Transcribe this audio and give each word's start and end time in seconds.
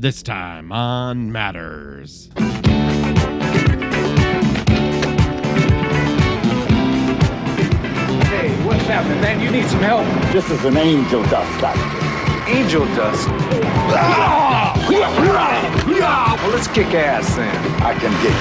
This 0.00 0.22
time 0.22 0.72
on 0.72 1.30
Matters. 1.30 2.30
Hey, 8.24 8.48
what's 8.64 8.86
happening, 8.86 9.20
man? 9.20 9.42
You 9.42 9.50
need 9.50 9.66
some 9.66 9.80
help? 9.80 10.06
This 10.32 10.48
is 10.50 10.64
an 10.64 10.78
angel 10.78 11.22
dust 11.24 11.60
factory. 11.60 12.50
Angel 12.50 12.86
dust. 12.96 13.28
Well, 14.88 16.50
let's 16.50 16.68
kick 16.68 16.94
ass 16.94 17.36
then. 17.36 17.54
I 17.82 17.92
can 17.92 18.10
dig 18.22 18.32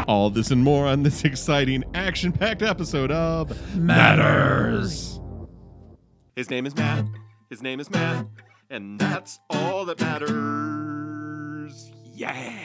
it. 0.00 0.08
All 0.08 0.30
this 0.30 0.50
and 0.50 0.64
more 0.64 0.86
on 0.86 1.02
this 1.02 1.24
exciting, 1.24 1.84
action 1.92 2.32
packed 2.32 2.62
episode 2.62 3.10
of 3.10 3.76
Matters. 3.76 5.20
His 6.34 6.48
name 6.48 6.64
is 6.64 6.74
Matt. 6.74 7.04
His 7.50 7.60
name 7.60 7.80
is 7.80 7.90
Matt. 7.90 8.24
And 8.68 8.98
that's 8.98 9.38
all 9.48 9.84
that 9.84 10.00
matters. 10.00 11.92
Yeah. 12.14 12.58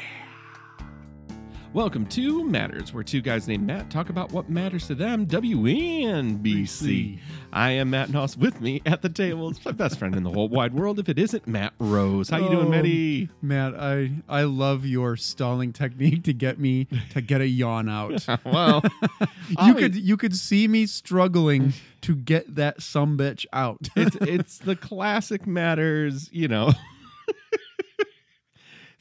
Welcome 1.74 2.06
to 2.08 2.44
Matters, 2.44 2.94
where 2.94 3.02
two 3.02 3.22
guys 3.22 3.48
named 3.48 3.66
Matt 3.66 3.90
talk 3.90 4.10
about 4.10 4.34
what 4.34 4.50
matters 4.50 4.88
to 4.88 4.96
them. 4.96 5.26
WNBC. 5.26 7.18
I 7.54 7.72
am 7.72 7.92
Matt 7.92 8.10
Noss. 8.10 8.36
With 8.36 8.60
me 8.60 8.82
at 8.86 9.02
the 9.02 9.08
table 9.08 9.50
is 9.52 9.64
my 9.64 9.72
best 9.72 9.98
friend 9.98 10.14
in 10.14 10.24
the 10.24 10.32
whole 10.32 10.50
wide 10.50 10.74
world. 10.74 11.00
If 11.00 11.08
it 11.08 11.18
isn't 11.18 11.48
Matt 11.48 11.72
Rose, 11.80 12.30
how 12.30 12.40
you 12.40 12.50
doing, 12.50 12.68
Oh, 12.68 12.70
Matty? 12.70 13.30
Matt, 13.42 13.74
I 13.80 14.12
I 14.28 14.44
love 14.44 14.86
your 14.86 15.16
stalling 15.16 15.72
technique 15.72 16.26
to 16.26 16.34
get 16.34 16.60
me 16.60 16.90
to 17.12 17.22
get 17.22 17.40
a 17.40 17.48
yawn 17.48 17.88
out. 17.88 18.26
Well, 18.46 18.84
you 19.66 19.74
could 19.76 19.96
you 19.96 20.18
could 20.18 20.36
see 20.36 20.68
me 20.68 20.86
struggling 20.86 21.72
to 22.02 22.16
get 22.18 22.54
that 22.56 22.80
sumbitch 22.80 23.46
out. 23.54 23.88
it's 23.96 24.16
it's 24.22 24.58
the 24.58 24.76
classic 24.76 25.48
matters, 25.48 26.28
you 26.34 26.50
know. 26.50 26.74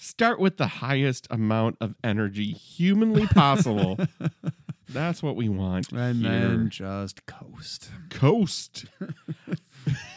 Start 0.02 0.40
with 0.40 0.56
the 0.56 0.66
highest 0.66 1.26
amount 1.28 1.76
of 1.78 1.94
energy 2.02 2.52
humanly 2.52 3.26
possible. 3.26 3.98
That's 4.88 5.22
what 5.22 5.36
we 5.36 5.50
want. 5.50 5.92
and 5.92 6.22
here. 6.22 6.30
then 6.30 6.70
just 6.70 7.26
coast. 7.26 7.90
coast. 8.08 8.86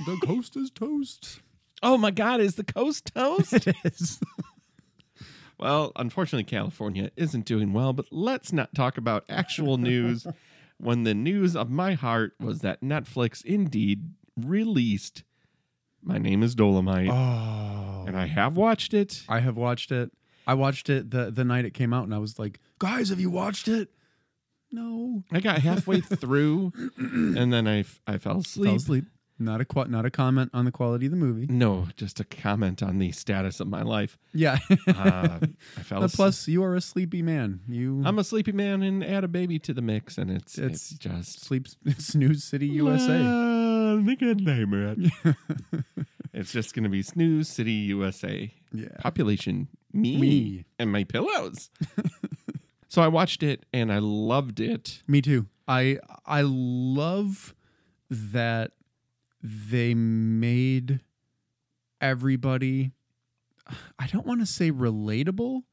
The 0.05 0.17
coast 0.25 0.55
is 0.55 0.71
toast. 0.71 1.41
Oh 1.81 1.97
my 1.97 2.11
God, 2.11 2.39
is 2.39 2.55
the 2.55 2.63
coast 2.63 3.11
toast? 3.13 3.53
It 3.67 3.75
is. 3.83 4.21
well, 5.59 5.91
unfortunately, 5.97 6.45
California 6.45 7.11
isn't 7.17 7.45
doing 7.45 7.73
well, 7.73 7.91
but 7.91 8.05
let's 8.09 8.53
not 8.53 8.73
talk 8.73 8.97
about 8.97 9.25
actual 9.27 9.77
news 9.77 10.25
when 10.77 11.03
the 11.03 11.13
news 11.13 11.57
of 11.57 11.69
my 11.69 11.93
heart 11.93 12.33
was 12.39 12.59
that 12.59 12.81
Netflix 12.81 13.43
indeed 13.43 14.13
released 14.37 15.23
My 16.03 16.17
Name 16.17 16.43
is 16.43 16.53
Dolomite. 16.55 17.09
Oh, 17.09 18.03
And 18.07 18.17
I 18.17 18.27
have 18.27 18.57
watched 18.57 18.93
it. 18.93 19.23
I 19.29 19.39
have 19.39 19.55
watched 19.57 19.91
it. 19.91 20.11
I 20.45 20.53
watched 20.55 20.89
it 20.89 21.11
the 21.11 21.31
the 21.31 21.45
night 21.45 21.63
it 21.63 21.73
came 21.73 21.93
out, 21.93 22.03
and 22.03 22.13
I 22.13 22.17
was 22.17 22.37
like, 22.37 22.59
"Guys, 22.77 23.07
have 23.09 23.19
you 23.21 23.29
watched 23.29 23.67
it?" 23.69 23.89
No, 24.71 25.23
I 25.31 25.39
got 25.39 25.59
halfway 25.59 26.01
through, 26.21 26.73
and 26.97 27.53
then 27.53 27.67
I, 27.67 27.79
f- 27.79 28.01
I 28.07 28.17
fell 28.17 28.39
asleep. 28.39 28.67
fell 28.67 28.75
asleep. 28.75 29.05
Not 29.39 29.61
a 29.61 29.65
qu- 29.65 29.85
not 29.85 30.05
a 30.05 30.09
comment 30.11 30.51
on 30.53 30.65
the 30.65 30.71
quality 30.71 31.05
of 31.05 31.11
the 31.11 31.17
movie. 31.17 31.47
No, 31.47 31.87
just 31.95 32.19
a 32.19 32.23
comment 32.23 32.83
on 32.83 32.97
the 32.99 33.11
status 33.11 33.59
of 33.59 33.67
my 33.67 33.81
life. 33.83 34.17
Yeah. 34.33 34.57
Uh, 34.87 35.39
I 35.77 35.81
fell 35.83 36.03
asleep. 36.03 36.15
plus, 36.17 36.47
you 36.47 36.63
are 36.63 36.75
a 36.75 36.81
sleepy 36.81 37.21
man. 37.21 37.61
You 37.67 38.01
I'm 38.05 38.19
a 38.19 38.23
sleepy 38.23 38.51
man 38.51 38.83
and 38.83 39.03
add 39.03 39.23
a 39.23 39.27
baby 39.27 39.59
to 39.59 39.73
the 39.73 39.81
mix, 39.81 40.17
and 40.17 40.29
it's 40.29 40.57
it's, 40.57 40.91
It's 40.91 40.99
just 40.99 41.43
sleep 41.45 41.67
snooze 41.97 42.43
city 42.43 42.67
USA. 42.67 43.17
The 44.01 44.15
good 44.15 44.41
name, 44.41 44.73
right? 44.73 45.35
it's 46.33 46.51
just 46.51 46.73
gonna 46.73 46.89
be 46.89 47.01
Snooze 47.01 47.47
City, 47.47 47.71
USA. 47.71 48.53
Yeah. 48.71 48.87
Population 48.99 49.67
me, 49.91 50.17
Me. 50.17 50.65
and 50.79 50.91
my 50.91 51.03
pillows. 51.03 51.69
so 52.89 53.01
I 53.01 53.07
watched 53.07 53.43
it 53.43 53.65
and 53.71 53.91
I 53.91 53.99
loved 53.99 54.59
it. 54.59 55.01
Me 55.07 55.21
too. 55.21 55.47
I 55.67 55.99
I 56.25 56.41
love 56.43 57.53
that 58.09 58.71
they 59.41 59.93
made 59.93 61.01
everybody 62.01 62.91
I 63.97 64.07
don't 64.07 64.25
want 64.25 64.41
to 64.41 64.45
say 64.45 64.71
relatable, 64.71 65.63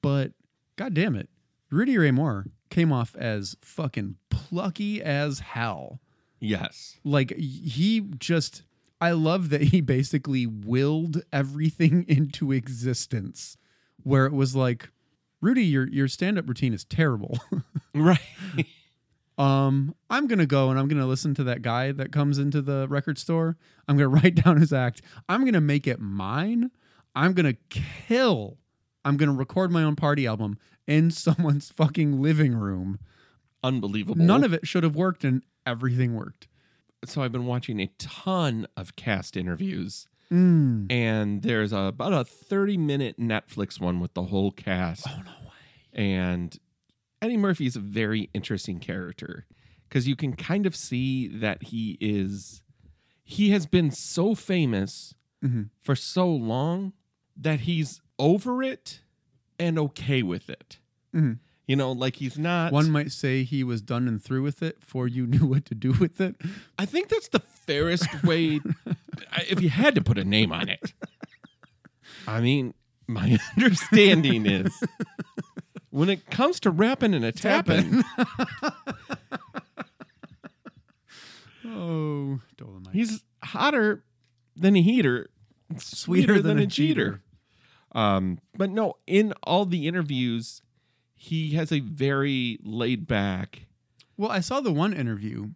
but 0.00 0.32
god 0.76 0.94
damn 0.94 1.16
it. 1.16 1.28
Rudy 1.70 1.98
Ray 1.98 2.10
Moore 2.10 2.46
came 2.70 2.92
off 2.92 3.16
as 3.16 3.56
fucking 3.62 4.16
plucky 4.30 5.02
as 5.02 5.40
hell. 5.40 6.00
Yes. 6.42 6.98
Like 7.04 7.34
he 7.36 8.00
just 8.18 8.64
I 9.00 9.12
love 9.12 9.50
that 9.50 9.62
he 9.62 9.80
basically 9.80 10.44
willed 10.46 11.22
everything 11.32 12.04
into 12.08 12.52
existence 12.52 13.56
where 14.02 14.26
it 14.26 14.32
was 14.32 14.54
like 14.56 14.90
Rudy 15.40 15.64
your 15.64 15.88
your 15.88 16.08
stand-up 16.08 16.48
routine 16.48 16.74
is 16.74 16.84
terrible. 16.84 17.38
Right. 17.94 18.18
um 19.36 19.94
I'm 20.08 20.26
going 20.26 20.38
to 20.38 20.46
go 20.46 20.70
and 20.70 20.78
I'm 20.78 20.88
going 20.88 21.00
to 21.00 21.06
listen 21.06 21.34
to 21.34 21.44
that 21.44 21.60
guy 21.60 21.92
that 21.92 22.10
comes 22.10 22.38
into 22.38 22.62
the 22.62 22.86
record 22.88 23.18
store. 23.18 23.58
I'm 23.86 23.98
going 23.98 24.10
to 24.16 24.22
write 24.22 24.34
down 24.36 24.56
his 24.58 24.72
act. 24.72 25.02
I'm 25.28 25.42
going 25.42 25.52
to 25.52 25.60
make 25.60 25.86
it 25.86 26.00
mine. 26.00 26.70
I'm 27.14 27.34
going 27.34 27.54
to 27.54 27.58
kill. 28.08 28.56
I'm 29.04 29.18
going 29.18 29.28
to 29.28 29.36
record 29.36 29.70
my 29.70 29.82
own 29.82 29.94
party 29.94 30.26
album 30.26 30.58
in 30.86 31.10
someone's 31.10 31.70
fucking 31.70 32.20
living 32.22 32.54
room. 32.54 32.98
Unbelievable. 33.62 34.22
None 34.24 34.44
of 34.44 34.52
it 34.52 34.66
should 34.66 34.82
have 34.82 34.96
worked 34.96 35.24
and 35.24 35.42
everything 35.66 36.14
worked. 36.14 36.48
so 37.04 37.20
I've 37.22 37.32
been 37.32 37.46
watching 37.46 37.80
a 37.80 37.88
ton 37.98 38.66
of 38.76 38.94
cast 38.96 39.36
interviews, 39.36 40.06
Mm. 40.30 40.90
and 40.90 41.42
there's 41.42 41.72
a, 41.72 41.76
about 41.78 42.12
a 42.12 42.24
30 42.24 42.76
minute 42.78 43.18
Netflix 43.18 43.78
one 43.80 43.98
with 44.00 44.14
the 44.14 44.22
whole 44.22 44.50
cast. 44.52 45.06
Oh, 45.08 45.20
no 45.24 45.32
way. 45.48 45.52
And 45.92 46.56
Eddie 47.20 47.36
Murphy 47.36 47.66
is 47.66 47.76
a 47.76 47.80
very 47.80 48.30
interesting 48.32 48.78
character 48.78 49.46
because 49.88 50.06
you 50.08 50.16
can 50.16 50.34
kind 50.34 50.64
of 50.64 50.74
see 50.76 51.26
that 51.28 51.64
he 51.64 51.98
is, 52.00 52.62
he 53.24 53.50
has 53.50 53.66
been 53.66 53.90
so 53.90 54.34
famous 54.34 55.14
Mhm. 55.44 55.68
for 55.82 55.94
so 55.96 56.32
long 56.32 56.92
that 57.36 57.60
he's 57.60 58.00
over 58.18 58.62
it 58.62 59.02
and 59.58 59.78
okay 59.78 60.22
with 60.22 60.48
it. 60.48 60.78
Mhm. 61.14 61.40
You 61.66 61.76
know, 61.76 61.92
like 61.92 62.16
he's 62.16 62.38
not. 62.38 62.72
One 62.72 62.90
might 62.90 63.12
say 63.12 63.44
he 63.44 63.62
was 63.62 63.80
done 63.80 64.08
and 64.08 64.22
through 64.22 64.42
with 64.42 64.62
it 64.62 64.80
before 64.80 65.06
you 65.08 65.26
knew 65.28 65.46
what 65.46 65.64
to 65.66 65.74
do 65.74 65.92
with 65.92 66.20
it. 66.20 66.36
I 66.78 66.86
think 66.86 67.08
that's 67.08 67.28
the 67.28 67.40
fairest 67.40 68.24
way. 68.24 68.60
If 69.48 69.60
you 69.62 69.68
had 69.70 69.94
to 69.94 70.02
put 70.02 70.18
a 70.18 70.24
name 70.24 70.52
on 70.52 70.68
it, 70.68 70.92
I 72.26 72.40
mean, 72.40 72.74
my 73.06 73.38
understanding 73.56 74.46
is 74.46 74.82
when 75.90 76.08
it 76.08 76.30
comes 76.30 76.58
to 76.60 76.70
rapping 76.70 77.14
and 77.14 77.24
a 77.24 77.32
tapping, 77.32 78.02
Oh, 81.64 82.40
Dolomite. 82.56 82.92
he's 82.92 83.22
hotter 83.42 84.04
than 84.56 84.76
a 84.76 84.82
heater, 84.82 85.30
sweeter, 85.78 86.40
than, 86.40 86.58
a 86.58 86.66
cheater. 86.66 87.22
Um, 87.92 88.38
but 88.56 88.70
no, 88.70 88.94
in 89.06 89.32
all 89.44 89.64
the 89.64 89.86
interviews, 89.86 90.60
he 91.24 91.50
has 91.50 91.70
a 91.70 91.78
very 91.78 92.58
laid 92.64 93.06
back. 93.06 93.66
Well, 94.16 94.28
I 94.30 94.40
saw 94.40 94.60
the 94.60 94.72
one 94.72 94.92
interview 94.92 95.50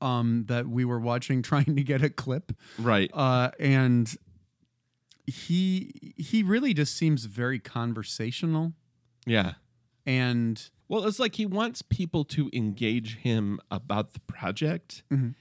um, 0.00 0.44
that 0.46 0.68
we 0.68 0.84
were 0.84 1.00
watching, 1.00 1.42
trying 1.50 1.74
to 1.74 1.82
get 1.82 2.02
a 2.02 2.08
clip, 2.10 2.52
Right. 2.78 3.10
uh, 3.12 3.50
and 3.58 4.14
he 5.26 6.14
he 6.16 6.42
really 6.42 6.72
just 6.74 6.96
seems 6.96 7.24
very 7.24 7.58
conversational, 7.58 8.74
Yeah. 9.26 9.54
and 10.06 10.70
Well, 10.86 11.06
it's 11.06 11.18
like 11.18 11.34
he 11.36 11.46
wants 11.46 11.80
people 11.82 12.24
to 12.26 12.50
engage 12.52 13.16
him 13.16 13.58
about 13.70 14.12
the 14.12 14.20
project, 14.20 15.02
Mhm. 15.10 15.34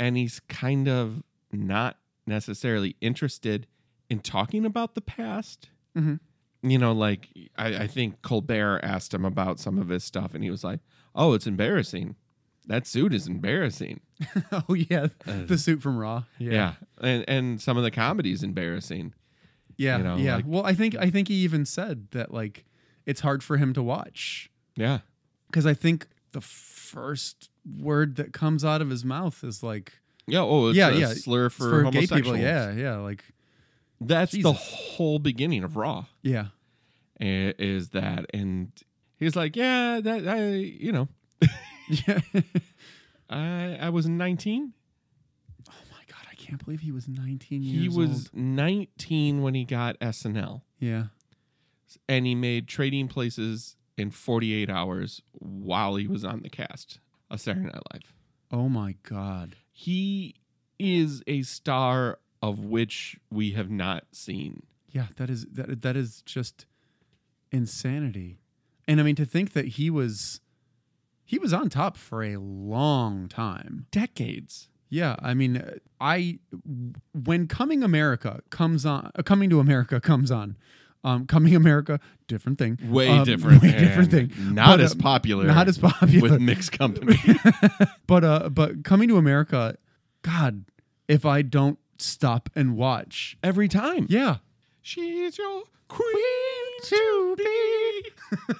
and 0.00 0.16
he's 0.16 0.40
kind 0.48 0.88
of 0.88 1.22
not 1.52 1.98
necessarily 2.26 2.96
interested 3.00 3.66
in 4.08 4.20
talking 4.20 4.64
about 4.64 4.94
the 4.94 5.02
past. 5.02 5.68
Mhm. 5.94 6.18
You 6.70 6.78
know, 6.78 6.92
like 6.92 7.28
I, 7.56 7.84
I 7.84 7.86
think 7.86 8.22
Colbert 8.22 8.80
asked 8.82 9.12
him 9.14 9.24
about 9.24 9.58
some 9.60 9.78
of 9.78 9.88
his 9.88 10.04
stuff, 10.04 10.34
and 10.34 10.42
he 10.42 10.50
was 10.50 10.64
like, 10.64 10.80
"Oh, 11.14 11.32
it's 11.34 11.46
embarrassing. 11.46 12.16
That 12.66 12.86
suit 12.86 13.14
is 13.14 13.26
embarrassing." 13.28 14.00
oh 14.52 14.74
yeah, 14.74 15.08
uh, 15.26 15.44
the 15.46 15.58
suit 15.58 15.82
from 15.82 15.98
Raw, 15.98 16.24
Yeah, 16.38 16.74
and 17.00 17.24
and 17.28 17.60
some 17.60 17.76
of 17.76 17.82
the 17.84 17.90
comedy 17.90 18.32
is 18.32 18.42
embarrassing. 18.42 19.12
yeah, 19.76 19.98
You 19.98 20.04
know, 20.04 20.16
yeah. 20.16 20.36
like- 20.36 20.44
well, 20.48 20.64
I 20.64 20.74
think 20.74 20.96
I 20.96 21.10
think 21.10 21.28
he 21.28 21.34
even 21.34 21.64
said 21.66 22.08
that 22.12 22.32
like 22.32 22.64
it's 23.04 23.20
hard 23.20 23.44
for 23.44 23.56
him 23.58 23.72
to 23.74 23.82
watch 23.82 24.50
Yeah, 24.74 25.00
because 25.48 25.66
I 25.66 25.74
think 25.74 26.08
the 26.32 26.40
first 26.40 27.50
word 27.80 28.16
that 28.16 28.32
comes 28.32 28.64
out 28.64 28.80
of 28.82 28.90
his 28.90 29.04
mouth 29.04 29.44
is 29.44 29.62
like 29.62 29.92
yeah. 30.26 30.40
Oh, 30.40 30.68
it's 30.68 30.76
yeah, 30.76 30.88
a 30.88 30.94
yeah, 30.94 31.14
slur 31.14 31.50
for, 31.50 31.82
gay 31.82 31.84
homosexuals. 31.84 32.22
people. 32.22 32.36
Yeah, 32.38 32.72
yeah, 32.72 32.96
like 32.96 33.22
that's 34.00 34.32
the 34.32 34.52
whole 34.52 35.18
beginning 35.18 35.62
of 35.62 35.76
Raw. 35.76 36.06
yeah. 36.22 36.46
Is 37.20 37.90
that 37.90 38.26
and 38.34 38.72
he's 39.18 39.34
like 39.36 39.56
yeah 39.56 40.00
that 40.02 40.26
i 40.28 40.48
you 40.48 40.92
know 40.92 41.08
Yeah. 41.88 42.20
i 43.30 43.76
i 43.80 43.88
was 43.90 44.06
19 44.08 44.72
oh 45.68 45.72
my 45.90 45.98
god, 46.08 46.26
I 46.30 46.34
can't 46.34 46.64
believe 46.64 46.80
he 46.80 46.92
was 46.92 47.08
19 47.08 47.62
years 47.62 47.82
He 47.82 47.88
was 47.88 48.26
old. 48.26 48.34
19 48.34 49.42
when 49.42 49.54
he 49.54 49.64
got 49.64 49.98
SNL, 50.00 50.62
Yeah. 50.78 51.06
and 52.08 52.26
he 52.26 52.34
made 52.34 52.68
Trading 52.68 53.08
Places 53.08 53.76
in 53.96 54.10
48 54.10 54.68
hours 54.70 55.22
while 55.32 55.96
he 55.96 56.06
was 56.06 56.24
on 56.24 56.42
the 56.42 56.50
cast 56.50 57.00
of 57.30 57.40
Saturday 57.40 57.66
Night 57.66 57.82
Live. 57.92 58.12
Oh 58.52 58.68
my 58.68 58.94
god. 59.02 59.56
He 59.72 60.34
is 60.78 61.22
a 61.26 61.42
star 61.42 62.18
of 62.42 62.60
which 62.60 63.16
we 63.30 63.52
have 63.52 63.70
not 63.70 64.04
seen. 64.12 64.62
Yeah, 64.90 65.06
that 65.16 65.30
is 65.30 65.46
that 65.52 65.82
that 65.82 65.96
is 65.96 66.22
just 66.26 66.66
insanity. 67.56 68.38
And 68.86 69.00
I 69.00 69.02
mean 69.02 69.16
to 69.16 69.24
think 69.24 69.52
that 69.54 69.66
he 69.66 69.90
was 69.90 70.40
he 71.24 71.38
was 71.38 71.52
on 71.52 71.68
top 71.68 71.96
for 71.96 72.22
a 72.22 72.36
long 72.36 73.28
time. 73.28 73.86
Decades. 73.90 74.68
Yeah, 74.88 75.16
I 75.20 75.34
mean 75.34 75.56
uh, 75.56 75.74
I 76.00 76.38
when 77.12 77.48
Coming 77.48 77.82
America 77.82 78.40
comes 78.50 78.86
on 78.86 79.10
uh, 79.18 79.22
Coming 79.22 79.50
to 79.50 79.58
America 79.60 80.00
comes 80.00 80.30
on 80.30 80.56
um, 81.04 81.26
Coming 81.26 81.54
America, 81.54 82.00
different 82.26 82.58
thing. 82.58 82.78
Way 82.88 83.08
Um, 83.08 83.24
different. 83.24 83.62
Way 83.62 83.72
different 83.78 84.10
thing. 84.10 84.32
Not 84.54 84.66
But, 84.78 84.80
as 84.80 84.92
uh, 84.92 84.96
popular. 84.98 85.44
Not 85.44 85.68
as 85.68 85.78
popular. 85.78 86.20
with 86.30 86.40
mixed 86.40 86.72
company. 86.72 87.16
but 88.06 88.24
uh, 88.24 88.48
but 88.48 88.82
Coming 88.84 89.08
to 89.08 89.16
America, 89.16 89.76
God, 90.22 90.64
if 91.08 91.24
I 91.24 91.42
don't 91.42 91.78
stop 91.98 92.50
and 92.56 92.76
watch, 92.76 93.36
Every 93.42 93.68
time. 93.68 94.06
yeah, 94.08 94.36
She's 94.86 95.36
your 95.36 95.64
queen 95.88 96.04
to 96.84 97.34
be. 97.36 98.04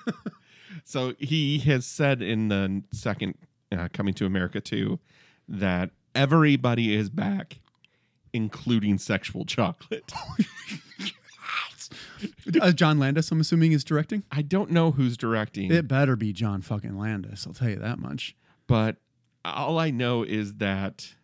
so 0.84 1.14
he 1.20 1.58
has 1.60 1.86
said 1.86 2.20
in 2.20 2.48
the 2.48 2.82
second 2.90 3.34
uh, 3.70 3.86
Coming 3.92 4.12
to 4.14 4.26
America 4.26 4.60
2 4.60 4.98
that 5.46 5.90
everybody 6.16 6.96
is 6.96 7.10
back, 7.10 7.60
including 8.32 8.98
sexual 8.98 9.44
chocolate. 9.44 10.12
uh, 12.60 12.72
John 12.72 12.98
Landis, 12.98 13.30
I'm 13.30 13.38
assuming 13.38 13.70
is 13.70 13.84
directing. 13.84 14.24
I 14.32 14.42
don't 14.42 14.72
know 14.72 14.90
who's 14.90 15.16
directing, 15.16 15.72
It 15.72 15.86
better 15.86 16.16
be 16.16 16.32
John 16.32 16.60
fucking 16.60 16.98
Landis. 16.98 17.46
I'll 17.46 17.52
tell 17.54 17.68
you 17.70 17.78
that 17.78 18.00
much. 18.00 18.34
but 18.66 18.96
all 19.44 19.78
I 19.78 19.92
know 19.92 20.24
is 20.24 20.56
that 20.56 21.14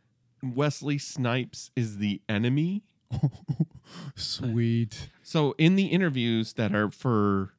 Wesley 0.44 0.98
Snipes 0.98 1.72
is 1.75 1.98
the 1.98 2.20
enemy. 2.28 2.84
Sweet 4.17 5.11
So 5.23 5.55
in 5.59 5.76
the 5.76 5.87
interviews 5.87 6.55
that 6.55 6.75
are 6.75 6.91
for 6.91 7.53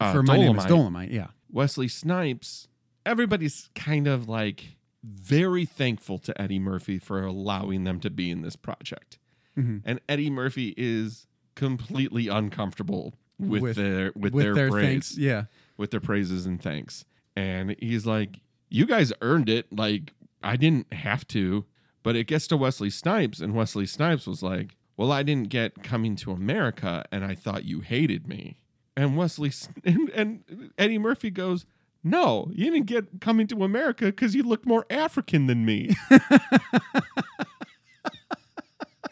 uh, 0.00 0.12
for 0.12 0.22
my 0.22 0.36
name 0.36 0.56
is 0.56 0.64
Dolomite, 0.64 0.68
Dolomite. 0.68 1.10
Yeah, 1.10 1.26
Wesley 1.50 1.88
Snipes, 1.88 2.68
everybody's 3.04 3.68
kind 3.74 4.06
of 4.06 4.28
like 4.28 4.76
very 5.02 5.64
thankful 5.64 6.18
to 6.18 6.40
Eddie 6.40 6.58
Murphy 6.58 6.98
for 6.98 7.22
allowing 7.24 7.84
them 7.84 8.00
to 8.00 8.10
be 8.10 8.30
in 8.30 8.42
this 8.42 8.56
project. 8.56 9.18
Mhm. 9.56 9.82
And 9.84 10.00
Eddie 10.08 10.30
Murphy 10.30 10.74
is 10.76 11.26
completely 11.56 12.28
uncomfortable 12.28 13.14
with, 13.38 13.62
With- 13.62 13.76
their 13.76 14.12
with, 14.14 14.32
with 14.34 14.44
their, 14.44 14.54
their 14.54 14.70
praise, 14.70 14.84
thanks. 14.86 15.18
Yeah, 15.18 15.44
with 15.76 15.90
their 15.90 16.00
praises 16.00 16.46
and 16.46 16.62
thanks. 16.62 17.04
And 17.36 17.74
he's 17.80 18.06
like, 18.06 18.40
"You 18.68 18.86
guys 18.86 19.12
earned 19.20 19.48
it. 19.48 19.72
Like 19.72 20.12
I 20.42 20.56
didn't 20.56 20.92
have 20.92 21.26
to." 21.28 21.64
But 22.04 22.14
it 22.14 22.28
gets 22.28 22.46
to 22.48 22.56
Wesley 22.56 22.90
Snipes, 22.90 23.40
and 23.40 23.52
Wesley 23.54 23.84
Snipes 23.84 24.26
was 24.26 24.42
like, 24.42 24.76
"Well, 24.98 25.10
I 25.10 25.22
didn't 25.22 25.48
get 25.48 25.82
Coming 25.82 26.14
to 26.16 26.32
America, 26.32 27.06
and 27.10 27.24
I 27.24 27.34
thought 27.34 27.64
you 27.64 27.80
hated 27.80 28.28
me." 28.28 28.58
And 28.94 29.16
Wesley 29.16 29.52
and, 29.84 30.10
and 30.10 30.72
Eddie 30.76 30.98
Murphy 30.98 31.30
goes, 31.30 31.64
"No, 32.04 32.50
you 32.52 32.70
didn't 32.70 32.86
get 32.86 33.22
Coming 33.22 33.46
to 33.46 33.64
America 33.64 34.04
because 34.06 34.34
you 34.34 34.42
looked 34.42 34.66
more 34.66 34.84
African 34.90 35.46
than 35.46 35.64
me." 35.64 35.96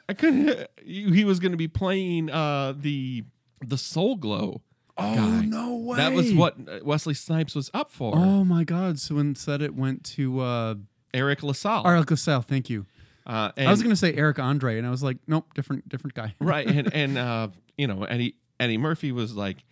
I 0.09 0.15
couldn't. 0.15 0.69
He 0.85 1.25
was 1.25 1.41
going 1.41 1.53
to 1.53 1.59
be 1.59 1.69
playing 1.69 2.31
uh, 2.31 2.75
the 2.77 3.25
the 3.65 3.79
Soul 3.79 4.17
Glo. 4.17 4.63
Oh 4.99 5.15
guy. 5.15 5.45
no 5.45 5.77
way! 5.77 5.97
That 5.99 6.13
was 6.13 6.33
what 6.33 6.57
uh, 6.69 6.79
Wesley 6.83 7.15
Snipes 7.15 7.55
was 7.55 7.71
up 7.75 7.93
for. 7.93 8.15
Oh 8.17 8.45
my 8.45 8.65
God! 8.65 8.99
So 8.99 9.19
instead, 9.19 9.63
it 9.63 9.75
went 9.75 10.05
to 10.15 10.41
uh, 10.41 10.75
Eric 11.13 11.43
LaSalle. 11.43 11.87
Eric 11.87 12.11
LaSalle. 12.11 12.43
Thank 12.43 12.71
you. 12.71 12.87
Uh, 13.27 13.51
and, 13.57 13.67
I 13.67 13.71
was 13.71 13.83
gonna 13.83 13.97
say 13.97 14.15
Eric 14.15 14.39
Andre, 14.39 14.79
and 14.79 14.87
I 14.87 14.91
was 14.91 15.03
like, 15.03 15.19
nope, 15.27 15.53
different, 15.55 15.89
different 15.89 16.15
guy. 16.15 16.35
right, 16.41 16.67
and 16.67 16.93
and 16.95 17.19
uh, 17.19 17.49
you 17.77 17.87
know 17.87 18.05
Eddie 18.05 18.37
Eddie 18.61 18.79
Murphy 18.79 19.11
was 19.11 19.35
like, 19.35 19.65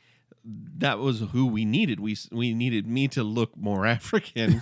that 0.44 0.98
was 0.98 1.20
who 1.32 1.46
we 1.46 1.64
needed. 1.64 2.00
We 2.00 2.16
we 2.32 2.52
needed 2.52 2.88
me 2.88 3.06
to 3.08 3.22
look 3.22 3.56
more 3.56 3.86
African, 3.98 4.60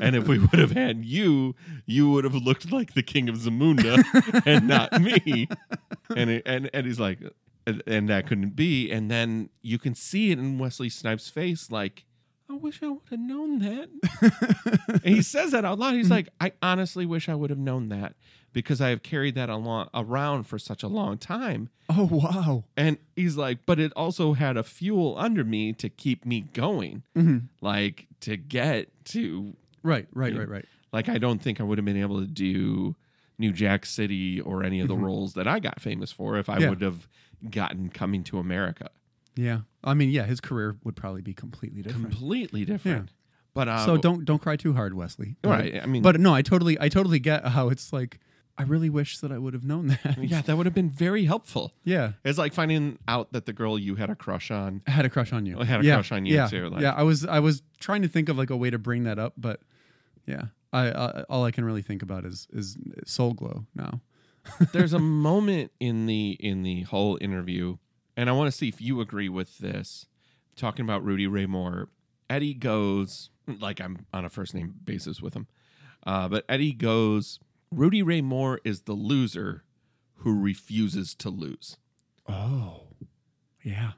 and 0.00 0.14
if 0.14 0.28
we 0.28 0.38
would 0.38 0.58
have 0.58 0.70
had 0.70 1.04
you, 1.04 1.56
you 1.84 2.10
would 2.10 2.24
have 2.24 2.34
looked 2.34 2.70
like 2.70 2.94
the 2.94 3.02
king 3.02 3.28
of 3.28 3.36
Zamunda 3.36 4.04
and 4.46 4.68
not 4.68 5.00
me. 5.00 5.48
And 6.14 6.30
it, 6.30 6.42
and 6.46 6.70
and 6.72 6.86
he's 6.86 7.00
like, 7.00 7.18
and 7.66 8.08
that 8.08 8.26
couldn't 8.26 8.54
be. 8.54 8.90
And 8.90 9.10
then 9.10 9.50
you 9.62 9.78
can 9.78 9.94
see 9.94 10.30
it 10.30 10.38
in 10.38 10.58
Wesley 10.58 10.88
Snipes' 10.88 11.28
face, 11.28 11.70
like. 11.70 12.04
I 12.50 12.54
wish 12.54 12.82
I 12.82 12.88
would 12.88 13.02
have 13.10 13.20
known 13.20 13.58
that. 13.58 15.00
and 15.04 15.14
he 15.16 15.22
says 15.22 15.52
that 15.52 15.64
out 15.64 15.78
loud. 15.78 15.94
He's 15.94 16.10
like, 16.10 16.28
I 16.40 16.52
honestly 16.62 17.04
wish 17.06 17.28
I 17.28 17.34
would 17.34 17.50
have 17.50 17.58
known 17.58 17.88
that 17.90 18.14
because 18.54 18.80
I 18.80 18.88
have 18.88 19.02
carried 19.02 19.34
that 19.34 19.50
along, 19.50 19.88
around 19.92 20.44
for 20.44 20.58
such 20.58 20.82
a 20.82 20.88
long 20.88 21.18
time. 21.18 21.68
Oh 21.90 22.08
wow! 22.10 22.64
And 22.76 22.96
he's 23.16 23.36
like, 23.36 23.58
but 23.66 23.78
it 23.78 23.92
also 23.94 24.32
had 24.32 24.56
a 24.56 24.62
fuel 24.62 25.14
under 25.18 25.44
me 25.44 25.72
to 25.74 25.88
keep 25.90 26.24
me 26.24 26.40
going, 26.54 27.02
Mhm. 27.16 27.48
like 27.60 28.06
to 28.20 28.36
get 28.36 28.88
to, 29.06 29.54
Right, 29.82 30.06
right, 30.12 30.34
right, 30.36 30.48
right. 30.48 30.64
like, 30.92 31.08
I 31.08 31.18
don't 31.18 31.40
think 31.42 31.60
I 31.60 31.64
would 31.64 31.78
have 31.78 31.84
been 31.84 31.96
able 32.00 32.20
to 32.20 32.26
do 32.26 32.96
New 33.38 33.52
Jack 33.52 33.84
City 33.86 34.40
or 34.40 34.64
any 34.64 34.80
of 34.80 34.88
the 34.88 34.96
roles 34.96 35.34
that 35.34 35.46
I 35.46 35.60
got 35.60 35.80
famous 35.80 36.10
for 36.12 36.36
if 36.38 36.48
I 36.48 36.54
Mm-hmm. 36.54 36.62
Yeah. 36.62 36.68
would 36.70 36.80
have 36.82 37.08
gotten 37.50 37.88
Coming 37.90 38.24
to 38.24 38.38
America. 38.38 38.88
Yeah, 39.38 39.60
I 39.84 39.94
mean, 39.94 40.10
yeah, 40.10 40.24
his 40.24 40.40
career 40.40 40.76
would 40.82 40.96
probably 40.96 41.22
be 41.22 41.32
completely 41.32 41.80
different. 41.82 42.10
Completely 42.10 42.64
different. 42.64 43.10
But 43.54 43.68
uh, 43.68 43.86
so 43.86 43.96
don't 43.96 44.24
don't 44.24 44.42
cry 44.42 44.56
too 44.56 44.72
hard, 44.74 44.94
Wesley. 44.94 45.36
Right, 45.44 45.80
I 45.82 45.86
mean- 45.86 46.02
but 46.02 46.18
no, 46.20 46.34
I 46.34 46.42
totally 46.42 46.76
I 46.80 46.88
totally 46.88 47.18
get 47.20 47.44
how 47.46 47.68
it's 47.68 47.92
like. 47.92 48.18
I 48.60 48.64
really 48.64 48.90
wish 48.90 49.18
that 49.18 49.30
I 49.30 49.38
would 49.38 49.54
have 49.54 49.62
known 49.64 49.86
that. 49.86 50.18
yeah, 50.20 50.42
that 50.42 50.56
would 50.56 50.66
have 50.66 50.74
been 50.74 50.90
very 50.90 51.24
helpful. 51.26 51.74
yeah. 51.84 52.14
It's 52.24 52.38
like 52.38 52.52
finding 52.52 52.98
out 53.06 53.30
that 53.32 53.46
the 53.46 53.52
girl 53.52 53.78
you 53.78 53.94
had 53.94 54.10
a 54.10 54.16
crush 54.16 54.50
on 54.50 54.82
I 54.84 54.90
had 54.90 55.04
a 55.04 55.08
crush 55.08 55.32
on 55.32 55.46
you. 55.46 55.60
I 55.60 55.64
had 55.64 55.80
a 55.80 55.84
yeah, 55.84 55.94
crush 55.94 56.10
on 56.10 56.26
you, 56.26 56.34
yeah, 56.34 56.48
too, 56.48 56.68
like- 56.68 56.82
yeah, 56.82 56.92
I 56.92 57.04
was 57.04 57.24
I 57.24 57.38
was 57.38 57.62
trying 57.78 58.02
to 58.02 58.08
think 58.08 58.28
of 58.28 58.36
like 58.36 58.50
a 58.50 58.56
way 58.56 58.70
to 58.70 58.78
bring 58.78 59.04
that 59.04 59.16
up, 59.20 59.34
but 59.36 59.60
yeah, 60.26 60.46
I, 60.72 60.88
I 60.90 61.22
all 61.28 61.44
I 61.44 61.52
can 61.52 61.64
really 61.64 61.82
think 61.82 62.02
about 62.02 62.24
is 62.24 62.48
is 62.52 62.76
Soul 63.06 63.32
Glo 63.34 63.64
now. 63.76 64.00
there's 64.72 64.92
a 64.92 64.98
moment 65.28 65.70
in 65.78 66.06
the 66.06 66.36
in 66.40 66.64
the 66.64 66.82
whole 66.82 67.16
interview 67.20 67.76
and 68.18 68.28
i 68.28 68.32
want 68.32 68.50
to 68.50 68.56
see 68.56 68.68
if 68.68 68.80
you 68.80 69.00
agree 69.00 69.28
with 69.30 69.56
this 69.58 70.04
talking 70.56 70.84
about 70.84 71.02
rudy 71.04 71.26
ray 71.26 71.46
moore 71.46 71.88
eddie 72.28 72.52
goes 72.54 73.30
like 73.60 73.80
i'm 73.80 74.04
on 74.12 74.24
a 74.26 74.28
first 74.28 74.54
name 74.54 74.74
basis 74.84 75.22
with 75.22 75.32
him 75.34 75.46
uh, 76.06 76.28
but 76.28 76.44
eddie 76.48 76.72
goes 76.72 77.38
rudy 77.70 78.02
ray 78.02 78.20
moore 78.20 78.60
is 78.64 78.82
the 78.82 78.92
loser 78.92 79.64
who 80.16 80.38
refuses 80.38 81.14
to 81.14 81.30
lose 81.30 81.76
Oh, 82.30 82.88
yeah. 83.64 83.92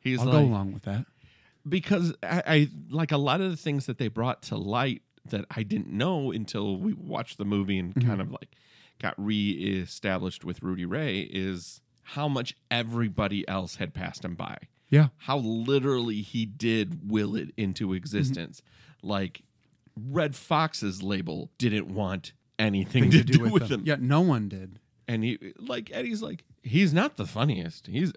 he's 0.00 0.18
I'll 0.18 0.26
like 0.26 0.34
go 0.34 0.40
along 0.40 0.72
with 0.72 0.82
that. 0.84 1.06
because 1.68 2.12
I, 2.22 2.42
I 2.46 2.68
like 2.90 3.12
a 3.12 3.16
lot 3.16 3.40
of 3.40 3.48
the 3.50 3.56
things 3.56 3.86
that 3.86 3.98
they 3.98 4.08
brought 4.08 4.42
to 4.44 4.56
light 4.56 5.02
that 5.26 5.44
I 5.52 5.62
didn't 5.62 5.92
know 5.92 6.32
until 6.32 6.78
we 6.78 6.92
watched 6.94 7.38
the 7.38 7.44
movie 7.44 7.78
and 7.78 7.94
kind 8.04 8.20
of 8.20 8.32
like 8.32 8.56
got 9.00 9.14
re-established 9.18 10.44
with 10.44 10.62
Rudy 10.62 10.84
Ray 10.84 11.20
is 11.20 11.80
how 12.10 12.28
much 12.28 12.54
everybody 12.70 13.46
else 13.48 13.76
had 13.76 13.92
passed 13.94 14.24
him 14.24 14.34
by. 14.36 14.56
Yeah. 14.88 15.08
How 15.16 15.38
literally 15.38 16.22
he 16.22 16.46
did 16.46 17.10
will 17.10 17.34
it 17.34 17.52
into 17.56 17.92
existence. 17.92 18.62
Like 19.02 19.42
Redd 19.96 20.36
Foxx's 20.36 21.02
label 21.02 21.50
didn't 21.58 21.88
want 21.92 22.32
anything 22.58 23.10
to, 23.10 23.24
do, 23.24 23.48
with, 23.50 23.68
him. 23.70 23.82
Yeah, 23.84 23.96
no 23.98 24.20
one 24.20 24.48
did. 24.48 24.78
And 25.08 25.24
he 25.24 25.52
like 25.58 25.90
Eddie's 25.92 26.22
like 26.22 26.44
he's 26.62 26.92
not 26.94 27.16
the 27.16 27.26
funniest. 27.26 27.86
He's 27.88 28.12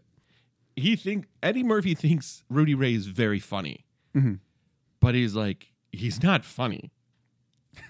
he 0.76 0.96
think 0.96 1.26
Eddie 1.42 1.64
Murphy 1.64 1.96
thinks 1.96 2.44
Rudy 2.50 2.76
Ray 2.76 2.94
is 2.94 3.08
very 3.08 3.40
funny, 3.40 3.86
Mhm. 4.16 4.40
but 5.00 5.16
he's 5.16 5.36
like 5.36 5.74
he's 5.92 6.22
not 6.22 6.46
funny. 6.46 6.92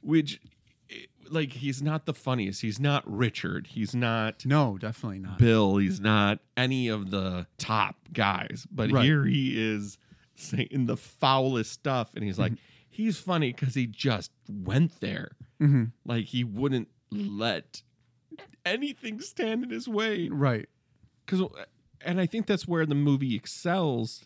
Which, 0.00 0.40
like, 1.32 1.52
he's 1.52 1.82
not 1.82 2.06
the 2.06 2.14
funniest. 2.14 2.60
He's 2.62 2.78
not 2.80 3.02
Richard. 3.10 3.68
He's 3.68 3.94
not 3.94 4.44
No, 4.46 4.78
definitely 4.78 5.18
not. 5.20 5.38
Bill. 5.38 5.76
He's 5.78 6.00
not 6.00 6.40
any 6.56 6.88
of 6.88 7.10
the 7.10 7.46
top 7.58 7.96
guys. 8.12 8.66
But 8.70 8.90
Right. 8.92 9.04
here 9.04 9.24
he 9.24 9.58
is 9.60 9.98
saying 10.34 10.86
the 10.86 10.96
foulest 10.96 11.72
stuff, 11.72 12.14
and 12.14 12.24
he's 12.24 12.38
like, 12.38 12.52
he's 12.88 13.18
funny 13.18 13.52
because 13.52 13.74
he 13.74 13.86
just 13.86 14.30
went 14.48 15.00
there. 15.00 15.32
Mhm. 15.60 15.92
Like 16.04 16.26
he 16.26 16.44
wouldn't 16.44 16.88
let 17.10 17.82
anything 18.64 19.20
stand 19.20 19.64
in 19.64 19.70
his 19.70 19.88
way 19.88 20.28
Right. 20.28 20.68
because 21.26 21.42
and 22.00 22.20
i 22.20 22.26
think 22.26 22.46
that's 22.46 22.66
where 22.66 22.86
the 22.86 22.94
movie 22.94 23.34
excels 23.34 24.24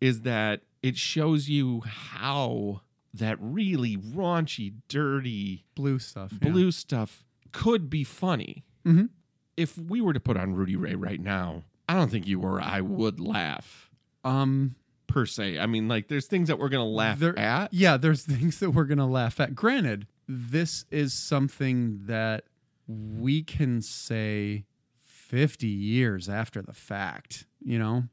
is 0.00 0.22
that 0.22 0.62
it 0.82 0.96
shows 0.96 1.48
you 1.48 1.80
how 1.80 2.82
that 3.14 3.36
really 3.40 3.96
raunchy 3.96 4.74
dirty 4.88 5.64
Blue 5.74 5.98
stuff. 5.98 6.32
yeah. 6.40 6.50
blue 6.50 6.70
stuff 6.70 7.24
could 7.52 7.88
be 7.88 8.04
funny. 8.04 8.64
Mhm. 8.86 9.08
If 9.56 9.76
we 9.78 10.00
were 10.00 10.12
to 10.12 10.20
put 10.20 10.36
on 10.36 10.54
Rudy 10.54 10.76
Ray 10.76 10.94
right 10.94 11.20
now, 11.20 11.64
I 11.88 11.94
don't 11.94 12.10
think 12.10 12.26
you 12.26 12.40
or 12.40 12.60
I 12.60 12.80
would 12.80 13.18
laugh 13.18 13.90
Um, 14.24 14.74
per 15.06 15.24
se. 15.26 15.58
I 15.58 15.66
mean, 15.66 15.88
like 15.88 16.08
there's 16.08 16.26
things 16.26 16.48
that 16.48 16.58
we're 16.58 16.68
gonna 16.68 16.84
laugh 16.84 17.18
there, 17.18 17.36
at. 17.38 17.72
yeah, 17.72 17.96
there's 17.96 18.22
things 18.26 18.58
that 18.60 18.70
we're 18.72 18.84
gonna 18.84 19.08
laugh 19.08 19.40
at. 19.40 19.54
Granted, 19.54 20.06
this 20.28 20.84
is 20.90 21.14
something 21.14 22.04
that 22.04 22.44
we 22.86 23.42
can 23.42 23.80
say 23.82 24.64
50 25.02 25.66
years 25.66 26.28
after 26.28 26.60
the 26.62 26.74
fact. 26.74 27.46
You 27.64 27.78
know, 27.78 28.04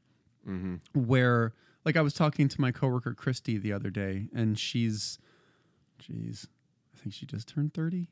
hmm 0.44 0.76
where 0.94 1.52
like 1.86 1.96
I 1.96 2.02
was 2.02 2.12
talking 2.12 2.48
to 2.48 2.60
my 2.60 2.72
coworker 2.72 3.14
Christy 3.14 3.56
the 3.56 3.72
other 3.72 3.90
day, 3.90 4.26
and 4.34 4.58
she's, 4.58 5.18
jeez, 6.02 6.48
I 6.92 6.98
think 6.98 7.14
she 7.14 7.24
just 7.24 7.48
turned 7.48 7.72
thirty, 7.72 8.08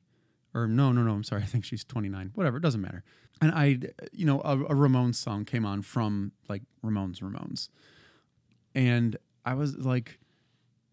or 0.54 0.68
no, 0.68 0.92
no, 0.92 1.02
no, 1.02 1.12
I'm 1.12 1.24
sorry, 1.24 1.42
I 1.44 1.46
think 1.46 1.64
she's 1.64 1.84
twenty 1.84 2.08
nine. 2.08 2.30
Whatever, 2.34 2.56
it 2.56 2.62
doesn't 2.62 2.80
matter. 2.80 3.02
And 3.42 3.50
I, 3.50 3.80
you 4.12 4.24
know, 4.24 4.40
a, 4.42 4.56
a 4.60 4.74
Ramones 4.74 5.16
song 5.16 5.44
came 5.44 5.66
on 5.66 5.82
from 5.82 6.30
like 6.48 6.62
Ramones, 6.84 7.20
Ramones, 7.20 7.68
and 8.74 9.16
I 9.44 9.54
was 9.54 9.76
like, 9.76 10.20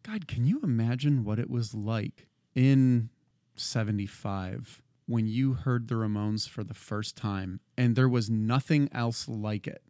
God, 0.02 0.28
can 0.28 0.46
you 0.48 0.60
imagine 0.64 1.24
what 1.24 1.38
it 1.38 1.52
was 1.52 1.76
like 1.76 2.28
in 2.56 3.10
'75 3.56 4.82
when 5.06 5.28
you 5.28 5.54
heard 5.54 5.88
the 5.88 5.96
Ramones 5.96 6.50
for 6.50 6.64
the 6.64 6.74
first 6.74 7.16
time, 7.16 7.60
and 7.78 7.96
there 7.96 8.10
was 8.10 8.28
nothing 8.28 8.90
else 8.92 9.28
like 9.30 9.68
it 9.68 9.84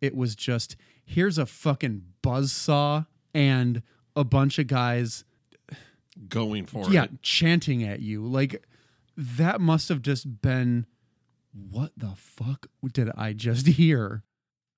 it 0.00 0.14
was 0.14 0.34
just 0.34 0.76
here's 1.04 1.38
a 1.38 1.46
fucking 1.46 2.02
buzz 2.22 2.52
saw 2.52 3.04
and 3.34 3.82
a 4.14 4.24
bunch 4.24 4.58
of 4.58 4.66
guys 4.66 5.24
Going 6.28 6.64
for 6.64 6.90
yeah 6.90 7.04
it. 7.04 7.22
chanting 7.22 7.82
at 7.84 8.00
you 8.00 8.24
like 8.26 8.64
that 9.16 9.60
must 9.60 9.88
have 9.90 10.00
just 10.00 10.40
been 10.40 10.86
what 11.52 11.92
the 11.96 12.12
fuck 12.16 12.66
did 12.92 13.10
i 13.16 13.32
just 13.34 13.66
hear 13.66 14.22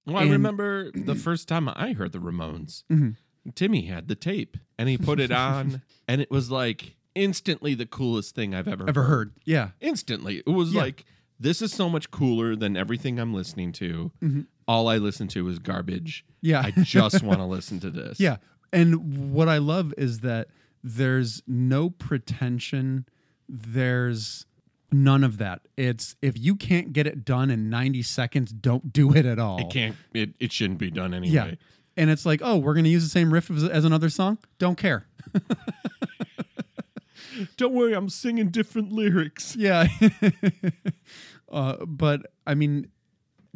Well, 0.05 0.17
I 0.17 0.25
remember 0.29 0.91
the 0.93 1.15
first 1.15 1.47
time 1.49 1.69
I 1.69 1.93
heard 1.93 2.13
the 2.13 2.19
Ramones. 2.19 2.83
Mhm. 2.91 3.17
Timmy 3.55 3.83
had 3.87 4.09
the 4.09 4.15
tape 4.17 4.57
and 4.79 4.89
he 4.89 4.97
put 4.99 5.21
it 5.21 5.31
on, 5.31 5.83
and 6.09 6.21
it 6.21 6.31
was 6.31 6.51
like 6.51 6.97
instantly 7.15 7.75
the 7.75 7.87
coolest 7.87 8.35
thing 8.35 8.55
I've 8.55 8.69
ever 8.69 8.89
ever 8.89 9.05
heard 9.05 9.33
yeah 9.45 9.71
Instantly, 9.81 10.39
it 10.45 10.51
was 10.51 10.73
Yeah. 10.73 10.83
like 10.83 11.05
this 11.41 11.63
is 11.63 11.73
so 11.73 11.89
much 11.89 12.11
cooler 12.11 12.57
than 12.57 12.77
everything 12.77 13.19
I'm 13.19 13.33
listening 13.35 13.73
to. 13.73 14.11
All 14.67 14.89
I 14.89 14.99
listen 14.99 15.29
to 15.29 15.49
is 15.49 15.59
garbage. 15.59 16.25
Mm-hmm. 16.25 16.47
yeah 16.49 16.63
I 16.65 16.71
just 16.83 17.23
want 17.23 17.39
to 17.41 17.45
listen 17.57 17.81
to 17.81 17.91
this. 17.91 18.21
yeah 18.21 18.37
and 18.73 19.33
what 19.33 19.49
i 19.49 19.57
love 19.59 19.95
is 19.97 20.21
that 20.21 20.49
there's 20.85 21.43
no 21.47 21.89
pretension 21.91 23.07
there's 23.49 24.45
none 24.93 25.25
of 25.25 25.39
that 25.39 25.63
it's 25.77 26.17
if 26.23 26.39
you 26.39 26.55
can't 26.55 26.93
get 26.93 27.07
it 27.07 27.25
done 27.25 27.51
in 27.51 27.71
90 27.71 28.03
seconds 28.03 28.53
don't 28.53 28.93
do 28.93 29.15
it 29.15 29.25
at 29.27 29.39
all 29.39 29.59
it 29.59 29.71
can't. 29.71 29.97
It, 30.13 30.31
it 30.39 30.53
shouldn't 30.53 30.79
be 30.79 30.91
done 30.91 31.15
anyway. 31.15 31.33
Yeah. 31.35 31.55
And 31.97 32.11
it's 32.11 32.25
like, 32.25 32.41
oh, 32.45 32.57
we're 32.59 32.75
going 32.75 32.85
to 32.85 32.91
use 32.91 33.03
the 33.03 33.11
same 33.11 33.33
riff 33.33 33.51
as, 33.51 33.65
as 33.65 33.85
another 33.85 34.09
song? 34.09 34.39
Don't 34.61 34.77
care. 34.79 35.07
Don't 37.57 37.75
worry, 37.75 37.95
I'm 37.95 38.09
singing 38.09 38.49
different 38.49 38.93
lyrics. 38.93 39.57
Yeah. 39.57 39.89
uh, 41.53 41.85
but 41.87 42.23
I 42.47 42.55
mean, 42.55 42.91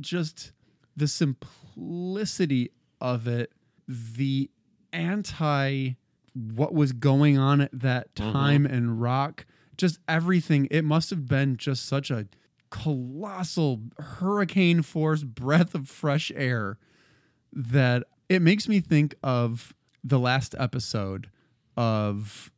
just 0.00 0.52
the 0.96 1.08
simplicity 1.08 2.70
of 3.00 3.26
it, 3.26 3.52
the 3.88 4.50
anti 4.92 5.94
what 6.34 6.72
was 6.72 6.92
going 6.92 7.36
on 7.36 7.60
at 7.60 7.70
that 7.78 8.14
time 8.14 8.64
in 8.64 8.98
rock, 8.98 9.44
just 9.76 9.98
everything. 10.08 10.66
It 10.70 10.82
must 10.82 11.10
have 11.10 11.26
been 11.26 11.56
just 11.56 11.86
such 11.86 12.10
a 12.10 12.26
colossal 12.70 13.82
hurricane 13.98 14.80
force 14.80 15.24
breath 15.24 15.74
of 15.74 15.88
fresh 15.88 16.32
air 16.34 16.78
that 17.52 18.04
it 18.30 18.40
makes 18.40 18.66
me 18.66 18.80
think 18.80 19.14
of 19.22 19.74
the 20.02 20.18
last 20.18 20.54
episode 20.58 21.28
of 21.76 22.50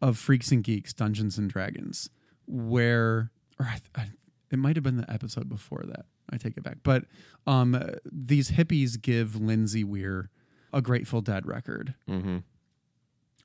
of 0.00 0.18
Freaks 0.18 0.50
and 0.50 0.64
Geeks 0.64 0.92
Dungeons 0.92 1.38
and 1.38 1.50
Dragons 1.50 2.10
where 2.46 3.30
or 3.58 3.66
I, 3.66 3.78
I, 3.94 4.08
it 4.50 4.58
might 4.58 4.76
have 4.76 4.82
been 4.82 4.96
the 4.96 5.10
episode 5.10 5.48
before 5.48 5.84
that. 5.86 6.06
I 6.32 6.36
take 6.36 6.56
it 6.56 6.62
back. 6.62 6.78
But 6.82 7.04
um 7.46 7.80
these 8.10 8.52
hippies 8.52 9.00
give 9.00 9.36
Lindsay 9.40 9.84
Weir 9.84 10.30
a 10.72 10.82
Grateful 10.82 11.20
Dead 11.20 11.46
record. 11.46 11.94
Mm-hmm. 12.08 12.38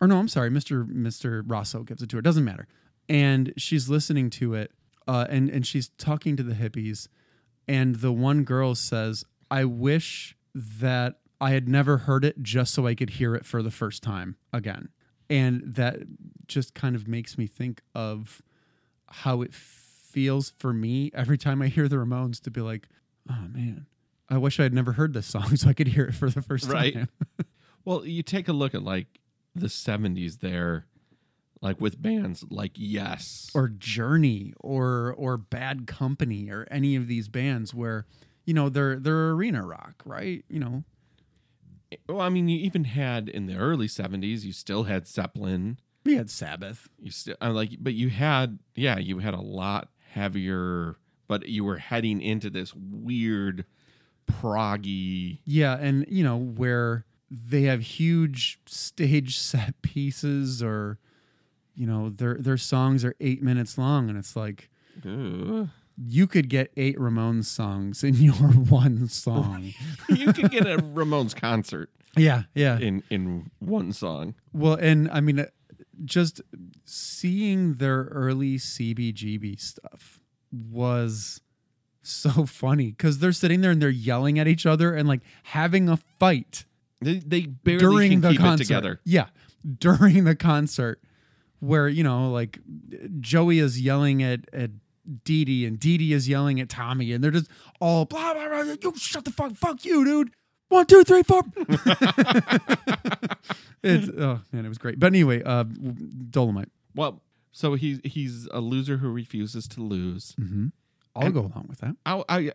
Or 0.01 0.07
no, 0.07 0.17
I'm 0.17 0.27
sorry, 0.27 0.49
Mr. 0.49 0.87
Mr. 0.87 1.43
Rosso 1.45 1.83
gives 1.83 2.01
it 2.01 2.09
to 2.09 2.17
her. 2.17 2.21
Doesn't 2.21 2.43
matter. 2.43 2.67
And 3.07 3.53
she's 3.57 3.89
listening 3.89 4.29
to 4.31 4.53
it 4.55 4.71
uh 5.07 5.27
and 5.29 5.49
and 5.49 5.65
she's 5.65 5.89
talking 5.97 6.35
to 6.37 6.43
the 6.43 6.55
hippies 6.55 7.07
and 7.67 7.95
the 7.95 8.11
one 8.11 8.43
girl 8.43 8.75
says, 8.75 9.23
"I 9.49 9.65
wish 9.65 10.35
that 10.53 11.19
I 11.41 11.51
had 11.51 11.67
never 11.67 11.97
heard 11.97 12.23
it 12.23 12.41
just 12.41 12.73
so 12.73 12.85
I 12.87 12.95
could 12.95 13.11
hear 13.11 13.35
it 13.35 13.45
for 13.45 13.61
the 13.63 13.71
first 13.71 14.03
time 14.03 14.35
again." 14.53 14.89
And 15.29 15.63
that 15.75 15.97
just 16.47 16.73
kind 16.73 16.95
of 16.95 17.07
makes 17.07 17.37
me 17.37 17.47
think 17.47 17.81
of 17.93 18.41
how 19.07 19.41
it 19.41 19.53
feels 19.53 20.51
for 20.57 20.73
me 20.73 21.11
every 21.13 21.37
time 21.37 21.61
I 21.61 21.67
hear 21.67 21.87
the 21.87 21.97
Ramones 21.97 22.39
to 22.41 22.51
be 22.51 22.61
like, 22.61 22.87
"Oh 23.29 23.47
man, 23.49 23.85
I 24.29 24.37
wish 24.37 24.59
I 24.59 24.63
had 24.63 24.73
never 24.73 24.93
heard 24.93 25.13
this 25.13 25.27
song 25.27 25.55
so 25.57 25.69
I 25.69 25.73
could 25.73 25.87
hear 25.89 26.05
it 26.05 26.13
for 26.15 26.29
the 26.29 26.41
first 26.41 26.69
Right. 26.69 26.93
time." 26.93 27.09
Well, 27.85 28.03
you 28.03 28.23
take 28.23 28.47
a 28.47 28.53
look 28.53 28.73
at 28.73 28.81
like 28.81 29.19
the 29.53 29.67
70s 29.67 30.39
there, 30.39 30.87
like 31.61 31.79
with 31.79 32.01
bands 32.01 32.43
like 32.49 32.71
Yes. 32.75 33.51
or 33.53 33.67
Journey 33.69 34.53
or 34.59 35.13
or 35.15 35.37
Bad 35.37 35.85
Company 35.85 36.49
or 36.49 36.67
any 36.71 36.95
of 36.95 37.07
these 37.07 37.27
bands 37.27 37.75
where 37.75 38.07
you 38.43 38.55
know 38.55 38.69
they're 38.69 38.95
they're 38.99 39.29
arena 39.31 39.63
rock, 39.63 40.01
right? 40.03 40.43
You 40.49 40.59
know, 40.59 40.83
well, 42.09 42.21
I 42.21 42.29
mean, 42.29 42.47
you 42.49 42.57
even 42.59 42.85
had 42.85 43.29
in 43.29 43.45
the 43.45 43.55
early 43.55 43.87
70s, 43.87 44.43
you 44.43 44.51
still 44.51 44.83
had 44.85 45.07
Zeppelin. 45.07 45.77
We 46.05 46.15
had 46.15 46.29
Sabbath. 46.29 46.87
You 46.99 47.11
still 47.11 47.35
I'm 47.41 47.53
like, 47.53 47.71
but 47.79 47.93
you 47.93 48.09
had, 48.09 48.59
yeah, 48.75 48.97
you 48.97 49.19
had 49.19 49.33
a 49.33 49.41
lot 49.41 49.89
heavier, 50.11 50.97
but 51.27 51.49
you 51.49 51.65
were 51.65 51.77
heading 51.77 52.21
into 52.21 52.49
this 52.49 52.73
weird 52.73 53.65
proggy. 54.27 55.39
Yeah, 55.45 55.77
and 55.77 56.05
you 56.07 56.23
know 56.23 56.37
where 56.37 57.05
they 57.29 57.63
have 57.63 57.81
huge 57.81 58.59
stage 58.65 59.37
set 59.39 59.81
pieces, 59.81 60.63
or 60.63 60.99
you 61.73 61.87
know 61.87 62.09
their 62.09 62.35
their 62.35 62.57
songs 62.57 63.03
are 63.03 63.15
eight 63.19 63.41
minutes 63.41 63.77
long, 63.77 64.09
and 64.09 64.17
it's 64.17 64.35
like 64.35 64.69
Ugh. 65.05 65.69
you 65.97 66.27
could 66.27 66.49
get 66.49 66.71
eight 66.77 66.97
Ramones 66.97 67.45
songs 67.45 68.03
in 68.03 68.13
your 68.15 68.35
one 68.35 69.07
song. 69.07 69.73
you 70.09 70.31
could 70.31 70.51
get 70.51 70.67
a 70.67 70.77
Ramones 70.77 71.35
concert 71.35 71.89
yeah, 72.15 72.43
yeah. 72.53 72.77
in 72.77 73.03
in 73.09 73.51
one 73.59 73.91
song. 73.91 74.35
Well, 74.53 74.75
and 74.75 75.09
I 75.11 75.19
mean, 75.19 75.45
just 76.03 76.41
seeing 76.83 77.75
their 77.75 78.03
early 78.05 78.57
CBGB 78.57 79.59
stuff 79.59 80.19
was 80.51 81.41
so 82.01 82.45
funny 82.45 82.87
because 82.91 83.19
they're 83.19 83.31
sitting 83.31 83.61
there 83.61 83.71
and 83.71 83.81
they're 83.81 83.89
yelling 83.89 84.37
at 84.39 84.47
each 84.47 84.65
other 84.65 84.93
and 84.93 85.07
like 85.07 85.21
having 85.43 85.89
a 85.89 85.97
fight 86.19 86.65
They, 87.01 87.15
they 87.19 87.41
barely 87.41 87.79
during 87.79 88.11
can 88.11 88.21
the 88.21 88.29
keep 88.31 88.39
concert. 88.39 88.61
it 88.63 88.65
together. 88.67 88.99
Yeah, 89.03 89.27
during 89.79 90.23
the 90.25 90.35
concert, 90.35 91.01
where 91.59 91.87
you 91.87 92.03
know, 92.03 92.29
like 92.31 92.59
Joey 93.19 93.59
is 93.59 93.81
yelling 93.81 94.21
at 94.21 94.41
at 94.53 94.71
Dee 95.23 95.45
Dee 95.45 95.65
and 95.65 95.79
Dee 95.79 95.97
Dee 95.97 96.13
is 96.13 96.27
yelling 96.29 96.59
at 96.59 96.69
Tommy, 96.69 97.11
and 97.11 97.23
they're 97.23 97.31
just 97.31 97.49
all 97.79 98.05
blah 98.05 98.33
blah 98.33 98.47
blah. 98.47 98.75
You 98.81 98.93
shut 98.97 99.25
the 99.25 99.31
fuck, 99.31 99.53
fuck 99.55 99.83
you, 99.85 100.03
dude. 100.05 100.31
One, 100.75 100.85
two, 100.87 101.03
three, 101.05 101.23
four. 101.23 101.41
it's 103.81 104.09
oh 104.17 104.41
man, 104.51 104.65
it 104.65 104.67
was 104.69 104.77
great. 104.77 104.99
But 104.99 105.07
anyway, 105.07 105.41
uh, 105.43 105.63
Dolomite. 105.63 106.69
Well, 106.93 107.21
so 107.53 107.75
he's 107.75 108.01
he's 108.03 108.47
a 108.51 108.59
loser 108.59 108.97
who 108.97 109.09
refuses 109.09 109.67
to 109.69 109.81
lose. 109.81 110.35
Mm-hmm. 110.39 110.67
I'll 111.15 111.25
And- 111.27 111.33
go 111.33 111.39
along 111.41 111.67
with 111.69 111.79
that. 111.79 111.95
I, 112.05 112.23
I 112.27 112.51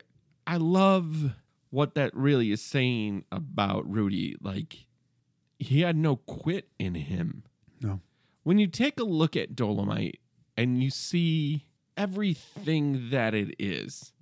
I 0.46 0.56
love 0.58 1.32
what 1.70 1.94
that 1.94 2.14
really 2.14 2.50
is 2.50 2.60
saying 2.62 3.24
about 3.32 3.90
Rudy. 3.90 4.36
Like 4.42 4.86
he 5.58 5.80
had 5.80 5.96
no 5.96 6.16
quit 6.16 6.68
in 6.78 6.94
him. 6.96 7.44
No. 7.80 8.00
When 8.42 8.58
you 8.58 8.66
take 8.66 9.00
a 9.00 9.04
look 9.04 9.34
at 9.36 9.56
Dolomite 9.56 10.20
and 10.58 10.82
you 10.82 10.90
see 10.90 11.64
everything 11.96 13.08
that 13.10 13.34
it 13.34 13.54
is, 13.58 14.12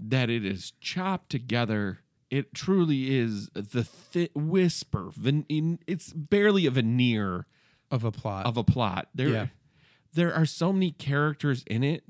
that 0.00 0.30
it 0.30 0.44
is 0.46 0.72
chopped 0.80 1.30
together, 1.30 1.98
it 2.30 2.54
truly 2.54 3.16
is 3.16 3.48
the 3.54 3.84
thi- 3.84 4.30
whisper. 4.34 5.10
Ven- 5.14 5.46
in, 5.48 5.78
it's 5.86 6.12
barely 6.12 6.66
a 6.66 6.70
veneer 6.70 7.46
Of 7.90 8.04
a 8.04 8.10
plot. 8.12 8.46
of 8.46 8.56
a 8.56 8.64
plot. 8.64 9.08
There, 9.14 9.28
Yeah. 9.28 9.46
there 10.14 10.32
are 10.34 10.46
so 10.46 10.72
many 10.72 10.90
characters 10.92 11.62
in 11.66 11.82
it 11.84 12.04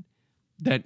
that 0.58 0.84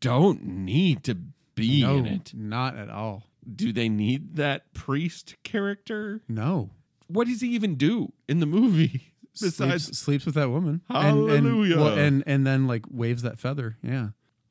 don't 0.00 0.44
need 0.44 1.04
to 1.04 1.14
be 1.54 1.82
no, 1.82 1.96
in 1.98 2.06
it. 2.06 2.32
not 2.34 2.76
at 2.76 2.88
all. 2.90 3.24
Do 3.54 3.72
they 3.72 3.88
need 3.88 4.36
that 4.36 4.72
priest 4.74 5.36
character? 5.42 6.22
No. 6.28 6.70
What 7.08 7.26
does 7.26 7.40
he 7.40 7.48
even 7.48 7.74
do 7.76 8.12
in 8.28 8.40
the 8.40 8.46
movie? 8.46 9.12
Besides, 9.40 9.84
sleeps, 9.84 9.98
sleeps 9.98 10.26
with 10.26 10.34
that 10.34 10.50
woman. 10.50 10.82
And, 10.88 11.18
and, 11.30 11.46
Hallelujah. 11.46 11.76
well, 11.76 11.98
and 11.98 12.22
and 12.26 12.46
then 12.46 12.66
like 12.66 12.84
waves 12.90 13.22
that 13.22 13.38
feather. 13.38 13.78
Yeah, 13.82 14.08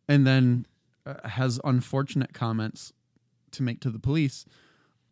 and 0.07 0.25
then 0.25 0.65
uh, 1.05 1.27
has 1.27 1.59
unfortunate 1.63 2.33
comments 2.33 2.91
to 3.53 3.63
make 3.63 3.79
to 3.81 3.89
the 3.89 3.99
police. 3.99 4.45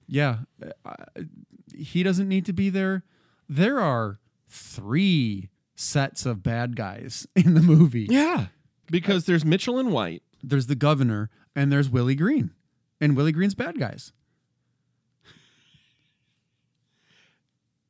Yeah, 0.08 0.39
uh, 0.86 0.94
he 1.75 2.03
doesn't 2.03 2.27
need 2.29 2.46
to 2.46 2.53
be 2.53 2.70
there. 2.70 3.03
There 3.50 3.79
are 3.79 4.20
three 4.48 5.50
sets 5.75 6.25
of 6.25 6.41
bad 6.44 6.75
guys 6.75 7.27
in 7.36 7.53
the 7.53 7.62
movie. 7.62 8.08
yeah, 8.10 8.48
because 8.89 9.25
there's 9.25 9.46
Mitchell 9.46 9.79
and 9.79 9.91
White. 9.91 10.24
There's 10.44 10.67
the 10.67 10.75
governor 10.75 11.29
and 11.56 11.72
there's 11.72 11.89
Willie 11.89 12.15
Green, 12.15 12.51
and 13.01 13.17
Willie 13.17 13.32
Green's 13.32 13.56
bad 13.56 13.79
guys. 13.79 14.13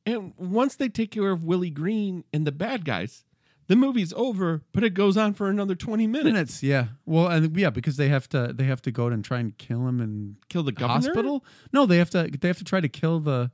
And 0.06 0.32
once 0.38 0.74
they 0.74 0.88
take 0.88 1.10
care 1.10 1.30
of 1.30 1.44
Willie 1.44 1.68
Green 1.68 2.24
and 2.32 2.46
the 2.46 2.52
bad 2.52 2.86
guys, 2.86 3.24
the 3.68 3.76
movie's 3.76 4.12
over, 4.14 4.62
but 4.72 4.82
it 4.82 4.94
goes 4.94 5.16
on 5.16 5.34
for 5.34 5.48
another 5.48 5.74
20 5.74 6.06
minutes. 6.06 6.24
Minutes, 6.24 6.62
yeah. 6.62 6.86
Well, 7.06 7.28
and 7.28 7.56
yeah, 7.56 7.70
because 7.70 7.96
they 7.96 8.08
have 8.08 8.28
to 8.30 8.52
they 8.54 8.64
have 8.64 8.82
to 8.82 8.90
go 8.90 9.06
out 9.06 9.12
and 9.12 9.24
try 9.24 9.38
and 9.38 9.56
kill 9.56 9.86
him 9.86 10.00
and 10.00 10.36
Kill 10.48 10.62
the 10.64 10.72
governor? 10.72 10.94
hospital. 11.08 11.44
No, 11.72 11.86
they 11.86 11.98
have 11.98 12.10
to 12.10 12.28
they 12.40 12.48
have 12.48 12.58
to 12.58 12.64
try 12.64 12.80
to 12.80 12.88
kill 12.88 13.20
the 13.20 13.50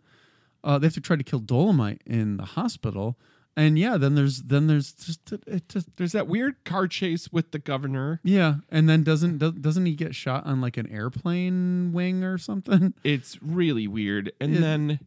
uh, 0.62 0.78
they 0.78 0.86
have 0.86 0.94
to 0.94 1.00
try 1.00 1.16
to 1.16 1.24
kill 1.24 1.40
Dolomite 1.40 2.00
in 2.06 2.36
the 2.38 2.44
hospital. 2.44 3.18
And 3.56 3.78
yeah, 3.78 3.96
then 3.98 4.16
there's 4.16 4.42
then 4.42 4.66
there's 4.66 4.92
just 4.92 5.30
it 5.46 5.68
just 5.68 5.96
There's 5.96 6.10
that 6.12 6.26
weird 6.26 6.64
car 6.64 6.88
chase 6.88 7.30
with 7.32 7.52
the 7.52 7.60
governor. 7.60 8.20
yeah, 8.24 8.56
and 8.68 8.88
then 8.88 9.04
doesn't 9.04 9.38
do- 9.38 9.52
doesn't 9.52 9.86
he 9.86 9.94
get 9.94 10.14
shot 10.14 10.44
on 10.46 10.60
like 10.60 10.76
an 10.76 10.88
airplane 10.90 11.92
wing 11.92 12.24
or 12.24 12.36
something? 12.38 12.94
It's 13.04 13.38
really 13.42 13.86
weird. 13.86 14.32
And 14.40 14.56
then 14.56 14.98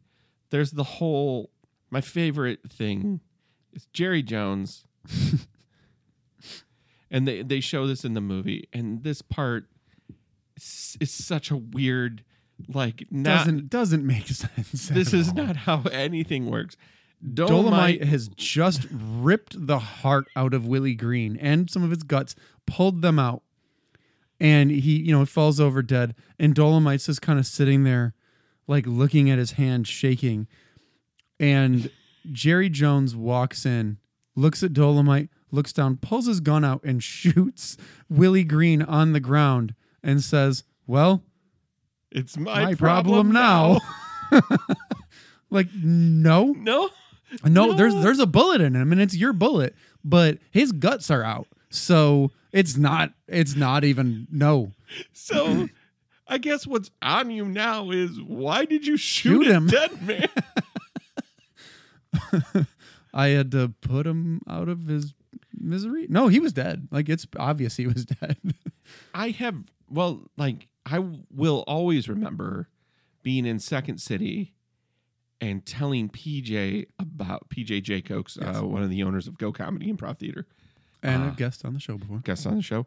there's 0.50 0.72
the 0.72 0.84
whole 0.86 1.50
my 1.90 2.00
favorite 2.02 2.60
thing 2.72 3.20
is 3.74 3.86
Jerry 3.92 4.24
Jones. 4.24 4.86
and 7.12 7.28
they, 7.28 7.42
they 7.42 7.60
show 7.60 7.88
this 7.88 8.06
in 8.06 8.14
the 8.14 8.22
movie. 8.22 8.68
And 8.74 9.04
this 9.04 9.22
part 9.22 9.66
is, 10.56 10.98
is 11.00 11.12
such 11.12 11.52
a 11.52 11.58
weird 11.58 12.24
like 12.74 13.06
not 13.12 13.40
doesn't 13.40 13.70
doesn't 13.70 14.06
make 14.06 14.28
sense. 14.28 14.90
this 14.90 15.14
is 15.14 15.30
all. 15.30 15.36
not 15.36 15.56
how 15.56 15.84
anything 15.92 16.50
works. 16.50 16.76
Dolomite 17.34 18.00
Dolomite, 18.00 18.04
has 18.04 18.28
just 18.30 18.88
ripped 18.92 19.66
the 19.66 19.80
heart 19.80 20.28
out 20.36 20.54
of 20.54 20.68
Willie 20.68 20.94
Green 20.94 21.36
and 21.38 21.70
some 21.70 21.84
of 21.84 21.90
his 21.90 22.04
guts, 22.04 22.36
pulled 22.68 23.02
them 23.02 23.18
out, 23.18 23.42
and 24.40 24.70
he, 24.70 24.98
you 24.98 25.12
know, 25.12 25.24
it 25.24 25.30
falls 25.30 25.60
over 25.60 25.82
dead. 25.82 26.14
And 26.38 26.54
Dolomite's 26.54 27.08
just 27.08 27.24
kind 27.24 27.40
of 27.40 27.48
sitting 27.48 27.84
there, 27.84 28.14
like 28.68 28.86
looking 28.86 29.32
at 29.32 29.40
his 29.40 29.54
hand 29.54 29.88
shaking. 29.88 30.48
And 31.40 31.90
Jerry 32.32 32.70
Jones 32.70 33.16
walks 33.16 33.66
in, 33.66 33.98
looks 34.38 34.64
at 34.64 34.72
Dolomite, 34.72 35.28
looks 35.52 35.74
down, 35.74 35.98
pulls 35.98 36.28
his 36.28 36.40
gun 36.40 36.64
out, 36.64 36.82
and 36.86 37.04
shoots 37.04 37.76
Willie 38.10 38.46
Green 38.46 38.82
on 38.82 39.12
the 39.12 39.20
ground 39.20 39.76
and 40.02 40.24
says, 40.24 40.64
Well, 40.86 41.24
it's 42.12 42.38
my, 42.38 42.66
my, 42.66 42.76
problem, 42.76 43.34
now. 43.34 43.80
like, 45.50 45.68
no. 45.74 46.54
no. 46.54 46.90
No, 47.44 47.74
there's 47.74 47.94
there's 47.96 48.20
a 48.20 48.26
bullet 48.26 48.62
in 48.62 48.74
him, 48.74 48.94
and 48.94 49.02
it's 49.02 49.14
your 49.14 49.34
bullet, 49.34 49.76
but 50.02 50.38
his 50.50 50.72
guts 50.72 51.12
are 51.12 51.24
out, 51.24 51.48
so 51.70 52.32
it's 52.54 52.78
not 52.78 53.12
it's 53.28 53.54
not 53.54 53.84
even 53.84 54.28
no. 54.32 54.72
So 55.12 55.68
I 56.26 56.38
guess 56.38 56.66
what's 56.66 56.90
on 57.02 57.30
you 57.30 57.44
now 57.44 57.92
is 57.92 58.22
why 58.22 58.64
did 58.64 58.88
you 58.88 58.96
shoot, 58.96 59.44
Shoot 59.44 59.52
a 59.52 59.56
him. 59.56 59.68
dead 59.68 60.08
man? 60.08 60.30
I 63.18 63.30
had 63.30 63.52
to 63.52 63.74
put 63.82 64.06
him 64.06 64.42
out 64.48 64.70
of 64.70 64.86
his 64.88 65.14
misery. 65.58 66.06
No, 66.10 66.28
he 66.28 66.40
was 66.40 66.54
dead. 66.54 66.88
Like 66.92 67.10
it's 67.10 67.26
obvious 67.38 67.76
he 67.78 67.88
was 67.88 68.06
dead. 68.22 68.38
I 69.14 69.30
have 69.32 69.56
well, 69.90 70.30
like 70.38 70.68
I 70.86 71.00
will 71.34 71.64
always 71.68 72.08
remember 72.08 72.70
being 73.24 73.46
in 73.46 73.60
Second 73.60 74.00
City 74.00 74.54
and 75.42 75.66
telling 75.66 76.10
PJ 76.10 76.86
about 77.00 77.50
PJ 77.50 77.84
Jacobs, 77.84 78.38
uh, 78.38 78.62
one 78.62 78.84
of 78.84 78.90
the 78.90 79.04
owners 79.04 79.28
of 79.28 79.38
Go 79.38 79.52
Comedy 79.52 79.92
Improv 79.92 80.18
Theater, 80.20 80.46
and 81.04 81.24
Ah. 81.24 81.28
a 81.30 81.36
guest 81.36 81.66
on 81.66 81.74
the 81.74 81.80
show 81.80 81.98
before. 81.98 82.20
guest 82.20 82.46
on 82.48 82.56
the 82.56 82.62
show. 82.64 82.86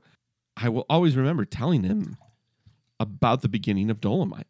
I 0.56 0.68
will 0.68 0.86
always 0.90 1.16
remember 1.16 1.44
telling 1.44 1.84
him 1.84 2.16
about 2.98 3.42
the 3.42 3.48
beginning 3.48 3.88
of 3.90 4.00
Dolomite 4.00 4.46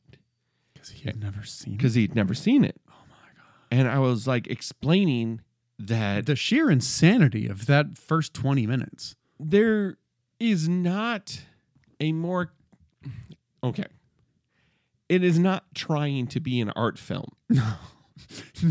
Because 0.72 0.90
he 0.90 1.04
had 1.04 1.20
never 1.20 1.42
seen 1.44 1.76
because 1.76 1.94
he'd 1.94 2.14
never 2.14 2.34
seen 2.34 2.64
it. 2.64 2.80
Oh 2.88 2.92
my 3.08 3.16
god! 3.36 3.52
And 3.70 3.88
I 3.88 3.98
was 3.98 4.26
like 4.26 4.46
explaining 4.46 5.40
that 5.88 6.26
The 6.26 6.36
sheer 6.36 6.70
insanity 6.70 7.46
of 7.46 7.66
that 7.66 7.96
first 7.98 8.34
20 8.34 8.66
minutes. 8.66 9.14
there 9.38 9.96
is 10.38 10.68
not 10.68 11.42
a 12.00 12.12
more 12.12 12.52
okay. 13.62 13.84
It 15.08 15.24
is 15.24 15.38
not 15.38 15.64
trying 15.74 16.26
to 16.28 16.40
be 16.40 16.60
an 16.60 16.70
art 16.70 16.98
film. 16.98 17.30
No. 17.50 17.74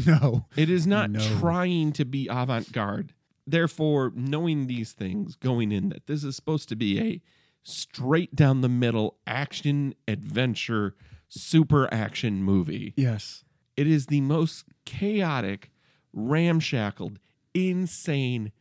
no. 0.05 0.45
It 0.55 0.69
is 0.69 0.85
not 0.87 1.09
No. 1.09 1.19
trying 1.39 1.91
to 1.93 2.05
be 2.05 2.27
avant 2.29 2.71
garde. 2.71 3.13
Therefore, 3.47 4.11
knowing 4.15 4.67
these 4.67 4.91
things 4.93 5.35
going 5.35 5.71
in 5.71 5.89
that 5.89 6.05
this 6.05 6.23
is 6.23 6.35
supposed 6.35 6.69
to 6.69 6.75
be 6.75 6.99
a 6.99 7.21
straight 7.63 8.35
down 8.35 8.61
the 8.61 8.69
middle 8.69 9.17
action 9.25 9.95
adventure 10.07 10.95
super 11.27 11.91
action 11.93 12.43
movie. 12.43 12.93
Yes. 12.95 13.43
It 13.75 13.87
is 13.87 14.05
the 14.05 14.21
most 14.21 14.65
chaotic, 14.85 15.71
ramshackled, 16.13 17.19
insane, 17.53 18.51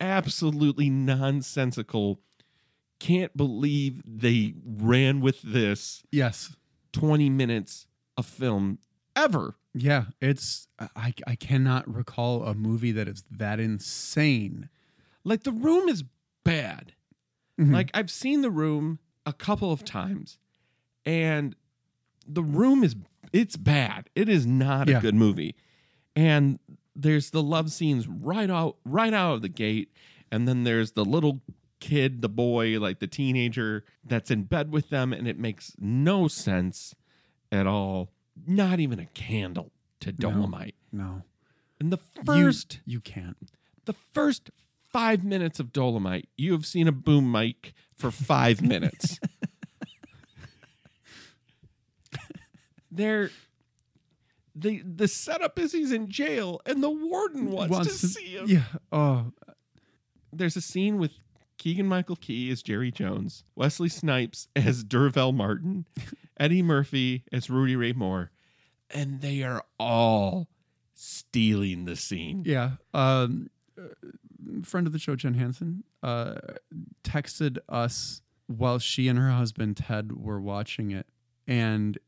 absolutely 0.00 0.90
nonsensical. 0.90 2.20
Can't 2.98 3.34
believe 3.36 4.02
they 4.04 4.54
ran 4.64 5.20
with 5.20 5.40
this 5.42 6.02
Yes. 6.10 6.56
20 6.92 7.30
minutes 7.30 7.86
of 8.16 8.26
film 8.26 8.78
ever. 9.16 9.56
Yeah, 9.72 10.06
it's 10.20 10.66
I 10.96 11.14
I 11.26 11.36
cannot 11.36 11.92
recall 11.92 12.44
a 12.44 12.54
movie 12.54 12.90
that 12.92 13.06
is 13.08 13.22
that 13.30 13.60
insane. 13.60 14.68
Like 15.24 15.44
the 15.44 15.52
room 15.52 15.88
is 15.88 16.02
bad. 16.44 16.92
Mhm. 17.58 17.72
Like 17.72 17.90
I've 17.94 18.10
seen 18.10 18.42
the 18.42 18.50
room 18.50 18.98
a 19.24 19.32
couple 19.32 19.70
of 19.72 19.84
times 19.84 20.38
and 21.06 21.54
the 22.26 22.42
room 22.42 22.82
is 22.82 22.96
it's 23.32 23.56
bad. 23.56 24.10
It 24.16 24.28
is 24.28 24.44
not 24.46 24.88
Yeah. 24.88 24.98
a 24.98 25.00
good 25.00 25.14
movie. 25.14 25.54
And 26.16 26.58
there's 26.96 27.30
the 27.30 27.42
love 27.42 27.70
scenes 27.72 28.06
right 28.08 28.50
out 28.50 28.76
right 28.84 29.14
out 29.14 29.34
of 29.34 29.42
the 29.42 29.48
gate 29.48 29.92
and 30.32 30.46
then 30.48 30.64
there's 30.64 30.92
the 30.92 31.04
little 31.04 31.40
kid, 31.80 32.20
the 32.22 32.28
boy, 32.28 32.78
like 32.78 32.98
the 33.00 33.06
teenager 33.06 33.84
that's 34.04 34.30
in 34.30 34.42
bed 34.44 34.70
with 34.70 34.90
them 34.90 35.12
and 35.12 35.26
it 35.26 35.38
makes 35.38 35.72
no 35.78 36.28
sense 36.28 36.94
at 37.50 37.66
all. 37.66 38.10
Not 38.46 38.80
even 38.80 38.98
a 39.00 39.06
candle 39.06 39.72
to 40.00 40.12
Dolomite. 40.12 40.74
No. 40.92 41.22
And 41.80 41.90
the 41.92 41.98
You- 42.16 42.22
first 42.24 42.80
you, 42.86 43.00
can't. 43.00 43.36
the 43.86 43.94
first 44.12 44.50
five 44.92 45.24
minutes 45.24 45.58
of 45.58 45.72
Dolomite, 45.72 46.28
you 46.36 46.52
have 46.52 46.66
seen 46.66 46.86
a 46.86 46.92
boom 46.92 47.30
mic 47.32 47.72
for 47.96 48.10
five 48.10 48.60
minutes. 48.62 49.18
They're 52.90 53.30
the 54.54 54.82
the 54.82 55.08
setup 55.08 55.58
is 55.58 55.72
he's 55.72 55.92
in 55.92 56.08
jail 56.08 56.60
and 56.66 56.82
the 56.82 56.90
warden 56.90 57.50
wants, 57.50 57.70
Wants 57.72 58.00
to 58.00 58.06
see 58.08 58.36
him. 58.36 58.44
Yeah. 58.48 58.64
Oh, 58.92 59.32
There's 60.32 60.56
a 60.56 60.60
scene 60.60 60.98
with 60.98 61.12
Keegan 61.58 61.86
Michael 61.86 62.16
Key 62.16 62.50
as 62.50 62.62
Jerry 62.62 62.90
Jones, 62.90 63.44
Wesley 63.54 63.88
Snipes 63.88 64.48
as 64.56 64.82
D'Urville 64.84 65.32
Martin, 65.32 65.84
Eddie 66.40 66.62
Murphy 66.62 67.24
as 67.32 67.50
Rudy 67.50 67.76
Ray 67.76 67.92
Moore, 67.92 68.30
and 68.90 69.20
they 69.20 69.42
are 69.42 69.64
all 69.78 70.48
stealing 70.94 71.84
the 71.84 71.96
scene. 71.96 72.42
yeah. 72.46 72.72
Um, 72.94 73.50
uh, 73.78 73.84
friend 74.64 74.86
of 74.86 74.92
the 74.92 74.98
show, 74.98 75.16
Jen 75.16 75.34
Hansen, 75.34 75.84
uh, 76.02 76.36
texted 77.04 77.58
us 77.68 78.22
while 78.46 78.78
she 78.78 79.06
and 79.08 79.18
her 79.18 79.30
husband 79.30 79.76
Ted 79.76 80.12
were 80.12 80.40
watching 80.40 80.90
it, 80.90 81.06
and 81.46 81.98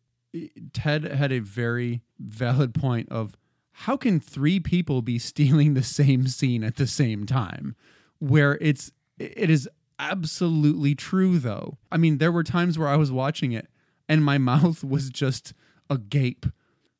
Ted 0.73 1.05
had 1.05 1.33
a 1.33 1.41
very 1.41 2.03
valid 2.19 2.75
point 2.75 3.09
of 3.11 3.37
how 3.73 3.97
can 3.97 4.21
three 4.21 4.61
people 4.61 5.03
be 5.03 5.19
stealing 5.19 5.75
the 5.75 5.83
same 5.83 6.27
scene 6.27 6.63
at 6.65 6.77
the 6.77 6.87
same 6.87 7.27
time, 7.27 7.75
where 8.19 8.59
it's 8.61 8.93
it 9.19 9.51
is 9.51 9.69
absolutely 9.99 10.95
true 10.95 11.39
though. 11.39 11.79
I 11.91 11.97
mean, 11.97 12.19
there 12.19 12.33
were 12.33 12.43
times 12.45 12.79
where 12.79 12.89
I 12.89 12.97
was 12.97 13.13
watching 13.13 13.53
it 13.53 13.69
and 14.09 14.25
my 14.25 14.39
mouth 14.53 14.83
was 14.85 15.11
just 15.11 15.53
agape 15.91 16.47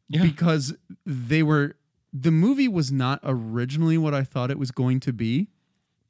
Yeah. 0.09 0.23
because 0.23 0.75
they 1.07 1.43
were 1.43 1.77
the 2.13 2.31
movie 2.31 2.69
was 2.69 2.93
not 2.93 3.21
originally 3.25 3.97
what 3.97 4.13
I 4.15 4.23
thought 4.25 4.51
it 4.51 4.59
was 4.59 4.71
going 4.71 5.01
to 5.01 5.13
be, 5.13 5.49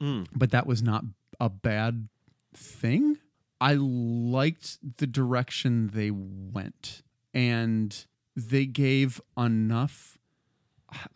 Mm. 0.01 0.27
but 0.35 0.51
that 0.51 0.67
was 0.67 0.83
not 0.83 1.05
a 1.39 1.49
bad 1.49 2.09
thing. 2.55 3.19
I 3.61 3.75
liked 3.75 4.97
the 4.99 5.07
direction 5.07 5.91
they 5.95 6.11
went 6.11 7.03
and 7.35 8.07
they 8.37 8.67
gave 8.67 9.21
enough 9.37 10.19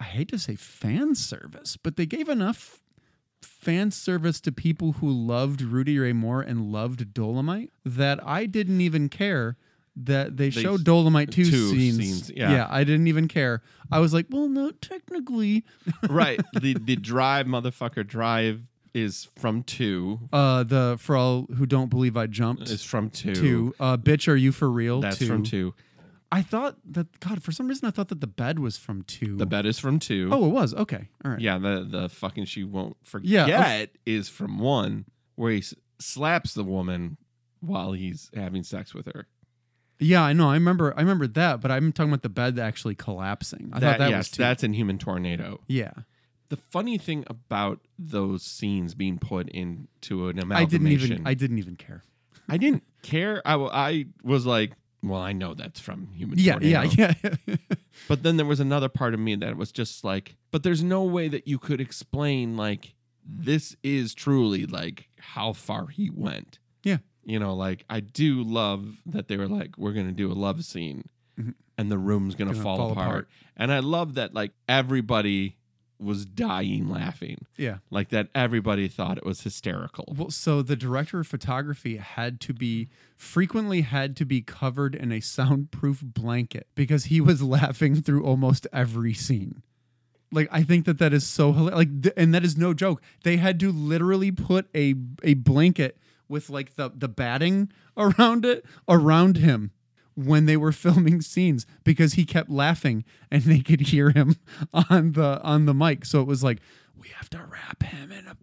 I 0.01 0.05
hate 0.05 0.29
to 0.29 0.39
say 0.39 0.57
fan 0.57 1.15
service, 1.15 1.77
but 1.77 1.97
they 1.97 2.07
gave 2.07 2.29
enough 2.31 2.81
fan 3.43 3.91
service 3.91 4.41
to 4.41 4.53
people 4.53 4.93
who 4.93 5.11
loved 5.11 5.61
Rudy 5.61 5.99
Ray 5.99 6.15
Moore 6.15 6.41
and 6.41 6.73
loved 6.73 7.13
Dolomite 7.13 7.71
that 7.85 8.19
I 8.27 8.47
didn't 8.47 8.81
even 8.81 9.09
care 9.11 9.57
that 9.95 10.37
they, 10.37 10.51
They 10.51 10.63
showed 10.63 10.85
Dolomite 10.85 11.31
two, 11.31 11.45
two 11.45 11.71
scenes. 11.71 11.97
scenes, 11.97 12.31
yeah. 12.35 12.67
I 12.71 12.85
didn't 12.85 13.07
even 13.07 13.29
care. 13.29 13.63
I 13.91 13.99
was 13.99 14.13
like, 14.15 14.27
well, 14.31 14.49
no, 14.49 14.71
technically, 14.71 15.65
right. 16.09 16.41
The 16.61 16.75
the 16.75 16.97
drive 16.97 17.47
motherfucker 17.47 18.07
drive 18.07 18.63
is 18.95 19.29
from 19.37 19.63
two. 19.63 20.21
uh, 20.33 20.63
the 20.63 20.97
for 20.99 21.17
all 21.17 21.47
who 21.57 21.67
don't 21.67 21.89
believe 21.91 22.17
I 22.17 22.27
jumped. 22.27 22.63
Is 22.71 22.83
from 22.83 23.11
two. 23.11 23.35
Two, 23.35 23.75
uh, 23.79 23.97
bitch, 23.99 24.27
are 24.29 24.37
you 24.37 24.53
for 24.53 24.71
real? 24.71 25.01
That's 25.01 25.19
two. 25.19 25.27
from 25.27 25.43
two. 25.45 25.75
I 26.33 26.43
thought 26.43 26.77
that 26.91 27.21
God 27.21 27.43
for 27.43 27.53
some 27.53 27.69
reason 27.69 27.87
I 27.87 27.91
thought 27.93 28.09
that 28.09 28.21
the 28.21 28.27
bed 28.27 28.59
was 28.59 28.77
from 28.77 29.03
two. 29.03 29.37
The 29.37 29.47
bed 29.47 29.65
is 29.67 29.79
from 29.79 29.99
two. 29.99 30.29
Oh, 30.33 30.47
it 30.47 30.53
was 30.53 30.75
okay. 30.75 31.09
All 31.25 31.31
right. 31.33 31.41
Yeah, 31.41 31.59
the 31.59 31.87
the 31.89 32.09
fucking 32.09 32.47
she 32.47 32.65
won't 32.65 32.97
forget 33.05 33.49
Yeah, 33.49 33.73
of- 33.75 33.89
is 34.05 34.29
from 34.29 34.59
one 34.59 35.05
where 35.37 35.53
he 35.53 35.59
s- 35.59 35.75
slaps 36.01 36.55
the 36.55 36.65
woman 36.65 37.17
while 37.61 37.93
he's 37.93 38.31
having 38.35 38.63
sex 38.65 38.93
with 38.95 39.07
her. 39.07 39.29
Yeah, 39.99 40.23
I 40.23 40.33
know. 40.35 40.51
I 40.51 40.55
remember. 40.55 40.93
I 40.97 41.01
remember 41.01 41.27
that, 41.29 41.61
but 41.63 41.71
I'm 41.71 41.91
talking 41.93 42.11
about 42.11 42.23
the 42.23 42.29
bed 42.29 42.59
actually 42.59 42.95
collapsing. 42.97 43.71
I 43.73 43.81
thought 43.81 43.99
that 43.99 44.11
yes, 44.11 44.19
was 44.19 44.31
two. 44.31 44.43
that's 44.43 44.63
in 44.65 44.73
Human 44.75 44.99
Tornado. 44.99 45.61
yeah. 45.69 45.93
The 46.49 46.57
funny 46.57 46.97
thing 46.97 47.25
about 47.29 47.81
those 47.99 48.45
scenes 48.45 48.95
being 48.95 49.19
put 49.19 49.49
into 49.49 50.29
an 50.29 50.39
amalgamation, 50.39 50.55
I 50.55 50.65
didn't 50.65 50.89
even. 51.13 51.27
I 51.27 51.35
didn't 51.35 51.59
even 51.59 51.77
care. 51.77 52.05
I 52.49 52.57
didn't 52.57 52.85
care. 53.03 53.43
I, 53.45 53.55
I 53.57 54.07
was 54.23 54.47
like, 54.47 54.73
well, 55.09 55.21
I 55.21 55.33
know 55.33 55.55
that's 55.55 55.81
from 55.81 56.09
Human 56.15 56.39
Yeah, 56.39 56.53
Tornado. 56.59 56.91
yeah, 56.97 57.13
yeah. 57.47 57.57
But 58.09 58.23
then 58.23 58.37
there 58.37 58.47
was 58.47 58.61
another 58.61 58.89
part 58.91 59.15
of 59.15 59.21
me 59.21 59.35
that 59.37 59.57
was 59.57 59.73
just 59.73 60.05
like, 60.05 60.37
but 60.51 60.63
there's 60.63 60.83
no 60.83 61.03
way 61.03 61.29
that 61.29 61.49
you 61.49 61.59
could 61.59 61.81
explain 61.81 62.57
like 62.57 62.95
this 63.25 63.75
is 63.83 64.15
truly 64.15 64.67
like 64.67 65.09
how 65.19 65.53
far 65.55 65.87
he 65.89 66.11
went. 66.11 66.59
Yeah. 66.85 66.99
You 67.25 67.39
know, 67.39 67.55
like 67.55 67.85
I 67.89 68.01
do 68.01 68.43
love 68.43 68.99
that 69.07 69.29
they 69.29 69.37
were 69.37 69.49
like, 69.49 69.77
we're 69.79 69.93
gonna 69.93 70.13
do 70.13 70.31
a 70.31 70.35
love 70.35 70.65
scene 70.65 71.09
Mhm. 71.41 71.55
and 71.79 71.91
the 71.91 71.99
room's 71.99 72.35
gonna, 72.35 72.53
Gonna 72.53 72.63
fall, 72.63 72.77
fall 72.77 72.93
apart. 72.93 73.07
apart. 73.09 73.29
And 73.57 73.73
I 73.73 73.79
love 73.81 74.15
that 74.15 74.35
like 74.35 74.53
everybody 74.69 75.57
was 75.99 76.25
dying 76.27 76.89
laughing. 76.89 77.47
yeah. 77.57 77.79
Like 77.91 78.11
that 78.11 78.29
everybody 78.35 78.89
thought 78.89 79.17
it 79.19 79.25
was 79.25 79.41
hysterical. 79.43 80.13
Well, 80.17 80.31
so 80.31 80.63
the 80.63 80.77
director 80.77 81.21
of 81.21 81.27
photography 81.27 81.97
had 81.97 82.41
to 82.43 82.53
be 82.53 82.89
frequently 83.17 83.81
had 83.81 84.17
to 84.17 84.25
be 84.25 84.43
covered 84.43 84.95
in 84.95 85.11
a 85.13 85.21
soundproof 85.21 86.03
blanket 86.03 86.67
because 86.75 87.07
he 87.07 87.21
was 87.21 87.43
laughing 87.57 88.03
through 88.03 88.25
almost 88.25 88.67
every 88.73 89.15
scene. 89.15 89.63
Like 90.33 90.49
I 90.51 90.65
think 90.65 90.85
that 90.87 90.99
that 90.99 91.13
is 91.13 91.27
so 91.27 91.53
hilarious. 91.53 91.77
Like, 91.79 92.03
th- 92.03 92.15
and 92.17 92.35
that 92.35 92.45
is 92.45 92.57
no 92.57 92.75
joke. 92.75 93.01
They 93.25 93.37
had 93.39 93.59
to 93.61 93.71
literally 93.73 94.33
put 94.33 94.69
a 94.75 94.95
a 95.23 95.35
blanket 95.35 95.99
with 96.29 96.51
like 96.51 96.75
the 96.75 96.91
the 96.95 97.09
batting 97.09 97.71
around 97.97 98.45
it 98.45 98.67
around 98.89 99.37
him 99.39 99.71
when 100.17 100.47
they 100.47 100.57
were 100.57 100.73
filming 100.85 101.21
scenes 101.21 101.67
because 101.85 102.15
he 102.15 102.25
kept 102.25 102.51
laughing 102.51 103.05
and 103.31 103.43
they 103.43 103.61
could 103.61 103.83
hear 103.83 104.11
him 104.11 104.37
on 104.91 105.13
the 105.13 105.41
on 105.43 105.67
the 105.67 105.75
mic. 105.75 106.05
So 106.05 106.21
it 106.21 106.27
was 106.27 106.43
like 106.43 106.61
we 106.99 107.09
have 107.09 107.31
to 107.31 107.39
wrap 107.39 107.83
him 107.83 108.11
in 108.11 108.27
a 108.27 108.37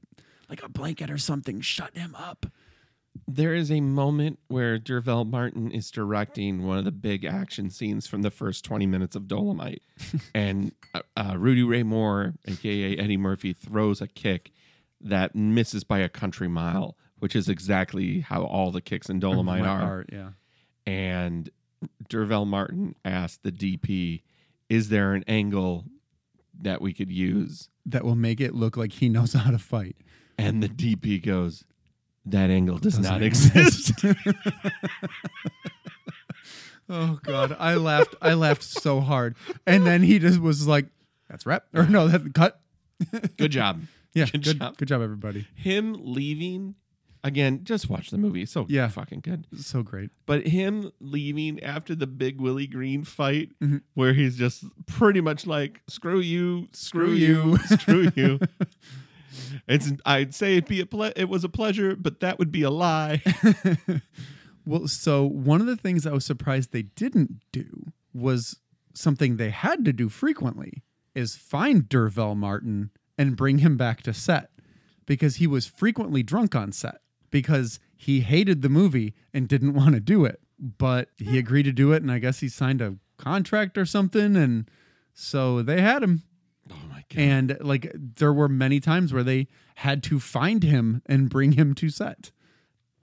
like 0.50 0.64
a 0.64 0.70
blanket 0.70 1.10
or 1.10 1.18
something, 1.18 1.62
shut 1.62 1.98
him 1.98 2.16
up. 2.16 2.46
There 3.28 3.54
is 3.54 3.72
a 3.72 3.80
moment 3.80 4.40
where 4.48 4.80
D'Urville 4.80 5.26
Martin 5.26 5.72
is 5.72 5.92
directing 5.92 6.66
one 6.66 6.78
of 6.80 6.86
the 6.86 6.92
big 6.92 7.26
action 7.26 7.70
scenes 7.70 8.08
from 8.08 8.24
the 8.24 8.32
first 8.32 8.66
20 8.66 8.88
minutes 8.88 9.16
of 9.16 9.28
Dolomite. 9.28 9.84
and 10.36 10.72
uh, 10.94 11.02
uh, 11.16 11.36
Rudy 11.38 11.64
Ray 11.64 11.84
Moore, 11.84 12.34
aka 12.46 12.98
Eddie 12.98 13.18
Murphy, 13.18 13.54
throws 13.54 14.02
a 14.02 14.08
kick 14.08 14.52
that 15.00 15.36
misses 15.36 15.84
by 15.84 16.00
a 16.00 16.10
country 16.10 16.48
mile, 16.48 16.98
which 17.20 17.36
is 17.36 17.50
exactly 17.50 18.22
how 18.22 18.44
all 18.44 18.72
the 18.72 18.82
kicks 18.82 19.10
in 19.10 19.20
Dolomite 19.20 19.62
are. 19.62 19.80
heart, 19.80 20.10
yeah. 20.12 20.30
And 20.86 21.50
D'Urville 22.10 22.46
Martin 22.46 22.96
asked 23.06 23.44
the 23.44 23.52
DP, 23.52 24.22
Is 24.70 24.90
there 24.90 25.14
an 25.14 25.24
angle 25.28 25.86
that 26.62 26.82
we 26.82 26.94
could 26.94 27.12
use? 27.12 27.70
That 27.86 28.04
will 28.06 28.16
make 28.16 28.40
it 28.40 28.54
look 28.56 28.78
like 28.78 28.94
he 28.94 29.10
knows 29.10 29.34
how 29.34 29.52
to 29.52 29.58
fight. 29.60 29.96
And 30.38 30.64
the 30.64 30.70
DP 30.70 31.24
goes, 31.24 31.64
That 32.26 32.50
angle 32.50 32.78
does 32.78 32.98
Doesn't 32.98 33.12
not 33.12 33.22
exist. 33.22 33.92
Oh 36.90 37.18
god, 37.24 37.56
I 37.60 37.76
laughed. 37.76 38.14
I 38.22 38.34
laughed 38.34 38.62
so 38.62 39.00
hard, 39.00 39.36
and 39.66 39.86
then 39.88 40.04
he 40.04 40.20
just 40.20 40.40
was 40.42 40.68
like, 40.68 40.88
"That's 41.30 41.46
rep," 41.46 41.66
or 41.74 41.88
no, 41.88 42.10
that 42.10 42.34
cut. 42.34 42.60
Good 43.38 43.52
job. 43.52 43.84
Yeah, 44.14 44.26
Good 44.26 44.44
good, 44.44 44.60
job. 44.60 44.78
good 44.78 44.88
job, 44.90 45.02
everybody. 45.02 45.48
him 45.56 45.96
leaving 45.98 46.76
again 47.24 47.62
just 47.64 47.90
watch 47.90 48.10
the 48.12 48.18
movie 48.18 48.46
so 48.46 48.66
Yeah. 48.70 48.88
fucking 48.90 49.22
good 49.22 49.46
So 49.56 49.82
great. 49.84 50.10
but 50.26 50.48
him 50.48 50.92
leaving 51.00 51.62
after 51.64 51.96
the 51.96 52.08
big 52.08 52.40
willie 52.42 52.68
green 52.68 53.04
fight 53.04 53.52
Mhm. 53.62 53.82
where 53.94 54.14
he's 54.14 54.38
just 54.38 54.66
pretty 54.88 55.22
much 55.22 55.46
like 55.48 55.82
screw 55.88 56.20
you 56.20 56.68
screw, 56.74 57.06
Screw 57.08 57.16
you, 57.16 57.52
you." 57.52 57.58
screw 57.78 58.12
you 58.16 58.40
it's 59.68 59.92
i'd 60.06 60.36
say 60.36 60.54
it'd 60.58 60.68
be 60.70 60.82
a 60.82 60.86
ple- 60.86 61.12
it 61.16 61.26
was 61.30 61.44
a 61.44 61.50
pleasure 61.50 61.96
but 61.96 62.20
that 62.20 62.38
would 62.40 62.52
be 62.52 62.62
a 62.64 62.70
lie 62.72 63.22
Well, 64.66 64.88
so 64.88 65.26
one 65.26 65.60
of 65.60 65.68
the 65.68 65.76
things 65.76 66.08
I 66.08 66.14
was 66.14 66.24
surprised 66.24 66.72
they 66.72 66.84
didn't 66.84 67.42
do 67.52 67.92
was 68.14 68.62
something 68.94 69.36
they 69.36 69.50
had 69.50 69.84
to 69.84 69.92
do 69.92 70.08
frequently 70.08 70.84
is 71.14 71.36
find 71.36 71.90
D'Urville 71.90 72.36
Martin 72.36 72.92
and 73.18 73.36
bring 73.36 73.58
him 73.58 73.76
back 73.76 74.04
to 74.04 74.14
set 74.14 74.52
because 75.06 75.36
he 75.36 75.48
was 75.48 75.66
frequently 75.66 76.24
drunk 76.24 76.56
on 76.56 76.72
set 76.72 77.02
because 77.34 77.80
he 77.98 78.22
hated 78.22 78.62
the 78.62 78.70
movie 78.70 79.16
and 79.34 79.50
didn't 79.50 79.74
want 79.74 79.96
to 79.96 80.00
do 80.00 80.24
it. 80.24 80.40
But 80.60 81.10
he 81.18 81.32
hmm. 81.32 81.38
agreed 81.38 81.64
to 81.64 81.74
do 81.74 81.92
it 81.92 82.02
and 82.02 82.12
I 82.12 82.20
guess 82.20 82.40
he 82.40 82.48
signed 82.48 82.80
a 82.80 82.96
contract 83.18 83.78
or 83.78 83.86
something 83.86 84.36
and 84.38 84.70
so 85.14 85.62
they 85.62 85.80
had 85.82 86.02
him 86.02 86.24
oh 86.72 86.76
my 86.90 87.04
god 87.10 87.22
and 87.22 87.58
like 87.62 87.92
there 87.94 88.34
were 88.34 88.50
many 88.50 88.80
times 88.80 89.14
where 89.14 89.24
they 89.24 89.48
had 89.76 90.04
to 90.04 90.20
find 90.20 90.64
him 90.64 91.02
and 91.06 91.30
bring 91.30 91.54
him 91.54 91.74
to 91.76 91.90
set. 91.90 92.32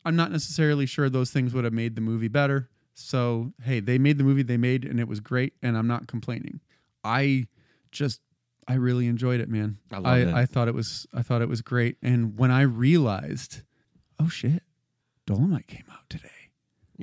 I'm 0.04 0.16
not 0.16 0.30
necessarily 0.30 0.86
sure 0.86 1.10
those 1.10 1.30
things 1.30 1.52
would 1.52 1.64
have 1.64 1.72
made 1.72 1.94
the 1.94 2.00
movie 2.00 2.28
better. 2.28 2.70
So, 2.94 3.52
hey, 3.64 3.80
they 3.80 3.98
made 3.98 4.18
the 4.18 4.24
movie 4.24 4.42
they 4.42 4.56
made 4.56 4.84
and 4.84 5.00
it 5.00 5.08
was 5.08 5.20
great 5.20 5.54
and 5.62 5.76
I'm 5.76 5.88
not 5.88 6.06
complaining. 6.06 6.60
I 7.02 7.46
just 7.90 8.20
I 8.68 8.74
really 8.74 9.08
enjoyed 9.08 9.40
it, 9.40 9.48
man. 9.48 9.78
I 9.90 9.96
I, 9.96 10.18
it. 10.18 10.34
I 10.34 10.46
thought 10.46 10.68
it 10.68 10.74
was 10.74 11.06
I 11.12 11.22
thought 11.22 11.42
it 11.42 11.48
was 11.48 11.62
great 11.62 11.96
and 12.00 12.38
when 12.38 12.50
I 12.50 12.62
realized, 12.62 13.62
oh 14.20 14.28
shit, 14.28 14.62
Dolomite 15.26 15.66
came 15.66 15.84
out 15.90 16.08
today. 16.08 16.28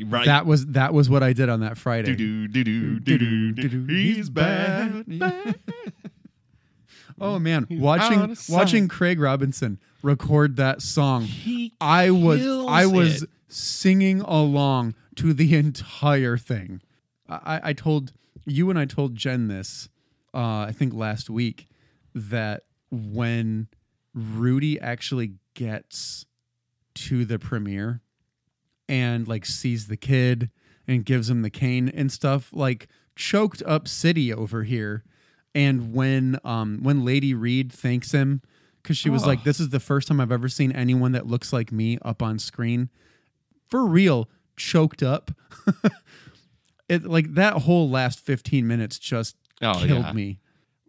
right 0.06 0.26
That 0.26 0.46
was 0.46 0.68
that 0.68 0.94
was 0.94 1.10
what 1.10 1.24
I 1.24 1.34
did 1.34 1.50
on 1.50 1.62
that 1.62 1.78
Friday. 1.78 2.16
do 2.16 2.48
do 2.48 2.64
do 2.64 3.00
do 3.00 3.52
do 3.54 3.86
he's 3.94 4.30
bad, 4.30 5.06
bad. 5.08 5.60
Oh 7.20 7.40
man, 7.40 7.66
He's 7.68 7.80
watching 7.80 8.20
out 8.20 8.30
of 8.30 8.38
sight. 8.38 8.56
watching 8.56 8.88
Craig 8.88 9.20
Robinson 9.20 9.80
record 10.04 10.56
that 10.58 10.84
song, 10.84 11.24
he 11.24 11.74
I 11.82 12.12
was 12.12 12.46
I 12.46 12.86
was 12.86 13.24
it. 13.24 13.30
singing 13.48 14.22
along 14.22 14.94
to 15.16 15.34
the 15.34 15.56
entire 15.58 16.38
thing. 16.38 16.82
I, 17.28 17.60
I 17.64 17.74
told 17.74 18.14
you 18.46 18.70
and 18.70 18.78
I 18.78 18.86
told 18.86 19.16
Jen 19.16 19.48
this, 19.48 19.90
uh, 20.32 20.60
I 20.60 20.72
think 20.72 20.94
last 20.94 21.28
week, 21.28 21.68
that 22.14 22.66
when 22.92 23.68
Rudy 24.14 24.80
actually 24.80 25.34
gets 25.56 26.26
to 27.08 27.26
the 27.26 27.38
premiere 27.40 28.02
and 28.90 29.28
like 29.28 29.46
sees 29.46 29.88
the 29.88 29.98
kid 29.98 30.50
and 30.88 31.06
gives 31.06 31.30
him 31.30 31.42
the 31.42 31.50
cane 31.50 31.90
and 31.90 32.12
stuff, 32.12 32.50
like 32.54 32.88
choked 33.16 33.62
up 33.66 33.88
city 33.88 34.34
over 34.34 34.64
here. 34.64 35.04
And 35.56 35.94
when 35.94 36.40
um 36.44 36.80
when 36.84 37.04
Lady 37.04 37.34
Reed 37.34 37.72
thanks 37.74 38.12
him, 38.12 38.42
because 38.84 38.98
she 38.98 39.10
was 39.10 39.24
Oh. 39.24 39.28
like, 39.28 39.44
This 39.44 39.60
is 39.60 39.70
the 39.70 39.80
first 39.80 40.08
time 40.08 40.20
I've 40.22 40.32
ever 40.32 40.48
seen 40.50 40.72
anyone 40.72 41.12
that 41.14 41.28
looks 41.28 41.52
like 41.52 41.72
me 41.72 41.98
up 42.04 42.22
on 42.22 42.40
screen. 42.40 42.90
For 43.70 43.86
real, 43.86 44.30
choked 44.56 45.04
up. 45.04 45.32
it 46.90 47.04
like 47.06 47.34
that 47.34 47.54
whole 47.64 47.90
last 47.90 48.20
15 48.20 48.68
minutes 48.68 48.98
just 49.00 49.36
Oh, 49.62 49.74
killed 49.86 50.06
yeah. 50.06 50.14
me. 50.14 50.40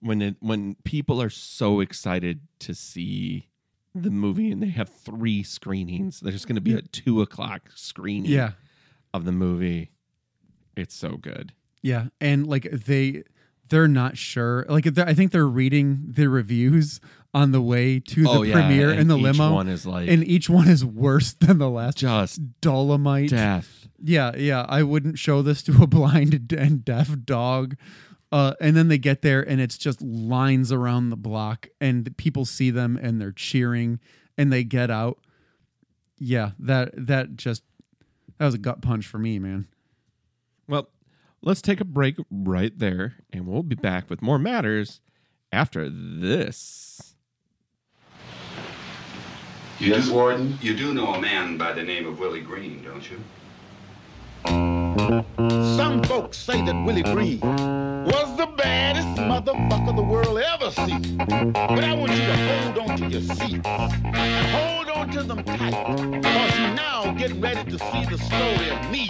when 0.00 0.20
it 0.22 0.36
when 0.40 0.76
people 0.84 1.20
are 1.20 1.30
so 1.30 1.80
excited 1.80 2.40
to 2.60 2.74
see 2.74 3.47
the 3.94 4.10
movie 4.10 4.50
and 4.50 4.62
they 4.62 4.68
have 4.68 4.88
three 4.88 5.42
screenings 5.42 6.20
there's 6.20 6.44
going 6.44 6.54
to 6.54 6.60
be 6.60 6.74
a 6.74 6.82
two 6.82 7.20
o'clock 7.22 7.62
screening 7.74 8.30
Yeah. 8.30 8.52
of 9.14 9.24
the 9.24 9.32
movie 9.32 9.90
it's 10.76 10.94
so 10.94 11.16
good 11.16 11.52
Yeah, 11.82 12.06
and 12.20 12.46
like 12.46 12.68
they 12.70 13.24
they're 13.70 13.88
not 13.88 14.16
sure. 14.16 14.64
Like 14.68 14.84
they're- 14.84 15.04
I 15.06 15.12
think 15.12 15.30
they're 15.30 15.46
reading 15.46 16.04
the 16.08 16.28
reviews 16.28 17.00
on 17.34 17.52
the 17.52 17.60
way 17.60 18.00
to 18.00 18.22
the 18.22 18.30
oh 18.30 18.40
premiere 18.42 18.90
in 18.90 19.08
the 19.08 19.16
each 19.18 19.22
limo, 19.24 19.52
one 19.52 19.68
is 19.68 19.84
like 19.84 20.08
and 20.08 20.26
each 20.26 20.48
one 20.48 20.68
is 20.68 20.84
worse 20.86 21.32
than 21.34 21.58
the 21.58 21.68
last. 21.68 21.98
just 21.98 22.40
Dolomite. 22.62 23.28
death 23.30 23.86
Yeah, 24.02 24.34
yeah. 24.36 24.64
I 24.68 24.82
wouldn't 24.84 25.18
show 25.18 25.42
this 25.42 25.62
to 25.64 25.82
a 25.82 25.86
blind 25.98 26.50
and 26.56 26.84
deaf 26.84 27.14
dog. 27.26 27.76
Uh, 28.30 28.54
and 28.60 28.76
then 28.76 28.88
they 28.88 28.98
get 28.98 29.22
there 29.22 29.40
and 29.40 29.60
it's 29.60 29.78
just 29.78 30.02
lines 30.02 30.70
around 30.70 31.08
the 31.08 31.16
block 31.16 31.68
and 31.80 32.14
people 32.18 32.44
see 32.44 32.70
them 32.70 32.98
and 33.00 33.20
they're 33.20 33.32
cheering 33.32 33.98
and 34.36 34.52
they 34.52 34.64
get 34.64 34.90
out. 34.90 35.18
Yeah, 36.18 36.50
that 36.58 36.90
that 36.94 37.36
just 37.36 37.62
that 38.38 38.44
was 38.44 38.54
a 38.54 38.58
gut 38.58 38.82
punch 38.82 39.06
for 39.06 39.18
me, 39.18 39.38
man. 39.38 39.66
Well, 40.66 40.90
let's 41.42 41.62
take 41.62 41.80
a 41.80 41.84
break 41.84 42.16
right 42.30 42.76
there, 42.76 43.14
and 43.32 43.46
we'll 43.46 43.62
be 43.62 43.76
back 43.76 44.10
with 44.10 44.20
more 44.20 44.38
matters 44.38 45.00
after 45.52 45.88
this. 45.88 47.14
You 49.78 49.92
Yes, 49.92 50.06
do, 50.06 50.14
Warden? 50.14 50.58
You 50.60 50.76
do 50.76 50.92
know 50.92 51.14
a 51.14 51.20
man 51.20 51.56
by 51.56 51.72
the 51.72 51.84
name 51.84 52.06
of 52.06 52.18
Willie 52.18 52.40
Green, 52.40 52.82
don't 52.82 53.08
you? 53.08 53.20
Some 54.98 56.02
folks 56.04 56.38
say 56.38 56.60
that 56.64 56.84
Willie 56.84 57.02
Green 57.02 57.40
was 57.40 58.36
the 58.36 58.46
baddest 58.56 59.06
motherfucker 59.16 59.94
the 59.94 60.02
world 60.02 60.38
ever 60.38 60.70
seen. 60.72 61.18
But 61.18 61.84
I 61.84 61.94
want 61.94 62.12
you 62.12 62.18
to 62.18 62.36
hold 62.48 62.90
on 62.90 62.98
to 62.98 63.06
your 63.06 63.22
seats. 63.22 63.68
Hold 63.68 64.88
on 64.88 65.10
to 65.12 65.22
them 65.22 65.44
tight. 65.44 65.74
Cause 65.74 66.58
you 66.58 66.74
now 66.74 67.14
getting 67.16 67.40
ready 67.40 67.70
to 67.70 67.78
see 67.78 68.04
the 68.06 68.18
story 68.18 68.70
of 68.70 68.90
me. 68.90 69.06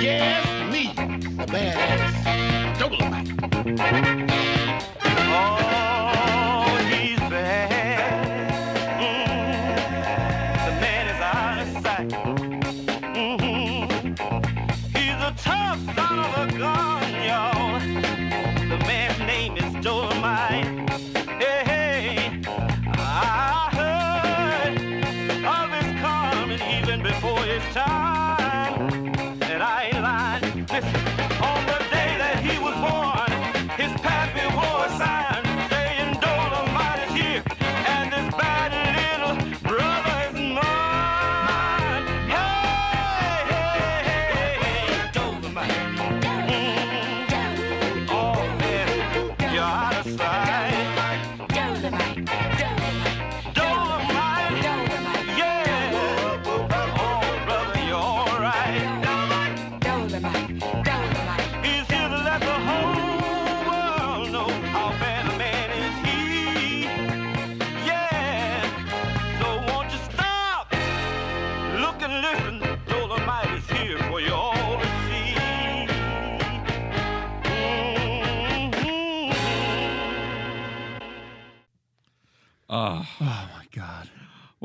Yes, 0.00 0.72
me, 0.72 0.94
the 1.36 1.46
badass 1.46 2.78
Dolomite. 2.78 3.30
Oh, 5.32 5.89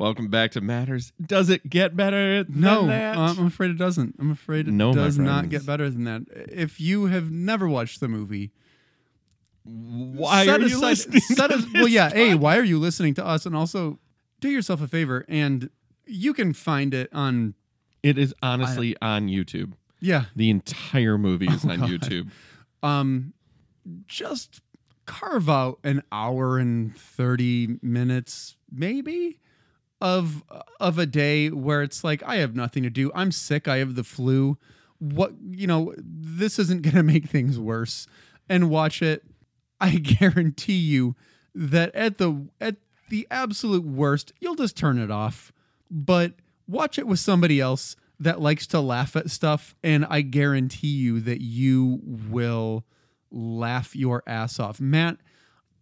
welcome 0.05 0.27
back 0.27 0.51
to 0.51 0.61
Matters. 0.61 1.11
Does 1.19 1.49
it 1.49 1.67
get 1.67 1.95
better 1.95 2.43
than 2.43 2.59
No, 2.61 2.85
that? 2.85 3.17
uh, 3.17 3.33
I'm 3.37 3.47
afraid 3.47 3.71
it 3.71 3.77
doesn't. 3.79 4.15
I'm 4.19 4.29
afraid 4.29 4.67
it 4.67 4.71
No, 4.71 4.89
my 4.93 4.95
does 5.01 5.17
not 5.17 5.39
friends. 5.39 5.51
get 5.51 5.65
better 5.65 5.89
than 5.89 6.03
that. 6.03 6.21
If 6.51 6.79
you 6.79 7.07
have 7.07 7.31
never 7.31 7.67
watched 7.67 7.99
the 8.01 8.07
movie, 8.07 8.51
Why 9.63 10.45
set 10.45 10.59
are 10.61 10.67
you 10.67 10.77
aside- 10.77 10.81
listening? 10.81 11.21
set 11.21 11.47
to 11.49 11.55
as- 11.55 11.65
well, 11.73 11.83
this 11.85 11.91
yeah. 11.91 12.11
A, 12.13 12.35
why 12.35 12.57
are 12.57 12.63
you 12.63 12.77
listening 12.77 13.15
to 13.15 13.25
us? 13.25 13.47
And 13.47 13.55
also, 13.55 13.97
do 14.41 14.47
yourself 14.49 14.79
a 14.79 14.87
favor, 14.87 15.25
and 15.27 15.69
you 16.05 16.33
can 16.35 16.53
find 16.53 16.93
it 16.93 17.09
on. 17.11 17.55
It 18.03 18.19
is 18.19 18.31
honestly 18.43 18.95
on 19.01 19.27
YouTube. 19.27 19.73
Yeah, 19.99 20.25
The 20.35 20.51
entire 20.51 21.17
movie 21.17 21.47
is 21.47 21.65
Oh, 21.65 21.71
on 21.71 21.79
God. 21.79 21.89
YouTube. 21.89 22.29
um, 22.83 23.33
just 24.05 24.61
carve 25.07 25.49
out 25.49 25.79
an 25.83 26.03
hour 26.11 26.59
and 26.59 26.95
thirty 26.95 27.79
minutes, 27.81 28.55
maybe, 28.71 29.39
of 30.01 30.43
of 30.79 30.99
a 30.99 31.05
day 31.05 31.49
where 31.49 31.81
it's 31.81 32.03
like 32.03 32.21
I 32.23 32.37
have 32.37 32.55
nothing 32.55 32.83
to 32.83 32.89
do. 32.89 33.11
I'm 33.15 33.31
sick. 33.31 33.67
I 33.67 33.77
have 33.77 33.95
the 33.95 34.03
flu. 34.03 34.57
What 34.99 35.33
you 35.49 35.67
know, 35.67 35.93
this 35.97 36.59
isn't 36.59 36.81
gonna 36.83 37.03
make 37.03 37.27
things 37.27 37.59
worse. 37.59 38.07
And 38.49 38.69
watch 38.69 39.01
it. 39.01 39.23
I 39.79 39.91
guarantee 40.19 40.73
you 40.73 41.15
that 41.53 41.93
at 41.95 42.17
the 42.17 42.47
at 42.59 42.75
the 43.09 43.27
absolute 43.31 43.85
worst, 43.85 44.33
you'll 44.39 44.55
just 44.55 44.77
turn 44.77 44.97
it 44.97 45.11
off. 45.11 45.51
But 45.89 46.33
watch 46.67 46.97
it 46.97 47.07
with 47.07 47.19
somebody 47.19 47.59
else 47.59 47.95
that 48.19 48.41
likes 48.41 48.65
to 48.67 48.79
laugh 48.79 49.15
at 49.15 49.29
stuff, 49.29 49.75
and 49.83 50.05
I 50.09 50.21
guarantee 50.21 50.87
you 50.87 51.19
that 51.21 51.41
you 51.41 51.99
will 52.03 52.85
laugh 53.31 53.95
your 53.95 54.23
ass 54.25 54.59
off. 54.59 54.79
Matt, 54.79 55.17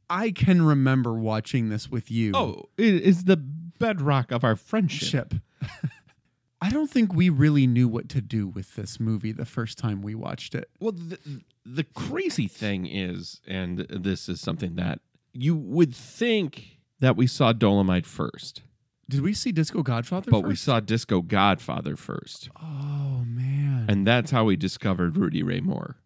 I 0.09 0.31
can 0.31 0.61
remember 0.63 1.13
watching 1.13 1.69
this 1.69 1.89
with 1.89 2.11
you. 2.11 2.31
Oh, 2.35 2.69
it 2.77 2.95
is 2.95 3.25
the 3.25 3.37
bedrock 3.83 4.31
of 4.31 4.43
our 4.43 4.55
friendship. 4.55 5.33
I 6.61 6.69
don't 6.69 6.89
think 6.89 7.13
we 7.13 7.27
really 7.29 7.67
knew 7.67 7.89
what 7.89 8.07
to 8.09 8.21
do 8.21 8.47
with 8.47 8.75
this 8.75 8.97
movie 8.97 9.33
the 9.33 9.45
first 9.45 9.77
time 9.77 10.01
we 10.01 10.15
watched 10.15 10.55
it. 10.55 10.69
Well, 10.79 10.93
the, 10.93 11.19
the 11.65 11.83
crazy 11.83 12.47
thing 12.47 12.85
is, 12.85 13.41
and 13.45 13.79
this 13.89 14.29
is 14.29 14.39
something 14.39 14.75
that 14.75 14.99
you 15.33 15.55
would 15.55 15.93
think 15.93 16.79
that 17.01 17.17
we 17.17 17.27
saw 17.27 17.51
Dolomite 17.51 18.05
first, 18.05 18.61
Did 19.09 19.19
we 19.21 19.33
see 19.33 19.51
Disco 19.51 19.83
Godfather 19.83 20.31
but 20.31 20.41
first? 20.41 20.47
we 20.47 20.55
saw 20.55 20.79
Disco 20.79 21.21
Godfather 21.21 21.97
first. 21.97 22.49
Oh 22.61 23.25
man. 23.25 23.87
And 23.89 24.07
that's 24.07 24.31
how 24.31 24.45
we 24.45 24.55
discovered 24.55 25.17
Rudy 25.17 25.43
Ray 25.43 25.59
Moore 25.59 25.97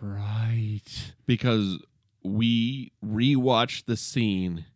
right. 0.00 1.14
because 1.26 1.78
we 2.22 2.92
rewatched 3.04 3.86
the 3.86 3.96
scene 3.96 4.66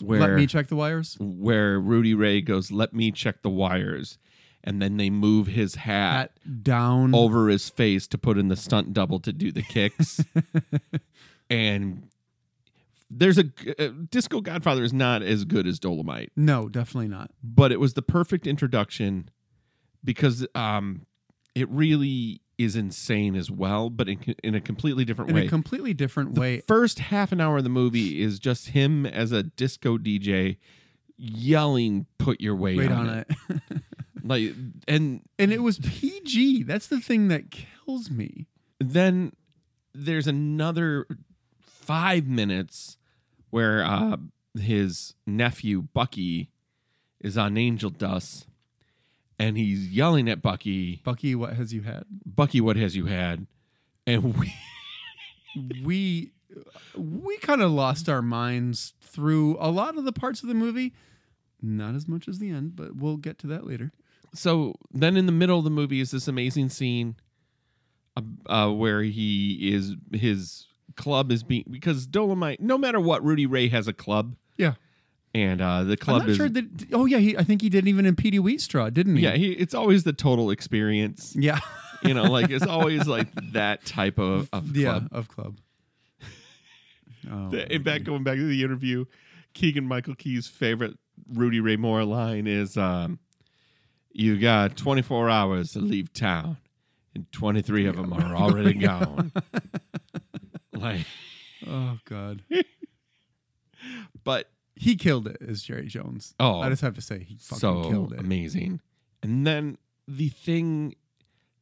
where 0.00 0.20
Let 0.20 0.30
me 0.32 0.46
check 0.46 0.68
the 0.68 0.76
wires. 0.76 1.16
where 1.20 1.78
Rudy 1.78 2.14
Ray 2.14 2.40
goes, 2.40 2.70
"Let 2.70 2.94
me 2.94 3.12
check 3.12 3.42
the 3.42 3.50
wires," 3.50 4.18
and 4.64 4.80
then 4.80 4.96
they 4.96 5.10
move 5.10 5.48
his 5.48 5.74
hat 5.76 6.12
Hat 6.44 6.62
down. 6.62 7.14
over 7.14 7.48
his 7.48 7.68
face 7.68 8.06
to 8.08 8.18
put 8.18 8.38
in 8.38 8.48
the 8.48 8.56
stunt 8.56 8.92
double 8.94 9.20
to 9.20 9.32
do 9.32 9.52
the 9.52 9.62
kicks. 9.62 10.24
and 11.50 12.08
there's 13.10 13.38
a 13.38 13.44
uh, 13.78 13.90
Disco 14.10 14.40
Godfather 14.40 14.82
is 14.82 14.92
not 14.92 15.22
as 15.22 15.44
good 15.44 15.66
as 15.66 15.78
Dolomite, 15.78 16.32
No, 16.36 16.68
definitely 16.68 17.08
not. 17.08 17.30
but 17.42 17.70
it 17.72 17.78
was 17.80 17.94
the 17.94 18.02
perfect 18.02 18.46
introduction 18.46 19.28
because 20.02 20.46
um, 20.54 21.06
it 21.54 21.68
really 21.68 22.40
is 22.64 22.76
insane 22.76 23.34
as 23.34 23.50
well, 23.50 23.90
but 23.90 24.08
in, 24.08 24.34
in 24.42 24.54
a 24.54 24.60
completely 24.60 25.04
different 25.04 25.32
way. 25.32 25.40
In 25.40 25.42
way. 25.42 25.46
a 25.46 25.50
completely 25.50 25.94
different 25.94 26.34
the 26.34 26.40
way. 26.40 26.60
first 26.66 26.98
half 26.98 27.32
an 27.32 27.40
hour 27.40 27.58
of 27.58 27.64
the 27.64 27.70
movie 27.70 28.22
is 28.22 28.38
just 28.38 28.68
him 28.70 29.06
as 29.06 29.32
a 29.32 29.42
disco 29.42 29.98
DJ 29.98 30.56
yelling, 31.16 32.06
"Put 32.18 32.40
your 32.40 32.54
weight, 32.56 32.78
Wait 32.78 32.90
on, 32.90 33.08
on 33.08 33.18
it." 33.18 33.30
it. 33.48 33.58
Like, 34.24 34.54
and 34.86 35.20
and 35.36 35.52
it 35.52 35.62
was 35.64 35.80
PG. 35.80 36.62
That's 36.62 36.86
the 36.86 37.00
thing 37.00 37.26
that 37.28 37.50
kills 37.50 38.08
me. 38.08 38.46
then 38.78 39.32
there's 39.92 40.28
another 40.28 41.06
five 41.60 42.26
minutes 42.28 42.98
where 43.50 43.82
uh, 43.84 44.16
his 44.56 45.14
nephew 45.26 45.82
Bucky 45.92 46.50
is 47.20 47.36
on 47.36 47.56
Angel 47.56 47.90
Dust, 47.90 48.46
and 49.38 49.56
he's 49.56 49.88
yelling 49.88 50.28
at 50.28 50.42
Bucky, 50.42 51.00
Bucky, 51.04 51.34
what 51.34 51.54
has 51.54 51.72
you 51.72 51.82
had? 51.82 52.04
"Bucky, 52.24 52.60
what 52.60 52.76
has 52.76 52.94
you 52.96 53.06
had?" 53.06 53.46
And 54.06 54.36
we, 54.36 54.52
we 55.84 56.32
we 56.96 57.36
kind 57.38 57.62
of 57.62 57.70
lost 57.70 58.08
our 58.08 58.22
minds 58.22 58.94
through 59.00 59.56
a 59.60 59.70
lot 59.70 59.96
of 59.96 60.04
the 60.04 60.12
parts 60.12 60.42
of 60.42 60.48
the 60.48 60.54
movie. 60.54 60.92
Not 61.60 61.94
as 61.94 62.08
much 62.08 62.26
as 62.28 62.38
the 62.38 62.50
end, 62.50 62.74
but 62.76 62.96
we'll 62.96 63.16
get 63.16 63.38
to 63.40 63.46
that 63.48 63.66
later. 63.66 63.92
so 64.34 64.74
then 64.92 65.16
in 65.16 65.26
the 65.26 65.32
middle 65.32 65.58
of 65.58 65.64
the 65.64 65.70
movie 65.70 66.00
is 66.00 66.10
this 66.10 66.26
amazing 66.26 66.68
scene 66.70 67.16
uh, 68.16 68.22
uh, 68.46 68.70
where 68.70 69.02
he 69.02 69.72
is 69.72 69.94
his 70.12 70.66
club 70.96 71.30
is 71.30 71.42
being 71.42 71.64
because 71.70 72.06
Dolomite. 72.06 72.60
No 72.60 72.76
matter 72.76 73.00
what, 73.00 73.24
Rudy 73.24 73.46
Ray 73.46 73.68
has 73.68 73.86
a 73.88 73.92
club, 73.92 74.34
Yeah. 74.56 74.74
And 75.34 75.60
uh, 75.60 75.84
the 75.84 75.92
I'm 75.92 75.96
club 75.96 76.20
not 76.22 76.28
is 76.30 76.36
sure 76.36 76.48
that. 76.48 76.86
Oh 76.92 77.06
yeah, 77.06 77.18
he, 77.18 77.36
I 77.36 77.42
think 77.44 77.62
he 77.62 77.68
did 77.68 77.86
even 77.88 78.06
in 78.06 78.16
Petey 78.16 78.38
Wheatstraw, 78.38 78.92
didn't 78.92 79.16
he? 79.16 79.22
yeah. 79.22 79.32
He, 79.34 79.52
it's 79.52 79.74
always 79.74 80.04
the 80.04 80.12
total 80.12 80.50
experience. 80.50 81.34
yeah. 81.36 81.58
You 82.04 82.14
know, 82.14 82.24
like 82.24 82.50
it's 82.50 82.66
always 82.68 83.06
like 83.06 83.28
that 83.52 83.84
type 83.84 84.18
of, 84.18 84.48
of 84.52 84.76
yeah, 84.76 84.90
club. 84.90 85.08
of 85.12 85.28
club. 85.28 85.58
Oh, 87.30 87.50
The- 87.50 87.72
in 87.72 87.84
fact, 87.84 88.02
going 88.04 88.24
back 88.24 88.34
to 88.36 88.44
the 88.48 88.64
interview, 88.64 89.04
Keegan 89.54 89.86
Michael 89.86 90.16
Key's 90.16 90.48
favorite 90.48 90.98
Rudy 91.32 91.60
Ray 91.60 91.76
Moore 91.76 92.04
line 92.04 92.48
is 92.48 92.76
um, 92.76 93.20
You 94.10 94.38
got 94.40 94.76
24 94.76 95.30
hours 95.30 95.70
to 95.74 95.78
leave 95.78 96.12
town, 96.12 96.56
and 97.14 97.30
23 97.30 97.86
of 97.86 97.94
them 97.94 98.12
are 98.12 98.34
already 98.34 98.74
gone. 98.74 99.30
like, 100.72 101.06
oh 101.68 101.98
God, 102.06 102.42
but 104.24 104.48
he 104.82 104.96
killed 104.96 105.28
it 105.28 105.36
as 105.46 105.62
Jerry 105.62 105.86
Jones. 105.86 106.34
Oh, 106.40 106.60
I 106.60 106.68
just 106.68 106.82
have 106.82 106.94
to 106.94 107.00
say 107.00 107.20
he 107.20 107.36
fucking 107.36 107.60
so 107.60 107.88
killed 107.88 108.12
it. 108.12 108.20
amazing. 108.20 108.80
And 109.22 109.46
then 109.46 109.78
the 110.08 110.28
thing 110.28 110.94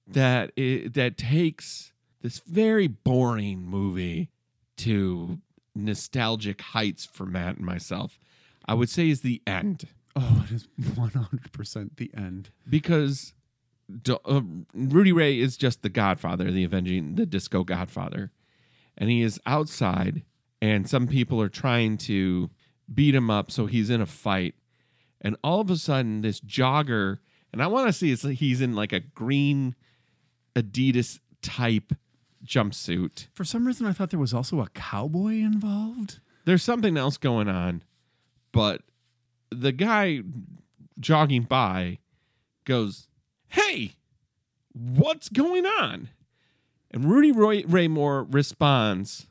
that 0.07 0.51
i 0.59 0.89
that 0.93 1.17
takes 1.19 1.93
this 2.23 2.41
very 2.47 2.87
boring 2.89 3.63
movie 3.63 4.31
to 4.79 5.39
nostalgic 5.75 6.61
heights 6.61 7.05
for 7.05 7.27
Matt 7.27 7.57
and 7.59 7.67
myself, 7.67 8.19
I 8.67 8.75
would 8.75 8.89
say 8.89 9.09
is 9.11 9.21
the 9.21 9.43
end 9.47 9.85
Oh, 10.17 10.45
it 10.45 10.53
is 10.53 10.67
one 10.97 11.11
hundred 11.11 11.53
percent 11.53 11.97
the 11.97 12.11
end. 12.17 12.51
because 12.69 13.33
uh, 14.09 14.41
Rudy 14.75 15.13
Ray 15.13 15.39
is 15.39 15.57
just 15.57 15.83
the 15.83 15.89
Godfather, 15.89 16.51
the 16.51 16.65
avenging 16.65 17.15
the 17.15 17.27
disco 17.27 17.63
Godfather, 17.65 18.33
and 18.99 19.09
he 19.11 19.23
is 19.23 19.39
outside, 19.47 20.23
and 20.61 20.89
some 20.89 21.07
people 21.07 21.41
are 21.41 21.49
trying 21.49 21.97
to 21.99 22.51
beat 22.93 23.15
him 23.15 23.31
up, 23.31 23.51
so 23.51 23.67
he's 23.67 23.91
in 23.91 24.01
a 24.01 24.07
fight, 24.07 24.55
and 25.21 25.37
all 25.45 25.61
of 25.61 25.71
a 25.71 25.77
sudden 25.77 26.23
this 26.23 26.41
jogger, 26.41 27.19
and 27.53 27.63
I 27.63 27.67
want 27.67 27.87
to 27.87 27.93
see 27.93 28.11
it's 28.11 28.25
like 28.25 28.39
he's 28.39 28.61
in 28.61 28.75
like 28.75 28.93
a 28.93 29.01
green 29.01 29.75
Adidas 30.55 31.21
type 31.43 31.93
jumpsuit. 32.45 33.27
For 33.35 33.45
some 33.45 33.67
reason, 33.67 33.87
I 33.87 33.93
thought 33.93 34.11
there 34.11 34.19
was 34.21 34.35
also 34.35 34.61
a 34.61 34.69
cowboy 34.71 35.35
involved. 35.35 36.21
There's 36.45 36.63
something 36.63 36.97
else 36.97 37.17
going 37.17 37.49
on, 37.49 37.83
but 38.53 38.83
the 39.51 39.73
guy 39.73 40.23
jogging 40.99 41.43
by 41.43 41.99
goes, 42.65 43.09
Hey, 43.49 43.97
what's 44.73 45.29
going 45.29 45.67
on? 45.67 46.09
And 46.91 47.05
Rudy 47.05 47.33
Roy 47.33 47.63
Ray 47.67 47.89
Moore 47.89 48.25
responds, 48.25 49.29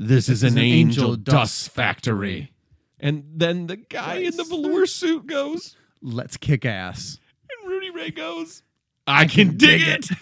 This, 0.00 0.28
is, 0.28 0.44
an, 0.44 0.58
angel, 0.58 1.16
dust 1.16 1.70
factory. 1.70 2.52
And 3.00 3.24
then 3.34 3.66
the 3.66 3.76
guy 3.76 4.16
in 4.16 4.36
the 4.36 4.44
velour 4.44 4.86
suit 4.86 5.26
goes, 5.26 5.76
Let's 6.00 6.36
kick 6.36 6.64
ass. 6.64 7.18
and 7.50 7.68
Rudy 7.68 7.90
Ray 7.90 8.10
goes, 8.10 8.62
I, 9.06 9.26
can, 9.26 9.56
dig, 9.56 9.84
dig 9.84 9.88
it. 9.88 10.08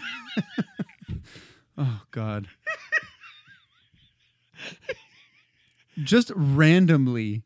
Oh 1.78 2.02
God. 2.10 2.48
Just 6.02 6.32
randomly 6.34 7.42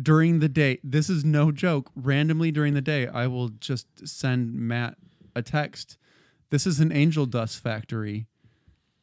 during 0.00 0.38
the 0.40 0.48
day, 0.48 0.78
this 0.82 1.10
is 1.10 1.24
no 1.24 1.52
joke. 1.52 1.90
Randomly 1.94 2.50
during 2.50 2.74
the 2.74 2.80
day, 2.80 3.06
I 3.06 3.26
will 3.26 3.48
just 3.48 4.06
send 4.06 4.54
Matt 4.54 4.96
a 5.36 5.42
text. 5.42 5.96
This 6.50 6.66
is 6.66 6.80
an 6.80 6.90
angel 6.92 7.26
dust 7.26 7.62
factory. 7.62 8.26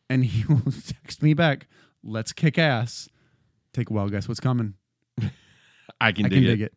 And 0.09 0.25
he 0.25 0.45
will 0.53 0.73
text 0.85 1.23
me 1.23 1.33
back, 1.33 1.67
let's 2.03 2.33
kick 2.33 2.57
ass. 2.57 3.09
Take 3.73 3.89
a 3.89 3.93
wild 3.93 4.11
guess 4.11 4.27
what's 4.27 4.39
coming. 4.39 4.75
I 6.01 6.11
can, 6.11 6.25
I 6.25 6.29
dig, 6.29 6.29
can 6.29 6.43
it. 6.43 6.47
dig 6.47 6.61
it. 6.61 6.73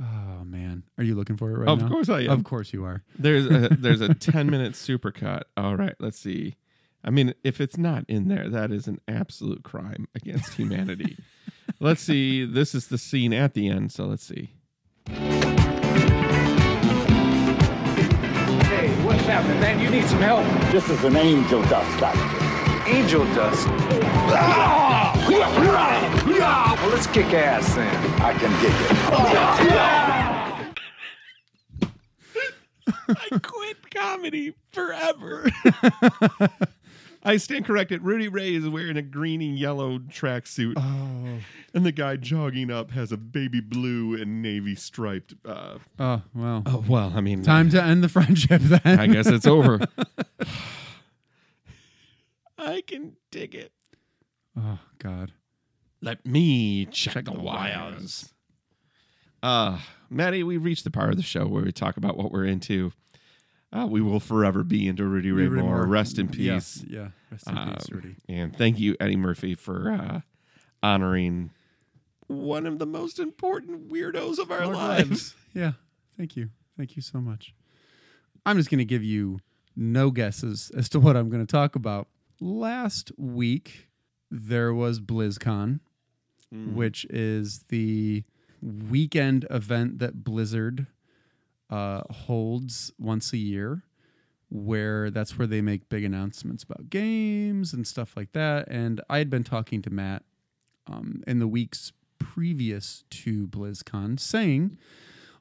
Oh 0.00 0.44
man. 0.44 0.82
Are 0.98 1.04
you 1.04 1.14
looking 1.14 1.36
for 1.36 1.50
it 1.50 1.58
right 1.58 1.68
Of 1.68 1.78
now? 1.80 1.84
Of 1.86 1.90
course 1.90 2.08
I 2.08 2.20
am. 2.22 2.30
Of 2.30 2.44
course 2.44 2.72
you 2.72 2.84
are. 2.84 3.02
There's 3.18 3.46
a 3.46 3.68
there's 3.78 4.00
a 4.00 4.14
10 4.14 4.50
minute 4.50 4.72
supercut. 4.72 5.42
All 5.56 5.76
right, 5.76 5.94
let's 6.00 6.18
see. 6.18 6.56
I 7.02 7.10
mean, 7.10 7.34
if 7.44 7.60
it's 7.60 7.78
not 7.78 8.04
in 8.08 8.28
there, 8.28 8.48
that 8.50 8.70
is 8.70 8.86
an 8.86 9.00
absolute 9.08 9.62
crime 9.62 10.06
against 10.14 10.54
humanity. 10.54 11.16
let's 11.80 12.02
see. 12.02 12.44
This 12.44 12.74
is 12.74 12.88
the 12.88 12.98
scene 12.98 13.32
at 13.32 13.54
the 13.54 13.68
end, 13.68 13.92
so 13.92 14.04
let's 14.04 14.24
see. 14.24 14.52
Hey, 15.06 15.14
what's 19.04 19.24
happening, 19.24 19.60
man? 19.60 19.80
You 19.80 19.90
need 19.90 20.06
some 20.06 20.20
help. 20.20 20.44
This 20.72 20.88
is 20.90 21.02
an 21.04 21.16
angel 21.16 21.62
dust 21.64 21.98
factory. 21.98 22.49
Angel 22.90 23.24
dust. 23.34 23.68
Well, 25.28 26.88
let's 26.90 27.06
kick 27.06 27.26
ass 27.32 27.74
then. 27.74 28.20
I 28.20 28.32
can 28.32 28.50
dig 28.60 28.74
it. 28.74 28.90
I 33.08 33.38
quit 33.40 33.90
comedy 33.90 34.54
forever. 34.72 35.50
I 37.22 37.36
stand 37.36 37.66
corrected. 37.66 38.02
Rudy 38.02 38.28
Ray 38.28 38.54
is 38.54 38.66
wearing 38.68 38.96
a 38.96 39.02
green 39.02 39.42
and 39.42 39.58
yellow 39.58 39.98
tracksuit, 39.98 40.72
Oh. 40.78 41.40
and 41.74 41.84
the 41.84 41.92
guy 41.92 42.16
jogging 42.16 42.70
up 42.70 42.92
has 42.92 43.12
a 43.12 43.18
baby 43.18 43.60
blue 43.60 44.14
and 44.20 44.40
navy 44.40 44.74
striped. 44.74 45.34
Uh, 45.44 45.76
Oh 45.98 46.22
well. 46.34 46.62
oh 46.66 46.82
well, 46.88 47.12
I 47.14 47.20
mean, 47.20 47.42
Time 47.42 47.68
to 47.70 47.82
end 47.82 48.02
the 48.02 48.08
friendship 48.08 48.62
then. 48.62 48.98
I 48.98 49.06
guess 49.06 49.26
it's 49.26 49.46
over. 49.46 49.80
I 52.60 52.82
can 52.86 53.16
dig 53.30 53.54
it. 53.54 53.72
Oh 54.56 54.78
God. 54.98 55.32
Let 56.02 56.24
me 56.26 56.86
check, 56.86 57.24
the 57.26 57.32
wires. 57.32 58.32
Uh, 59.42 59.78
Maddie, 60.08 60.42
we 60.42 60.56
reached 60.56 60.84
the 60.84 60.90
part 60.90 61.10
of 61.10 61.16
the 61.16 61.22
show 61.22 61.46
where 61.46 61.62
we 61.62 61.72
talk 61.72 61.96
about 61.96 62.16
what 62.16 62.30
we're 62.32 62.44
into. 62.46 62.92
Uh, 63.72 63.86
we 63.88 64.00
will 64.00 64.18
forever 64.20 64.64
be 64.64 64.88
into 64.88 65.04
Rudy 65.04 65.30
Ray 65.30 65.46
Rudy 65.46 65.62
Moore. 65.62 65.86
Rest 65.86 66.18
in 66.18 66.28
peace. 66.28 66.82
Yeah. 66.88 67.08
Rest 67.30 67.46
in 67.46 67.54
peace, 67.54 67.86
Um, 67.90 67.94
Rudy. 67.96 68.16
and 68.28 68.56
thank 68.56 68.78
you, 68.80 68.96
Eddie 68.98 69.16
Murphy, 69.16 69.54
for 69.54 69.92
uh, 69.92 70.20
honoring 70.82 71.50
one 72.26 72.66
of 72.66 72.78
the 72.78 72.86
most 72.86 73.18
important 73.18 73.88
weirdos 73.90 74.38
of 74.38 74.50
our 74.50 74.62
Our 74.64 74.72
lives. 74.74 75.34
Yeah. 75.54 75.72
Thank 76.16 76.36
you. 76.36 76.50
Thank 76.76 76.96
you 76.96 77.02
so 77.02 77.20
much. 77.20 77.54
I'm 78.46 78.56
just 78.56 78.70
going 78.70 78.78
to 78.78 78.84
give 78.84 79.04
you 79.04 79.38
no 79.76 80.10
guesses 80.10 80.70
as 80.76 80.88
to 80.90 81.00
what 81.00 81.16
I'm 81.16 81.28
going 81.28 81.44
to 81.46 81.50
talk 81.50 81.76
about. 81.76 82.08
Last 82.40 83.12
week, 83.18 83.88
there 84.30 84.72
was 84.72 84.98
BlizzCon, 85.00 85.80
which 86.74 87.04
is 87.10 87.64
the 87.68 88.24
weekend 88.62 89.46
event 89.50 89.98
that 90.00 90.24
Blizzard 90.24 90.86
uh, 91.68 92.02
holds 92.10 92.90
once 92.98 93.32
a 93.32 93.36
year, 93.38 93.82
where 94.48 95.10
that's 95.10 95.38
where 95.38 95.46
they 95.46 95.60
make 95.60 95.88
big 95.88 96.02
announcements 96.02 96.64
about 96.64 96.90
games 96.90 97.72
and 97.72 97.86
stuff 97.86 98.16
like 98.16 98.32
that. 98.32 98.66
And 98.68 99.00
I 99.08 99.18
had 99.18 99.30
been 99.30 99.44
talking 99.44 99.80
to 99.82 99.90
Matt 99.90 100.24
um, 100.86 101.22
in 101.26 101.38
the 101.38 101.46
weeks 101.46 101.92
previous 102.18 103.04
to 103.10 103.46
BlizzCon, 103.46 104.18
saying 104.18 104.76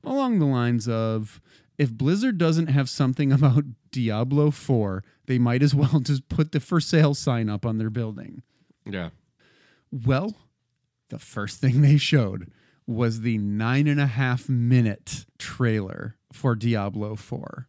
along 0.04 0.40
the 0.40 0.46
lines 0.46 0.88
of 0.88 1.42
if 1.80 1.92
Blizzard 1.92 2.38
doesn't 2.38 2.68
have 2.68 2.90
something 2.90 3.32
about 3.32 3.64
Diablo 3.90 4.52
4, 4.52 5.04
they 5.26 5.40
might 5.40 5.64
as 5.64 5.74
well 5.74 6.00
just 6.04 6.30
put 6.30 6.52
the 6.52 6.60
for 6.60 6.80
sale 6.80 7.16
sign 7.16 7.50
up 7.50 7.66
on 7.66 7.80
their 7.80 7.90
building. 7.90 8.44
Yeah. 8.86 9.10
Well, 9.92 10.36
the 11.10 11.18
first 11.18 11.60
thing 11.60 11.82
they 11.82 11.98
showed 11.98 12.52
was 12.86 13.22
the 13.22 13.38
nine 13.38 13.88
and 13.88 14.00
a 14.00 14.08
half 14.08 14.48
minute 14.50 15.26
trailer 15.40 16.16
for 16.32 16.56
Diablo 16.56 17.16
4. 17.16 17.68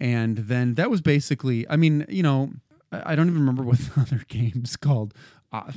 And 0.00 0.38
then 0.38 0.74
that 0.74 0.90
was 0.90 1.00
basically, 1.00 1.68
I 1.68 1.76
mean, 1.76 2.06
you 2.08 2.22
know, 2.22 2.52
I 2.92 3.16
don't 3.16 3.26
even 3.28 3.40
remember 3.40 3.64
what 3.64 3.78
the 3.94 4.00
other 4.00 4.22
game's 4.28 4.76
called. 4.76 5.12
Uh, 5.52 5.72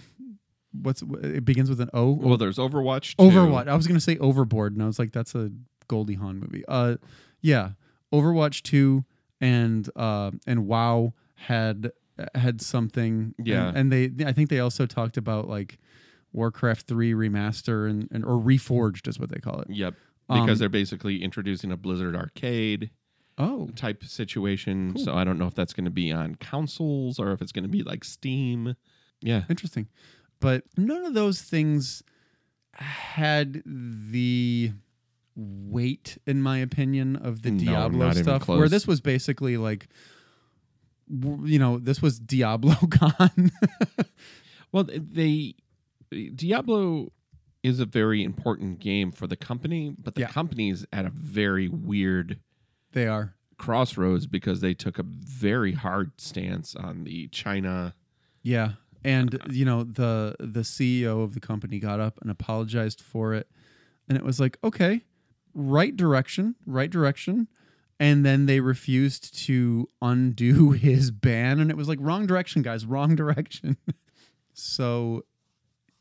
what's 0.74 1.02
it 1.02 1.44
begins 1.44 1.70
with 1.70 1.82
an 1.82 1.90
O? 1.94 2.12
Well, 2.12 2.38
there's 2.38 2.58
Overwatch. 2.58 3.16
too. 3.16 3.24
Overwatch. 3.24 3.68
I 3.68 3.76
was 3.76 3.88
gonna 3.88 4.00
say 4.00 4.18
Overboard, 4.18 4.74
and 4.74 4.84
I 4.84 4.86
was 4.86 5.00
like, 5.00 5.12
that's 5.12 5.34
a 5.36 5.52
Goldie 5.88 6.14
Hawn 6.16 6.40
movie. 6.40 6.64
Uh, 6.68 6.98
yeah, 7.42 7.72
Overwatch 8.14 8.62
two 8.64 9.06
and 9.40 9.90
uh 9.96 10.32
and 10.48 10.68
WoW 10.68 11.14
had 11.36 11.92
had 12.36 12.62
something. 12.62 13.34
Yeah. 13.44 13.70
and, 13.70 13.92
and 13.94 14.16
they 14.18 14.26
I 14.26 14.32
think 14.34 14.50
they 14.50 14.60
also 14.60 14.86
talked 14.86 15.18
about 15.18 15.48
like 15.48 15.80
Warcraft 16.34 16.88
three 16.88 17.14
remaster 17.14 17.90
and, 17.90 18.08
and 18.12 18.24
or 18.24 18.40
reforged 18.42 19.08
is 19.08 19.20
what 19.20 19.30
they 19.30 19.40
call 19.40 19.60
it. 19.62 19.70
Yep. 19.70 19.96
Because 20.30 20.50
Um, 20.52 20.58
they're 20.60 20.70
basically 20.70 21.22
introducing 21.24 21.72
a 21.72 21.78
Blizzard 21.78 22.16
arcade 22.16 22.92
Oh, 23.38 23.70
type 23.76 24.04
situation. 24.04 24.96
So 24.98 25.16
I 25.16 25.24
don't 25.24 25.40
know 25.40 25.48
if 25.48 25.56
that's 25.56 25.74
going 25.74 25.86
to 25.86 25.90
be 25.92 26.12
on 26.12 26.36
consoles 26.36 27.18
or 27.18 27.32
if 27.32 27.42
it's 27.42 27.52
going 27.52 27.64
to 27.64 27.70
be 27.70 27.82
like 27.82 28.04
Steam. 28.04 28.76
Yeah. 29.22 29.44
interesting. 29.50 29.88
But 30.40 30.64
none 30.78 31.06
of 31.06 31.14
those 31.16 31.42
things 31.42 32.04
had 32.76 33.62
the 33.66 34.74
weight, 35.36 36.18
in 36.26 36.42
my 36.42 36.58
opinion, 36.58 37.16
of 37.16 37.42
the 37.42 37.52
No, 37.52 37.64
Diablo 37.64 38.12
stuff. 38.14 38.48
Where 38.48 38.70
this 38.70 38.86
was 38.88 39.02
basically 39.02 39.58
like, 39.58 39.88
you 41.10 41.60
know, 41.60 41.78
this 41.78 42.02
was 42.02 42.20
Diablo 42.20 42.76
Con. 42.90 43.52
Well, 44.72 44.86
they 44.90 45.56
Diablo 46.36 47.12
is 47.64 47.80
a 47.80 47.86
very 47.86 48.24
important 48.24 48.80
game 48.80 49.12
for 49.12 49.28
the 49.28 49.36
company, 49.36 49.94
but 50.02 50.16
the 50.16 50.22
Yeah. 50.22 50.28
company's 50.30 50.86
at 50.92 51.06
a 51.06 51.10
very 51.10 51.68
weird 51.70 52.40
they 52.94 53.08
are. 53.08 53.36
crossroads 53.58 54.26
because 54.28 54.60
they 54.62 54.74
took 54.74 54.98
a 55.00 55.04
very 55.04 55.74
hard 55.74 56.20
stance 56.20 56.76
on 56.76 57.04
the 57.04 57.28
China. 57.28 57.94
Yeah. 58.42 58.74
And 59.04 59.40
you 59.50 59.66
know, 59.66 59.84
the 59.84 60.36
the 60.40 60.62
CEO 60.62 61.24
of 61.24 61.34
the 61.34 61.40
company 61.40 61.80
got 61.80 62.00
up 62.00 62.20
and 62.22 62.30
apologized 62.32 63.02
for 63.02 63.34
it. 63.34 63.48
And 64.10 64.18
it 64.18 64.24
was 64.24 64.40
like, 64.40 64.58
okay, 64.64 65.04
right 65.54 65.96
direction, 65.96 66.56
right 66.66 66.90
direction. 66.90 67.48
And 68.00 68.26
then 68.26 68.48
they 68.48 68.60
refused 68.60 69.38
to 69.46 69.88
undo 70.02 70.72
his 70.72 71.12
ban. 71.12 71.60
And 71.60 71.70
it 71.70 71.78
was 71.78 71.88
like, 71.88 72.00
wrong 72.02 72.26
direction, 72.26 72.62
guys, 72.62 72.86
wrong 72.86 73.16
direction. 73.16 73.78
so 74.54 75.24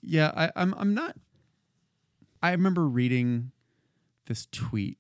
yeah, 0.02 0.32
I, 0.34 0.50
I'm 0.56 0.74
I'm 0.78 0.94
not 0.94 1.16
I 2.42 2.52
remember 2.52 2.88
reading 2.88 3.52
this 4.26 4.46
tweet 4.50 4.98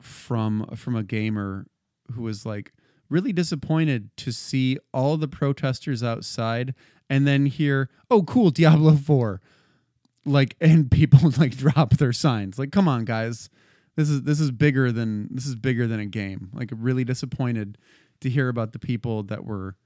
from 0.00 0.66
from 0.74 0.96
a 0.96 1.02
gamer 1.02 1.66
who 2.12 2.22
was 2.22 2.44
like 2.44 2.72
really 3.08 3.32
disappointed 3.32 4.10
to 4.16 4.32
see 4.32 4.78
all 4.92 5.16
the 5.16 5.28
protesters 5.28 6.02
outside 6.02 6.74
and 7.08 7.26
then 7.26 7.46
hear, 7.46 7.88
"Oh, 8.10 8.22
cool, 8.24 8.50
Diablo 8.50 8.96
4." 8.96 9.40
Like 10.24 10.56
and 10.60 10.90
people 10.90 11.30
like 11.38 11.56
drop 11.56 11.96
their 11.96 12.12
signs. 12.12 12.58
Like, 12.58 12.72
"Come 12.72 12.88
on, 12.88 13.04
guys. 13.04 13.48
This 13.96 14.08
is 14.10 14.22
this 14.22 14.40
is 14.40 14.50
bigger 14.50 14.92
than 14.92 15.28
this 15.30 15.46
is 15.46 15.54
bigger 15.56 15.86
than 15.86 16.00
a 16.00 16.06
game." 16.06 16.50
Like 16.52 16.70
really 16.72 17.04
disappointed 17.04 17.78
to 18.20 18.30
hear 18.30 18.48
about 18.48 18.72
the 18.72 18.78
people 18.78 19.22
that 19.24 19.44
were 19.44 19.76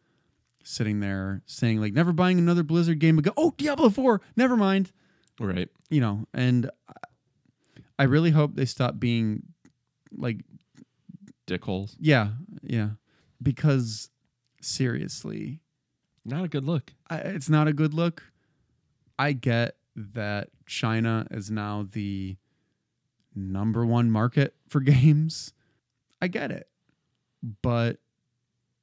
sitting 0.63 1.01
there 1.01 1.43
saying 1.47 1.81
like 1.81 1.93
never 1.95 2.13
buying 2.13 2.39
another 2.39 2.63
Blizzard 2.63 2.99
game 2.99 3.19
again. 3.19 3.33
Oh, 3.37 3.55
Diablo 3.57 3.89
4, 3.89 4.21
never 4.37 4.57
mind. 4.57 4.93
Right. 5.41 5.71
You 5.89 6.01
know, 6.01 6.27
and 6.35 6.71
I 7.99 8.05
really 8.05 8.31
hope 8.31 8.55
they 8.57 8.67
stop 8.67 9.01
being 9.01 9.43
like 10.13 10.43
Dickholes. 11.47 11.97
yeah, 11.99 12.33
yeah. 12.63 12.91
Because 13.43 14.11
seriously, 14.61 15.61
Not 16.25 16.45
a 16.45 16.49
good 16.49 16.65
look. 16.65 16.93
I, 17.09 17.17
it's 17.19 17.49
not 17.49 17.67
a 17.67 17.73
good 17.73 17.95
look. 17.95 18.23
I 19.19 19.33
get 19.33 19.77
that 19.97 20.49
China 20.67 21.27
is 21.31 21.51
now 21.51 21.87
the 21.91 22.37
number 23.35 23.85
one 23.85 24.11
market 24.11 24.55
for 24.69 24.81
games. 24.81 25.53
I 26.21 26.29
get 26.29 26.51
it. 26.51 26.69
But 27.63 27.99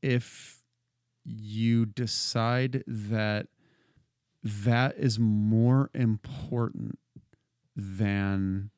if 0.01 0.63
you 1.23 1.85
decide 1.85 2.83
that 2.87 3.47
that 4.43 4.95
is 4.97 5.19
more 5.19 5.89
important 5.93 6.97
than 7.75 8.71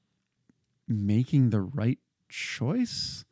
making 0.88 1.51
the 1.51 1.61
right 1.61 1.99
choice, 2.30 3.26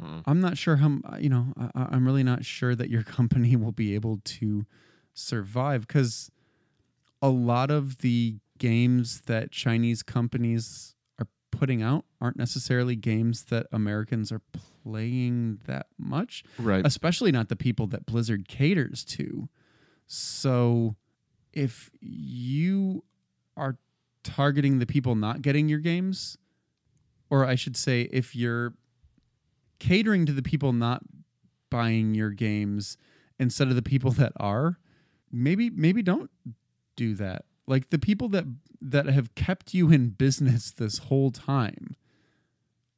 Hmm. 0.00 0.20
I'm 0.26 0.40
not 0.40 0.58
sure 0.58 0.76
how, 0.76 0.98
you 1.20 1.28
know, 1.28 1.52
I, 1.56 1.88
I'm 1.90 2.06
really 2.06 2.24
not 2.24 2.44
sure 2.44 2.74
that 2.74 2.90
your 2.90 3.02
company 3.18 3.54
will 3.56 3.72
be 3.72 3.94
able 3.94 4.20
to 4.24 4.66
survive 5.14 5.86
because 5.86 6.30
a 7.20 7.28
lot 7.28 7.70
of 7.70 7.98
the 7.98 8.38
games 8.58 9.22
that 9.22 9.52
Chinese 9.52 10.02
companies 10.02 10.94
putting 11.52 11.82
out 11.82 12.04
aren't 12.20 12.36
necessarily 12.36 12.96
games 12.96 13.44
that 13.44 13.66
Americans 13.70 14.32
are 14.32 14.40
playing 14.82 15.60
that 15.66 15.86
much, 15.96 16.42
Right. 16.58 16.84
especially 16.84 17.30
not 17.30 17.48
the 17.48 17.54
people 17.56 17.86
that 17.88 18.04
Blizzard 18.06 18.48
caters 18.48 19.04
to. 19.04 19.48
So 20.08 20.96
if 21.52 21.90
you 22.00 23.04
are 23.56 23.78
targeting 24.24 24.78
the 24.80 24.86
people 24.86 25.14
not 25.14 25.42
getting 25.42 25.68
your 25.68 25.78
games, 25.78 26.36
or 27.30 27.44
I 27.46 27.54
should 27.54 27.76
say, 27.76 28.02
if 28.12 28.34
you're 28.34 28.74
catering 29.78 30.26
to 30.26 30.32
the 30.32 30.42
people 30.42 30.72
not 30.72 31.02
buying 31.70 32.14
your 32.14 32.30
games 32.30 32.96
instead 33.38 33.68
of 33.68 33.74
the 33.76 33.82
people 33.82 34.10
that 34.12 34.32
are, 34.36 34.78
maybe 35.30 35.70
maybe 35.70 36.02
don't 36.02 36.30
do 36.96 37.14
that. 37.14 37.44
Like 37.66 37.90
the 37.90 37.98
people 37.98 38.28
that 38.30 38.44
that 38.80 39.06
have 39.06 39.34
kept 39.34 39.74
you 39.74 39.90
in 39.90 40.10
business 40.10 40.70
this 40.72 40.98
whole 40.98 41.30
time 41.30 41.94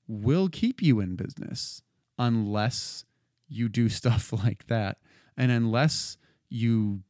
will 0.06 0.48
keep 0.48 0.82
you 0.82 1.00
in 1.00 1.16
business 1.16 1.82
unless 2.18 3.04
you 3.48 3.68
do 3.68 3.88
stuff 4.00 4.32
like 4.32 4.66
that. 4.68 4.98
And 5.36 5.50
unless 5.50 6.16
you 6.48 7.02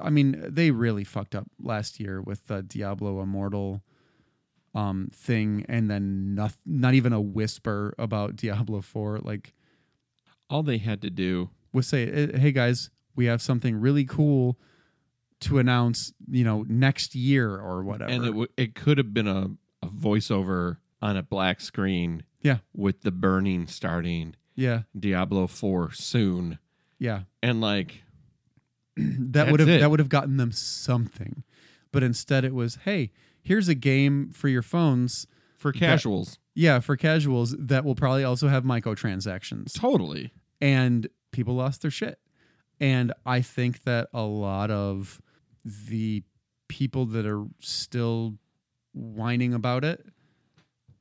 I 0.00 0.10
mean, 0.10 0.44
they 0.48 0.72
really 0.72 1.04
fucked 1.04 1.34
up 1.36 1.46
last 1.60 2.00
year 2.00 2.20
with 2.20 2.48
the 2.48 2.62
Diablo 2.62 3.20
Immortal 3.22 3.82
um 4.74 5.08
thing 5.12 5.64
and 5.68 5.90
then 5.90 6.34
not, 6.34 6.52
not 6.66 6.94
even 6.94 7.12
a 7.12 7.20
whisper 7.20 7.94
about 7.98 8.36
Diablo 8.36 8.82
4 8.82 9.18
like 9.22 9.54
All 10.50 10.62
they 10.62 10.78
had 10.78 11.00
to 11.02 11.10
do. 11.10 11.50
was 11.72 11.86
say 11.86 12.06
"Eh, 12.10 12.38
hey 12.38 12.52
guys 12.52 12.90
we 13.16 13.24
have 13.26 13.40
something 13.42 13.80
really 13.80 14.04
cool 14.04 14.58
to 15.40 15.58
announce 15.58 16.12
you 16.30 16.44
know 16.44 16.64
next 16.68 17.14
year 17.14 17.54
or 17.56 17.82
whatever 17.82 18.10
And 18.10 18.24
it, 18.24 18.28
w- 18.28 18.48
it 18.56 18.74
could 18.74 18.98
have 18.98 19.14
been 19.14 19.28
a, 19.28 19.50
a 19.82 19.86
voiceover 19.88 20.78
on 21.00 21.16
a 21.16 21.22
black 21.22 21.60
screen 21.60 22.24
yeah 22.42 22.58
with 22.74 23.02
the 23.02 23.10
burning 23.12 23.66
starting 23.66 24.34
yeah 24.54 24.82
Diablo 24.98 25.46
4 25.46 25.92
soon. 25.92 26.58
yeah 26.98 27.22
And 27.42 27.60
like, 27.60 28.02
that 28.96 29.50
would 29.50 29.60
have 29.60 29.68
it. 29.68 29.80
that 29.80 29.90
would 29.90 30.00
have 30.00 30.08
gotten 30.08 30.36
them 30.38 30.50
something 30.52 31.44
but 31.92 32.02
instead 32.02 32.44
it 32.44 32.54
was 32.54 32.78
hey 32.84 33.10
here's 33.40 33.68
a 33.68 33.74
game 33.74 34.30
for 34.30 34.48
your 34.48 34.62
phones 34.62 35.26
for 35.56 35.72
casuals, 35.72 36.38
yeah 36.54 36.80
for 36.80 36.96
casuals 36.96 37.54
that 37.58 37.84
will 37.84 37.94
probably 37.94 38.24
also 38.24 38.48
have 38.48 38.64
microtransactions 38.64 39.72
totally. 39.78 40.32
and 40.60 41.08
people 41.32 41.54
lost 41.54 41.82
their 41.82 41.90
shit. 41.90 42.18
And 42.80 43.12
I 43.26 43.40
think 43.40 43.82
that 43.84 44.08
a 44.14 44.22
lot 44.22 44.70
of 44.70 45.20
the 45.88 46.22
people 46.68 47.06
that 47.06 47.26
are 47.26 47.44
still 47.60 48.34
whining 48.94 49.54
about 49.54 49.84
it 49.84 50.04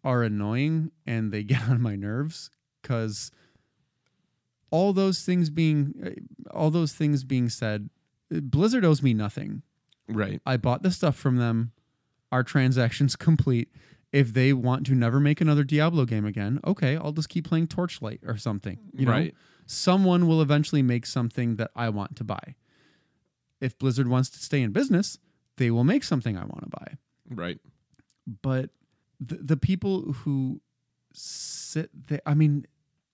are 0.03 0.23
annoying 0.23 0.91
and 1.05 1.31
they 1.31 1.43
get 1.53 1.63
on 1.69 1.81
my 1.81 1.95
nerves 1.95 2.49
because 2.81 3.31
all 4.71 4.93
those 4.93 5.23
things 5.23 5.49
being 5.49 5.93
uh, 6.05 6.55
all 6.55 6.69
those 6.71 6.93
things 6.93 7.23
being 7.23 7.49
said 7.49 7.89
blizzard 8.29 8.83
owes 8.85 9.01
me 9.01 9.13
nothing 9.13 9.61
Right. 10.09 10.41
i 10.45 10.55
bought 10.57 10.83
the 10.83 10.91
stuff 10.91 11.15
from 11.17 11.37
them 11.37 11.71
our 12.31 12.43
transactions 12.43 13.15
complete 13.29 13.69
if 14.11 14.33
they 14.33 14.53
want 14.53 14.85
to 14.87 14.95
never 14.95 15.19
make 15.19 15.41
another 15.41 15.63
diablo 15.63 16.05
game 16.05 16.25
again 16.25 16.59
okay 16.65 16.95
i'll 16.97 17.11
just 17.11 17.29
keep 17.29 17.47
playing 17.47 17.67
torchlight 17.67 18.21
or 18.25 18.37
something 18.37 18.77
you 18.93 19.05
know 19.05 19.11
Right. 19.11 19.35
someone 19.65 20.27
will 20.27 20.41
eventually 20.41 20.81
make 20.81 21.05
something 21.05 21.57
that 21.57 21.71
I 21.75 21.89
want 21.89 22.15
to 22.17 22.23
buy. 22.23 22.55
If 23.59 23.77
Blizzard 23.77 24.07
wants 24.07 24.29
to 24.31 24.39
stay 24.39 24.61
in 24.61 24.71
business, 24.71 25.17
they 25.57 25.71
will 25.71 25.83
make 25.83 26.03
something 26.03 26.37
I 26.37 26.41
want 26.41 26.63
to 26.63 26.69
buy. 26.69 26.93
Right. 27.29 27.59
But 28.41 28.69
the, 29.19 29.35
the 29.35 29.57
people 29.57 30.13
who 30.13 30.61
sit 31.13 31.89
there, 32.07 32.21
I 32.25 32.33
mean, 32.33 32.65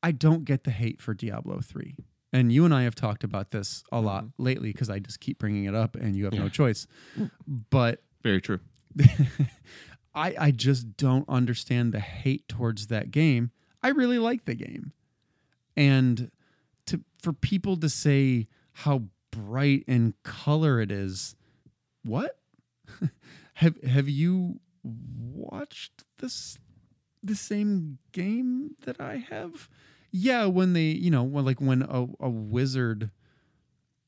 I 0.01 0.11
don't 0.11 0.43
get 0.43 0.63
the 0.63 0.71
hate 0.71 1.01
for 1.01 1.13
Diablo 1.13 1.61
3. 1.61 1.95
And 2.33 2.51
you 2.51 2.65
and 2.65 2.73
I 2.73 2.83
have 2.83 2.95
talked 2.95 3.23
about 3.23 3.51
this 3.51 3.83
a 3.91 3.97
mm-hmm. 3.97 4.05
lot 4.05 4.25
lately 4.37 4.73
because 4.73 4.89
I 4.89 4.99
just 4.99 5.19
keep 5.19 5.39
bringing 5.39 5.65
it 5.65 5.75
up 5.75 5.95
and 5.95 6.15
you 6.15 6.25
have 6.25 6.33
no 6.33 6.49
choice. 6.49 6.87
But 7.47 8.01
Very 8.23 8.41
true. 8.41 8.59
I, 10.15 10.35
I 10.39 10.51
just 10.51 10.97
don't 10.97 11.27
understand 11.29 11.93
the 11.93 11.99
hate 11.99 12.47
towards 12.47 12.87
that 12.87 13.11
game. 13.11 13.51
I 13.81 13.89
really 13.89 14.19
like 14.19 14.45
the 14.45 14.55
game. 14.55 14.93
And 15.75 16.31
to 16.87 17.01
for 17.21 17.33
people 17.33 17.77
to 17.77 17.89
say 17.89 18.47
how 18.73 19.03
bright 19.35 19.83
in 19.87 20.13
color 20.23 20.79
it 20.79 20.91
is, 20.91 21.35
what? 22.03 22.37
have 23.53 23.81
have 23.83 24.09
you 24.09 24.59
watched 24.83 26.03
this 26.19 26.57
the 27.21 27.35
same 27.35 27.97
game 28.11 28.75
that 28.85 28.99
I 28.99 29.25
have? 29.29 29.69
Yeah, 30.11 30.45
when 30.45 30.73
they, 30.73 30.81
you 30.83 31.09
know, 31.09 31.23
like 31.23 31.59
when 31.59 31.81
a, 31.81 32.05
a 32.19 32.29
wizard 32.29 33.09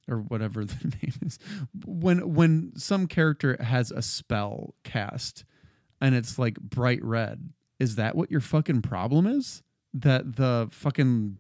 or 0.08 0.20
whatever 0.20 0.66
the 0.66 0.96
name 1.02 1.14
is, 1.26 1.40
when 1.86 2.34
when 2.36 2.74
some 2.76 3.08
character 3.08 3.58
has 3.60 3.92
a 3.92 4.02
spell 4.02 4.76
cast 4.84 5.46
and 6.00 6.14
it's 6.14 6.38
like 6.38 6.60
bright 6.60 7.04
red, 7.04 7.50
is 7.80 7.96
that 7.96 8.16
what 8.16 8.32
your 8.32 8.42
fucking 8.42 8.82
problem 8.82 9.26
is? 9.26 9.64
That 9.94 10.36
the 10.36 10.68
fucking 10.72 11.38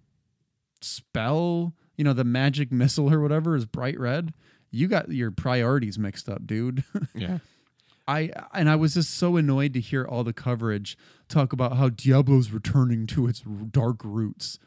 spell, 0.81 1.73
you 1.97 2.03
know, 2.03 2.13
the 2.13 2.23
magic 2.23 2.71
missile 2.71 3.11
or 3.11 3.19
whatever 3.21 3.55
is 3.55 3.65
bright 3.65 3.99
red? 3.99 4.33
You 4.71 4.87
got 4.87 5.09
your 5.09 5.31
priorities 5.31 5.97
mixed 5.97 6.29
up, 6.29 6.45
dude. 6.45 6.83
Yeah. 7.15 7.39
I 8.07 8.31
and 8.53 8.69
I 8.69 8.75
was 8.75 8.93
just 8.93 9.15
so 9.15 9.35
annoyed 9.35 9.73
to 9.73 9.79
hear 9.79 10.05
all 10.05 10.23
the 10.23 10.31
coverage 10.33 10.95
talk 11.27 11.53
about 11.53 11.75
how 11.75 11.89
Diablo's 11.89 12.51
returning 12.51 13.07
to 13.07 13.25
its 13.25 13.41
dark 13.41 14.01
roots. 14.03 14.59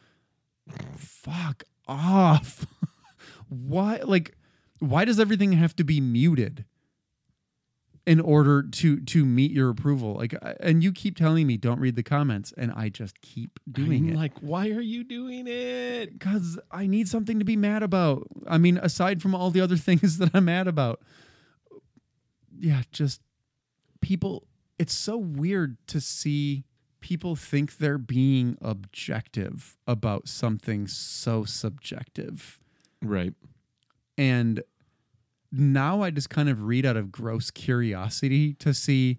Fuck 0.97 1.63
off. 1.87 2.67
why 3.49 4.01
like 4.03 4.37
why 4.81 5.05
does 5.05 5.21
everything 5.21 5.53
have 5.53 5.77
to 5.77 5.85
be 5.85 6.01
muted? 6.01 6.65
In 8.09 8.21
order 8.21 8.63
to 8.63 9.01
to 9.01 9.23
meet 9.27 9.51
your 9.51 9.69
approval. 9.69 10.15
Like, 10.15 10.35
uh, 10.41 10.55
and 10.61 10.83
you 10.83 10.93
keep 10.93 11.15
telling 11.15 11.47
me 11.47 11.59
don't 11.59 11.79
read 11.79 11.95
the 11.95 12.03
comments, 12.03 12.55
and 12.57 12.73
I 12.73 12.89
just 12.89 13.21
keep 13.21 13.61
doing 13.71 14.09
I'm 14.09 14.15
it. 14.15 14.17
like, 14.17 14.33
why 14.41 14.71
are 14.71 14.81
you 14.81 15.05
doing 15.05 15.47
it? 15.47 16.19
because 16.19 16.59
I 16.71 16.87
need 16.87 17.07
something 17.07 17.39
to 17.39 17.45
be 17.45 17.55
mad 17.55 17.83
about. 17.83 18.27
I 18.47 18.57
mean, 18.57 18.79
aside 18.79 19.21
from 19.21 19.35
all 19.35 19.51
the 19.51 19.61
other 19.61 19.77
things 19.89 20.17
that 20.17 20.31
I'm 20.33 20.47
mad 20.47 20.67
about, 20.67 21.03
yeah, 22.59 22.83
just 22.93 23.21
people. 24.01 24.47
It's 24.79 24.95
so 24.95 25.19
weird 25.19 25.77
to 25.89 26.01
see 26.01 26.65
people 27.01 27.37
think 27.37 27.77
they're 27.77 27.99
being 27.99 28.57
objective 28.63 29.77
about 29.87 30.29
something 30.29 30.87
so 30.87 31.45
subjective. 31.45 32.59
Right. 33.03 33.35
And 34.17 34.63
now 35.51 36.03
I 36.03 36.11
just 36.11 36.31
kind 36.31 36.49
of 36.49 36.63
read 36.63 36.85
out 36.85 36.97
of 36.97 37.11
gross 37.11 37.51
curiosity 37.51 38.55
to 38.55 38.75
see 38.75 39.19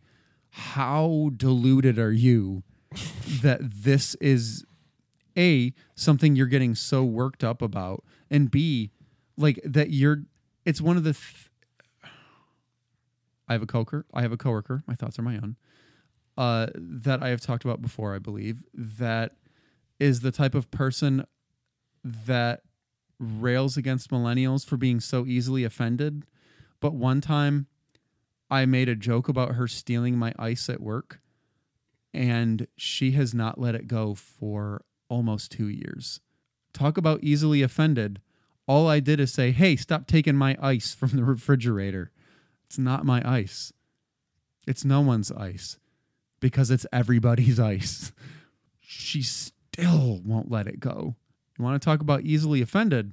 how 0.52 1.32
deluded 1.36 1.98
are 1.98 2.12
you 2.12 2.64
that 3.42 3.60
this 3.62 4.16
is 4.16 4.66
a 5.38 5.74
something 5.96 6.36
you're 6.36 6.48
getting 6.48 6.76
so 6.76 7.04
worked 7.04 7.44
up 7.44 7.62
about 7.62 8.04
and 8.30 8.50
b 8.50 8.92
like 9.38 9.60
that 9.64 9.92
you're 9.92 10.24
it's 10.66 10.82
one 10.82 10.98
of 10.98 11.04
the 11.04 11.14
th- 11.14 11.50
I 13.48 13.54
have 13.54 13.62
a 13.62 13.68
coworker 13.68 14.06
I 14.14 14.22
have 14.22 14.32
a 14.32 14.38
coworker 14.38 14.84
my 14.88 14.96
thoughts 14.96 15.18
are 15.20 15.24
my 15.24 15.36
own 15.36 15.56
uh 16.38 16.68
that 16.76 17.22
I 17.22 17.30
have 17.30 17.42
talked 17.42 17.64
about 17.64 17.82
before 17.82 18.16
I 18.16 18.20
believe 18.20 18.64
that 18.74 19.34
is 20.00 20.22
the 20.22 20.32
type 20.32 20.56
of 20.56 20.72
person 20.72 21.26
that 22.04 22.62
rails 23.20 23.78
against 23.78 24.10
millennials 24.10 24.66
for 24.66 24.78
being 24.78 25.00
so 25.00 25.26
easily 25.26 25.64
offended. 25.64 26.24
But 26.80 26.94
one 26.94 27.22
time 27.22 27.68
I 28.50 28.66
made 28.66 28.90
a 28.90 28.96
joke 28.96 29.28
about 29.28 29.56
her 29.56 29.68
stealing 29.68 30.18
my 30.18 30.34
ice 30.40 30.70
at 30.70 30.82
work, 30.82 31.20
and 32.14 32.68
she 32.78 33.12
has 33.12 33.34
not 33.34 33.60
let 33.60 33.76
it 33.76 33.88
go 33.88 34.16
for 34.16 34.84
almost 35.10 35.52
two 35.52 35.68
years. 35.68 36.22
Talk 36.74 36.98
about 36.98 37.24
easily 37.24 37.62
offended. 37.62 38.22
All 38.68 38.88
I 38.88 39.00
did 39.00 39.20
is 39.20 39.34
say, 39.34 39.52
hey, 39.52 39.76
stop 39.76 40.08
taking 40.08 40.36
my 40.36 40.56
ice 40.62 40.94
from 40.94 41.10
the 41.10 41.24
refrigerator. 41.24 42.12
It's 42.68 42.78
not 42.78 43.06
my 43.06 43.22
ice. 43.28 43.74
It's 44.68 44.86
no 44.86 45.02
one's 45.02 45.32
ice 45.32 45.78
because 46.40 46.70
it's 46.70 46.86
everybody's 46.94 47.60
ice. 47.60 48.12
She 48.80 49.22
still 49.22 50.22
won't 50.24 50.52
let 50.52 50.68
it 50.68 50.80
go. 50.80 51.16
You 51.60 51.66
want 51.66 51.80
to 51.82 51.86
talk 51.86 52.00
about 52.00 52.22
easily 52.22 52.62
offended? 52.62 53.12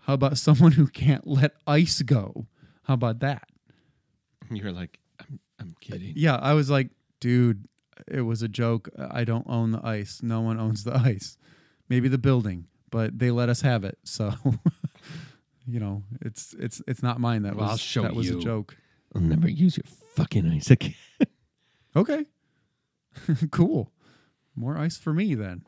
How 0.00 0.14
about 0.14 0.38
someone 0.38 0.72
who 0.72 0.86
can't 0.86 1.26
let 1.26 1.52
ice 1.66 2.00
go? 2.00 2.46
How 2.84 2.94
about 2.94 3.20
that? 3.20 3.46
You're 4.50 4.72
like, 4.72 4.98
I'm, 5.20 5.38
I'm 5.60 5.74
kidding. 5.80 6.14
Yeah, 6.16 6.36
I 6.36 6.54
was 6.54 6.70
like, 6.70 6.88
dude, 7.20 7.68
it 8.08 8.22
was 8.22 8.40
a 8.40 8.48
joke. 8.48 8.88
I 8.98 9.24
don't 9.24 9.44
own 9.48 9.72
the 9.72 9.84
ice. 9.86 10.20
No 10.22 10.40
one 10.40 10.58
owns 10.58 10.84
the 10.84 10.96
ice. 10.96 11.36
Maybe 11.90 12.08
the 12.08 12.16
building, 12.18 12.66
but 12.90 13.18
they 13.18 13.30
let 13.30 13.50
us 13.50 13.60
have 13.60 13.84
it. 13.84 13.98
So, 14.04 14.32
you 15.66 15.78
know, 15.78 16.02
it's 16.22 16.54
it's 16.58 16.80
it's 16.88 17.02
not 17.02 17.20
mine. 17.20 17.42
That 17.42 17.56
Well, 17.56 17.68
was 17.72 17.94
that 17.94 18.14
was 18.14 18.30
a 18.30 18.38
joke. 18.38 18.76
I'll 19.14 19.20
never 19.20 19.48
use 19.48 19.76
your 19.76 19.84
fucking 20.16 20.48
ice 20.50 20.70
again. 20.70 20.94
Okay, 21.96 22.24
cool. 23.52 23.92
More 24.56 24.76
ice 24.76 24.96
for 24.98 25.14
me 25.14 25.36
then. 25.36 25.64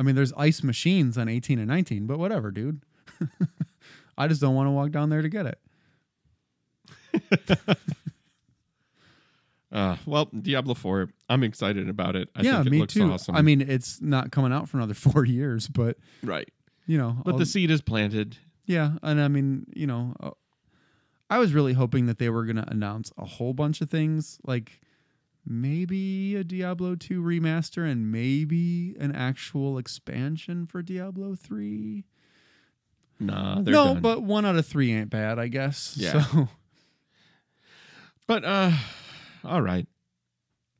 I 0.00 0.02
mean, 0.02 0.14
there's 0.14 0.32
ice 0.32 0.62
machines 0.62 1.18
on 1.18 1.28
18 1.28 1.58
and 1.58 1.68
19, 1.68 2.06
but 2.06 2.18
whatever, 2.18 2.50
dude. 2.50 2.80
I 4.18 4.28
just 4.28 4.40
don't 4.40 4.54
want 4.54 4.66
to 4.66 4.70
walk 4.70 4.92
down 4.92 5.10
there 5.10 5.20
to 5.20 5.28
get 5.28 5.44
it. 5.46 5.58
Uh, 9.72 9.96
well, 10.04 10.24
Diablo 10.24 10.74
4, 10.74 11.10
I'm 11.28 11.44
excited 11.44 11.88
about 11.88 12.16
it. 12.16 12.28
I 12.34 12.42
yeah, 12.42 12.54
think 12.56 12.66
it 12.66 12.70
me 12.70 12.78
looks 12.80 12.94
too. 12.94 13.12
awesome. 13.12 13.36
I 13.36 13.42
mean, 13.42 13.60
it's 13.60 14.00
not 14.02 14.32
coming 14.32 14.52
out 14.52 14.68
for 14.68 14.78
another 14.78 14.94
four 15.08 15.24
years, 15.24 15.68
but 15.68 15.96
right. 16.24 16.48
you 16.88 16.98
know, 16.98 17.16
But 17.24 17.34
I'll- 17.34 17.38
the 17.38 17.46
seed 17.46 17.70
is 17.70 17.80
planted. 17.80 18.36
yeah, 18.66 18.94
and 19.00 19.20
I 19.20 19.28
mean, 19.28 19.66
you 19.72 19.86
know, 19.86 20.16
uh, 20.18 20.30
I 21.30 21.38
was 21.38 21.52
really 21.54 21.74
hoping 21.74 22.06
that 22.06 22.18
they 22.18 22.28
were 22.30 22.44
going 22.44 22.56
to 22.56 22.68
announce 22.68 23.12
a 23.16 23.24
whole 23.24 23.54
bunch 23.54 23.80
of 23.80 23.88
things, 23.88 24.40
like 24.44 24.80
maybe 25.50 26.36
a 26.36 26.44
Diablo 26.44 26.94
2 26.94 27.20
remaster 27.20 27.84
and 27.90 28.10
maybe 28.12 28.94
an 29.00 29.14
actual 29.14 29.76
expansion 29.78 30.64
for 30.66 30.80
Diablo 30.80 31.34
3. 31.34 32.04
Nah, 33.18 33.60
they're 33.60 33.74
no, 33.74 33.86
done. 33.94 34.00
but 34.00 34.22
one 34.22 34.46
out 34.46 34.56
of 34.56 34.64
three 34.64 34.92
ain't 34.92 35.10
bad, 35.10 35.38
I 35.38 35.48
guess. 35.48 35.94
Yeah. 35.98 36.22
So, 36.22 36.48
But 38.26 38.44
uh 38.44 38.70
all 39.44 39.60
right. 39.60 39.86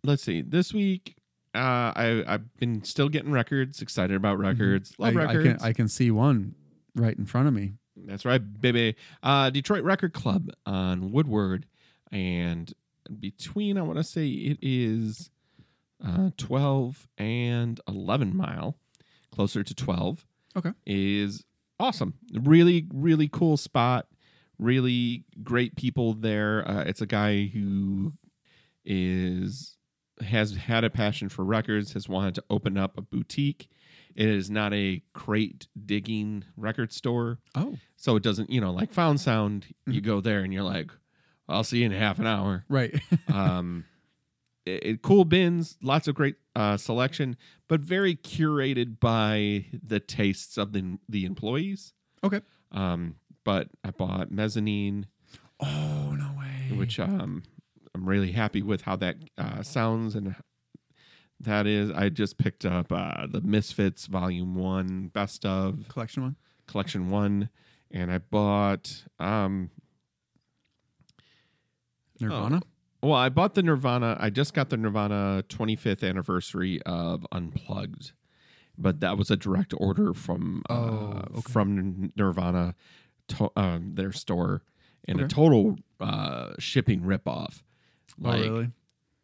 Let's 0.04 0.22
see. 0.22 0.40
This 0.40 0.72
week 0.72 1.16
uh 1.54 1.58
I 1.96 2.24
I've 2.26 2.56
been 2.56 2.84
still 2.84 3.08
getting 3.08 3.32
records, 3.32 3.82
excited 3.82 4.16
about 4.16 4.38
records. 4.38 4.94
Love 4.98 5.14
Mm-hmm. 5.14 5.28
I, 5.28 5.30
I 5.32 5.42
can 5.42 5.56
I 5.60 5.72
can 5.72 5.88
see 5.88 6.10
one 6.10 6.54
right 6.94 7.16
in 7.18 7.26
front 7.26 7.48
of 7.48 7.54
me. 7.54 7.72
That's 7.96 8.24
right, 8.24 8.38
baby. 8.60 8.94
Uh 9.22 9.50
Detroit 9.50 9.82
Record 9.84 10.12
Club 10.14 10.50
on 10.64 11.10
Woodward 11.12 11.66
and 12.12 12.72
between 13.18 13.76
I 13.78 13.82
want 13.82 13.98
to 13.98 14.04
say 14.04 14.28
it 14.28 14.58
is 14.62 15.30
uh 16.04 16.30
12 16.36 17.08
and 17.18 17.80
11 17.88 18.36
mile, 18.36 18.76
closer 19.30 19.62
to 19.62 19.74
12. 19.74 20.24
Okay. 20.56 20.72
Is 20.86 21.44
awesome. 21.78 22.14
Really 22.32 22.86
really 22.92 23.28
cool 23.28 23.56
spot. 23.56 24.06
Really 24.58 25.24
great 25.42 25.74
people 25.76 26.12
there. 26.14 26.66
Uh, 26.68 26.82
it's 26.82 27.00
a 27.00 27.06
guy 27.06 27.46
who 27.46 28.12
is 28.84 29.76
has 30.22 30.54
had 30.56 30.84
a 30.84 30.90
passion 30.90 31.28
for 31.30 31.44
records, 31.44 31.94
has 31.94 32.08
wanted 32.08 32.34
to 32.34 32.44
open 32.50 32.76
up 32.76 32.98
a 32.98 33.02
boutique. 33.02 33.68
It 34.14 34.28
is 34.28 34.50
not 34.50 34.74
a 34.74 35.02
crate 35.14 35.68
digging 35.86 36.44
record 36.56 36.92
store. 36.92 37.38
Oh, 37.54 37.78
So 37.96 38.16
it 38.16 38.22
doesn't, 38.22 38.50
you 38.50 38.60
know, 38.60 38.70
like 38.72 38.92
Found 38.92 39.20
Sound, 39.20 39.66
you 39.86 40.00
go 40.02 40.20
there 40.20 40.40
and 40.40 40.52
you're 40.52 40.62
like, 40.64 40.90
I'll 41.50 41.64
see 41.64 41.78
you 41.80 41.86
in 41.86 41.92
half 41.92 42.18
an 42.18 42.26
hour. 42.26 42.64
right. 42.68 42.94
Um, 43.32 43.84
it, 44.66 44.84
it- 44.84 45.02
cool 45.02 45.24
bins, 45.24 45.76
lots 45.82 46.06
of 46.08 46.14
great 46.14 46.36
uh, 46.54 46.76
selection, 46.76 47.36
but 47.68 47.80
very 47.80 48.14
curated 48.16 49.00
by 49.00 49.66
the 49.72 50.00
tastes 50.00 50.56
of 50.58 50.72
the 50.72 50.98
the 51.08 51.24
employees. 51.24 51.92
okay. 52.24 52.40
Um, 52.72 53.16
but 53.44 53.68
I 53.82 53.90
bought 53.90 54.30
mezzanine, 54.30 55.06
Oh 55.58 56.14
no 56.16 56.32
way. 56.38 56.76
which 56.76 57.00
um, 57.00 57.42
I'm 57.94 58.08
really 58.08 58.32
happy 58.32 58.62
with 58.62 58.82
how 58.82 58.96
that 58.96 59.16
uh, 59.38 59.62
sounds 59.62 60.14
and 60.14 60.34
that 61.40 61.66
is. 61.66 61.90
I 61.90 62.10
just 62.10 62.36
picked 62.38 62.64
up 62.66 62.92
uh, 62.92 63.26
the 63.26 63.40
Misfits 63.40 64.06
Volume 64.06 64.54
One 64.54 65.08
Best 65.08 65.44
of 65.46 65.86
collection 65.88 66.22
one? 66.22 66.36
collection 66.66 67.10
one 67.10 67.48
and 67.90 68.12
i 68.12 68.18
bought 68.18 69.02
um 69.18 69.70
Nirvana. 72.20 72.60
well 73.02 73.14
i 73.14 73.28
bought 73.28 73.54
the 73.54 73.62
nirvana 73.62 74.16
i 74.20 74.30
just 74.30 74.54
got 74.54 74.68
the 74.70 74.76
nirvana 74.76 75.42
25th 75.48 76.08
anniversary 76.08 76.80
of 76.82 77.26
unplugged 77.32 78.12
but 78.78 79.00
that 79.00 79.18
was 79.18 79.30
a 79.30 79.36
direct 79.36 79.74
order 79.76 80.14
from 80.14 80.62
uh, 80.70 80.74
Oh, 80.74 81.22
okay. 81.38 81.52
from 81.52 82.12
nirvana 82.16 82.74
to, 83.28 83.50
um, 83.56 83.92
their 83.94 84.12
store 84.12 84.62
and 85.06 85.20
a 85.20 85.28
total 85.28 85.76
uh, 86.00 86.52
shipping 86.58 87.02
ripoff 87.02 87.62
oh 88.24 88.32
really? 88.32 88.70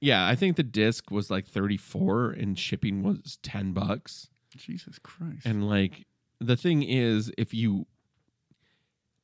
yeah 0.00 0.26
i 0.26 0.34
think 0.34 0.56
the 0.56 0.62
disc 0.62 1.10
was 1.10 1.30
like 1.30 1.46
34 1.46 2.30
and 2.30 2.58
shipping 2.58 3.02
was 3.02 3.38
10 3.42 3.72
bucks 3.72 4.28
Jesus 4.56 4.98
Christ. 4.98 5.44
And 5.44 5.68
like 5.68 6.06
the 6.40 6.56
thing 6.56 6.82
is, 6.82 7.30
if 7.36 7.52
you 7.52 7.86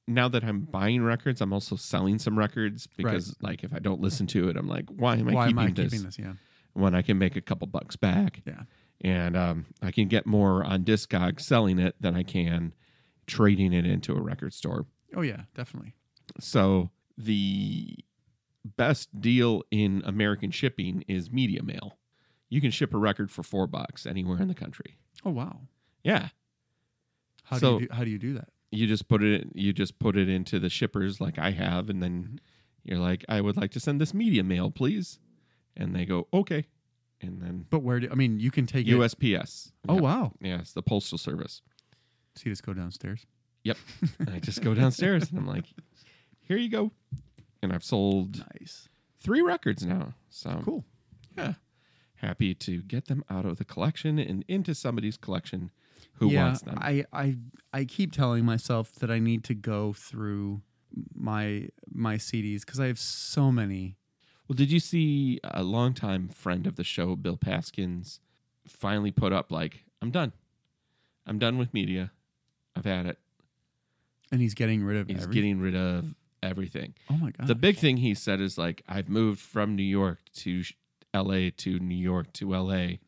now 0.08 0.28
that 0.28 0.42
I'm 0.44 0.60
buying 0.62 1.02
records, 1.02 1.40
I'm 1.40 1.52
also 1.52 1.76
selling 1.76 2.18
some 2.18 2.38
records 2.38 2.86
because 2.96 3.34
like 3.40 3.62
if 3.64 3.72
I 3.72 3.78
don't 3.78 4.00
listen 4.00 4.26
to 4.28 4.48
it, 4.48 4.56
I'm 4.56 4.66
like, 4.68 4.86
why 4.88 5.16
am 5.16 5.28
I, 5.28 5.32
Why 5.32 5.46
keeping, 5.48 5.58
am 5.62 5.68
I 5.68 5.70
this? 5.72 5.90
keeping 5.92 6.04
this? 6.06 6.18
Yeah. 6.18 6.32
when 6.72 6.94
I 6.94 7.02
can 7.02 7.18
make 7.18 7.36
a 7.36 7.40
couple 7.40 7.66
bucks 7.68 7.96
back? 7.96 8.40
Yeah. 8.46 8.62
And 9.04 9.36
um, 9.36 9.66
I 9.82 9.90
can 9.90 10.08
get 10.08 10.26
more 10.26 10.64
on 10.64 10.84
Discog 10.84 11.40
selling 11.40 11.78
it 11.78 11.94
than 12.00 12.16
I 12.16 12.22
can 12.22 12.72
trading 13.26 13.72
it 13.72 13.84
into 13.86 14.14
a 14.14 14.20
record 14.20 14.54
store. 14.54 14.86
Oh 15.14 15.22
yeah, 15.22 15.42
definitely. 15.54 15.94
So 16.40 16.90
the 17.18 17.96
best 18.76 19.20
deal 19.20 19.62
in 19.70 20.02
American 20.04 20.50
shipping 20.50 21.04
is 21.08 21.30
media 21.30 21.62
mail. 21.62 21.98
You 22.48 22.60
can 22.60 22.70
ship 22.70 22.92
a 22.94 22.98
record 22.98 23.30
for 23.30 23.42
four 23.42 23.66
bucks 23.66 24.06
anywhere 24.06 24.40
in 24.40 24.48
the 24.48 24.54
country. 24.54 24.98
Oh 25.24 25.30
wow. 25.30 25.60
Yeah. 26.04 26.28
How 27.44 27.58
So- 27.58 27.78
do 27.78 27.82
you 27.82 27.88
do, 27.88 27.94
how 27.94 28.04
do 28.04 28.10
you 28.10 28.18
do 28.18 28.34
that? 28.34 28.48
You 28.72 28.86
just 28.86 29.06
put 29.08 29.22
it 29.22 29.48
you 29.54 29.72
just 29.72 29.98
put 29.98 30.16
it 30.16 30.28
into 30.28 30.58
the 30.58 30.68
shippers 30.70 31.20
like 31.20 31.38
I 31.38 31.50
have 31.52 31.88
and 31.90 32.02
then 32.02 32.22
mm-hmm. 32.24 32.36
you're 32.84 32.98
like 32.98 33.24
I 33.28 33.40
would 33.40 33.56
like 33.56 33.70
to 33.72 33.80
send 33.80 34.00
this 34.00 34.12
media 34.14 34.42
mail 34.42 34.70
please 34.70 35.18
and 35.76 35.94
they 35.94 36.04
go 36.04 36.26
okay 36.32 36.66
and 37.20 37.40
then 37.40 37.66
But 37.70 37.82
where 37.82 38.00
do 38.00 38.08
I 38.10 38.14
mean 38.14 38.40
you 38.40 38.50
can 38.50 38.66
take 38.66 38.88
it 38.88 38.92
USPS 38.92 39.72
Oh 39.88 39.94
Yep. 39.94 40.02
wow. 40.02 40.32
yeah 40.40 40.58
it's 40.58 40.72
the 40.72 40.82
postal 40.82 41.18
service 41.18 41.62
you 42.44 42.50
just 42.50 42.64
go 42.64 42.72
downstairs. 42.72 43.26
yep 43.62 43.76
and 44.18 44.30
I 44.34 44.38
just 44.40 44.62
go 44.62 44.74
downstairs 44.74 45.28
and 45.30 45.38
I'm 45.38 45.46
like 45.46 45.66
here 46.40 46.56
you 46.56 46.68
go 46.70 46.90
and 47.62 47.72
I've 47.72 47.84
sold 47.84 48.44
Nice. 48.58 48.88
three 49.20 49.40
records 49.42 49.84
now. 49.86 50.14
So 50.30 50.60
Cool. 50.64 50.84
Yeah, 51.38 51.54
happy 52.16 52.54
to 52.54 52.82
get 52.82 53.06
them 53.06 53.22
out 53.30 53.44
of 53.46 53.56
the 53.58 53.64
collection 53.64 54.18
and 54.18 54.44
into 54.48 54.74
somebody's 54.74 55.16
collection 55.16 55.70
who 56.14 56.30
yeah, 56.30 56.44
wants 56.44 56.62
them. 56.62 56.78
I, 56.80 57.04
I 57.12 57.36
I 57.72 57.84
keep 57.84 58.12
telling 58.12 58.44
myself 58.44 58.94
that 58.96 59.10
I 59.10 59.18
need 59.18 59.44
to 59.44 59.54
go 59.54 59.92
through 59.92 60.62
my 61.14 61.68
my 61.90 62.16
CDs 62.16 62.60
because 62.60 62.80
I 62.80 62.86
have 62.86 62.98
so 62.98 63.50
many. 63.50 63.96
Well, 64.48 64.54
did 64.54 64.70
you 64.70 64.80
see 64.80 65.40
a 65.44 65.62
longtime 65.62 66.28
friend 66.28 66.66
of 66.66 66.76
the 66.76 66.84
show, 66.84 67.16
Bill 67.16 67.36
Paskins, 67.36 68.18
finally 68.66 69.10
put 69.10 69.32
up 69.32 69.50
like, 69.50 69.84
"I'm 70.00 70.10
done. 70.10 70.32
I'm 71.26 71.38
done 71.38 71.58
with 71.58 71.72
media. 71.72 72.12
I've 72.76 72.84
had 72.84 73.06
it." 73.06 73.18
And 74.30 74.40
he's 74.40 74.54
getting 74.54 74.82
rid 74.82 74.96
of 74.96 75.08
He's 75.08 75.22
everything. 75.22 75.32
getting 75.32 75.60
rid 75.60 75.76
of 75.76 76.14
everything. 76.42 76.94
Oh 77.10 77.16
my 77.16 77.30
god. 77.30 77.46
The 77.46 77.54
big 77.54 77.76
thing 77.76 77.98
he 77.98 78.14
said 78.14 78.40
is 78.40 78.58
like, 78.58 78.82
"I've 78.88 79.08
moved 79.08 79.40
from 79.40 79.76
New 79.76 79.82
York 79.82 80.20
to 80.36 80.64
L.A. 81.14 81.50
to 81.50 81.78
New 81.78 81.94
York 81.94 82.32
to 82.34 82.54
L.A. 82.54 83.00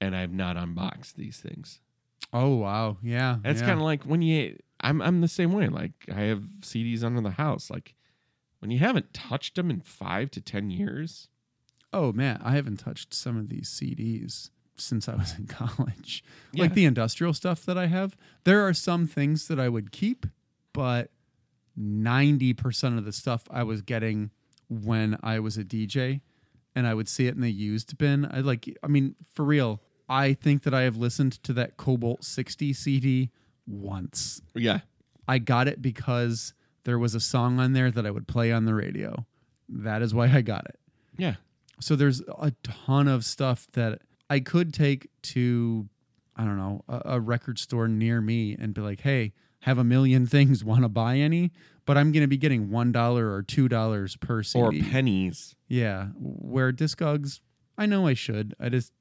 and 0.00 0.16
I've 0.16 0.32
not 0.32 0.56
unboxed 0.56 1.16
these 1.16 1.38
things." 1.38 1.80
Oh 2.32 2.56
wow. 2.56 2.98
Yeah. 3.02 3.38
That's 3.42 3.60
yeah. 3.60 3.66
kind 3.66 3.78
of 3.78 3.84
like 3.84 4.04
when 4.04 4.22
you. 4.22 4.58
I'm 4.80 5.02
I'm 5.02 5.20
the 5.20 5.28
same 5.28 5.52
way. 5.52 5.68
Like 5.68 5.92
I 6.14 6.22
have 6.22 6.42
CDs 6.60 7.02
under 7.02 7.20
the 7.20 7.30
house. 7.30 7.70
Like 7.70 7.94
when 8.60 8.70
you 8.70 8.78
haven't 8.78 9.12
touched 9.12 9.56
them 9.56 9.70
in 9.70 9.80
five 9.80 10.30
to 10.32 10.40
ten 10.40 10.70
years. 10.70 11.28
Oh 11.92 12.12
man, 12.12 12.40
I 12.44 12.52
haven't 12.52 12.78
touched 12.78 13.14
some 13.14 13.36
of 13.36 13.48
these 13.48 13.68
CDs 13.68 14.50
since 14.76 15.08
I 15.08 15.14
was 15.14 15.34
in 15.38 15.46
college. 15.48 16.22
Yeah. 16.52 16.62
Like 16.62 16.74
the 16.74 16.84
industrial 16.84 17.34
stuff 17.34 17.64
that 17.66 17.78
I 17.78 17.86
have. 17.86 18.16
There 18.44 18.66
are 18.66 18.74
some 18.74 19.06
things 19.06 19.48
that 19.48 19.58
I 19.58 19.68
would 19.68 19.90
keep, 19.90 20.26
but 20.72 21.10
90% 21.78 22.98
of 22.98 23.04
the 23.04 23.12
stuff 23.12 23.44
I 23.50 23.62
was 23.62 23.82
getting 23.82 24.30
when 24.68 25.18
I 25.22 25.40
was 25.40 25.56
a 25.56 25.64
DJ 25.64 26.20
and 26.74 26.86
I 26.86 26.94
would 26.94 27.08
see 27.08 27.26
it 27.26 27.34
in 27.34 27.40
the 27.40 27.50
used 27.50 27.96
bin. 27.98 28.28
I 28.30 28.40
like 28.40 28.76
I 28.82 28.86
mean, 28.86 29.14
for 29.32 29.44
real, 29.44 29.80
I 30.08 30.32
think 30.34 30.62
that 30.62 30.74
I 30.74 30.82
have 30.82 30.96
listened 30.96 31.42
to 31.44 31.52
that 31.54 31.76
Cobalt 31.76 32.24
60 32.24 32.72
CD 32.72 33.30
once. 33.66 34.40
Yeah. 34.54 34.80
I 35.26 35.38
got 35.38 35.68
it 35.68 35.82
because 35.82 36.54
there 36.84 36.98
was 36.98 37.14
a 37.14 37.20
song 37.20 37.60
on 37.60 37.74
there 37.74 37.90
that 37.90 38.06
I 38.06 38.10
would 38.10 38.26
play 38.26 38.50
on 38.50 38.64
the 38.64 38.74
radio. 38.74 39.26
That 39.68 40.00
is 40.00 40.14
why 40.14 40.32
I 40.32 40.40
got 40.40 40.64
it. 40.64 40.78
Yeah. 41.18 41.34
So 41.80 41.94
there's 41.94 42.22
a 42.38 42.52
ton 42.62 43.08
of 43.08 43.24
stuff 43.24 43.68
that 43.72 44.00
I 44.30 44.40
could 44.40 44.72
take 44.72 45.08
to, 45.22 45.88
I 46.34 46.44
don't 46.44 46.56
know, 46.56 46.82
a, 46.88 47.02
a 47.16 47.20
record 47.20 47.58
store 47.58 47.88
near 47.88 48.20
me 48.20 48.56
and 48.58 48.72
be 48.72 48.80
like, 48.80 49.00
hey, 49.00 49.32
have 49.60 49.78
a 49.78 49.84
million 49.84 50.26
things, 50.26 50.64
want 50.64 50.82
to 50.82 50.88
buy 50.88 51.16
any? 51.16 51.52
But 51.84 51.98
I'm 51.98 52.12
going 52.12 52.22
to 52.22 52.28
be 52.28 52.36
getting 52.36 52.68
$1 52.68 53.18
or 53.18 53.42
$2 53.42 54.20
per 54.20 54.42
CD. 54.42 54.62
Or 54.62 54.72
pennies. 54.90 55.54
Yeah. 55.68 56.08
Where 56.16 56.72
Discogs, 56.72 57.40
I 57.76 57.86
know 57.86 58.06
I 58.06 58.14
should. 58.14 58.54
I 58.60 58.68
just, 58.68 58.92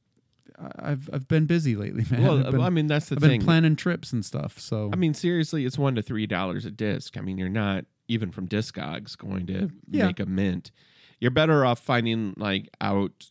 I've, 0.80 1.10
I've 1.14 1.28
been 1.28 1.45
busy 1.45 1.76
lately, 1.76 2.06
man. 2.12 2.24
Well, 2.24 2.45
I've 2.45 2.52
been, 2.52 2.62
I 2.62 2.70
mean 2.70 2.88
that's 2.88 3.10
the 3.10 3.16
I've 3.16 3.22
thing. 3.22 3.39
been 3.39 3.45
planning 3.45 3.76
trips 3.76 4.12
and 4.14 4.26
stuff. 4.26 4.60
So, 4.60 4.89
I 4.93 4.95
mean, 4.95 5.14
seriously, 5.14 5.66
it's 5.66 5.78
one 5.78 5.95
to 5.95 6.02
three 6.02 6.26
dollars 6.28 6.66
a 6.66 6.72
disc. 6.72 7.18
I 7.18 7.22
mean, 7.22 7.38
you're 7.38 7.50
not 7.50 7.86
even 8.08 8.32
from 8.32 8.48
Discogs 8.48 9.18
going 9.18 9.45
to 9.48 9.70
Yeah. 9.89 10.08
make 10.08 10.20
a 10.20 10.26
mint. 10.26 10.72
You're 11.20 11.32
better 11.32 11.66
off 11.66 11.80
finding 11.80 12.34
like 12.38 12.70
out, 12.80 13.28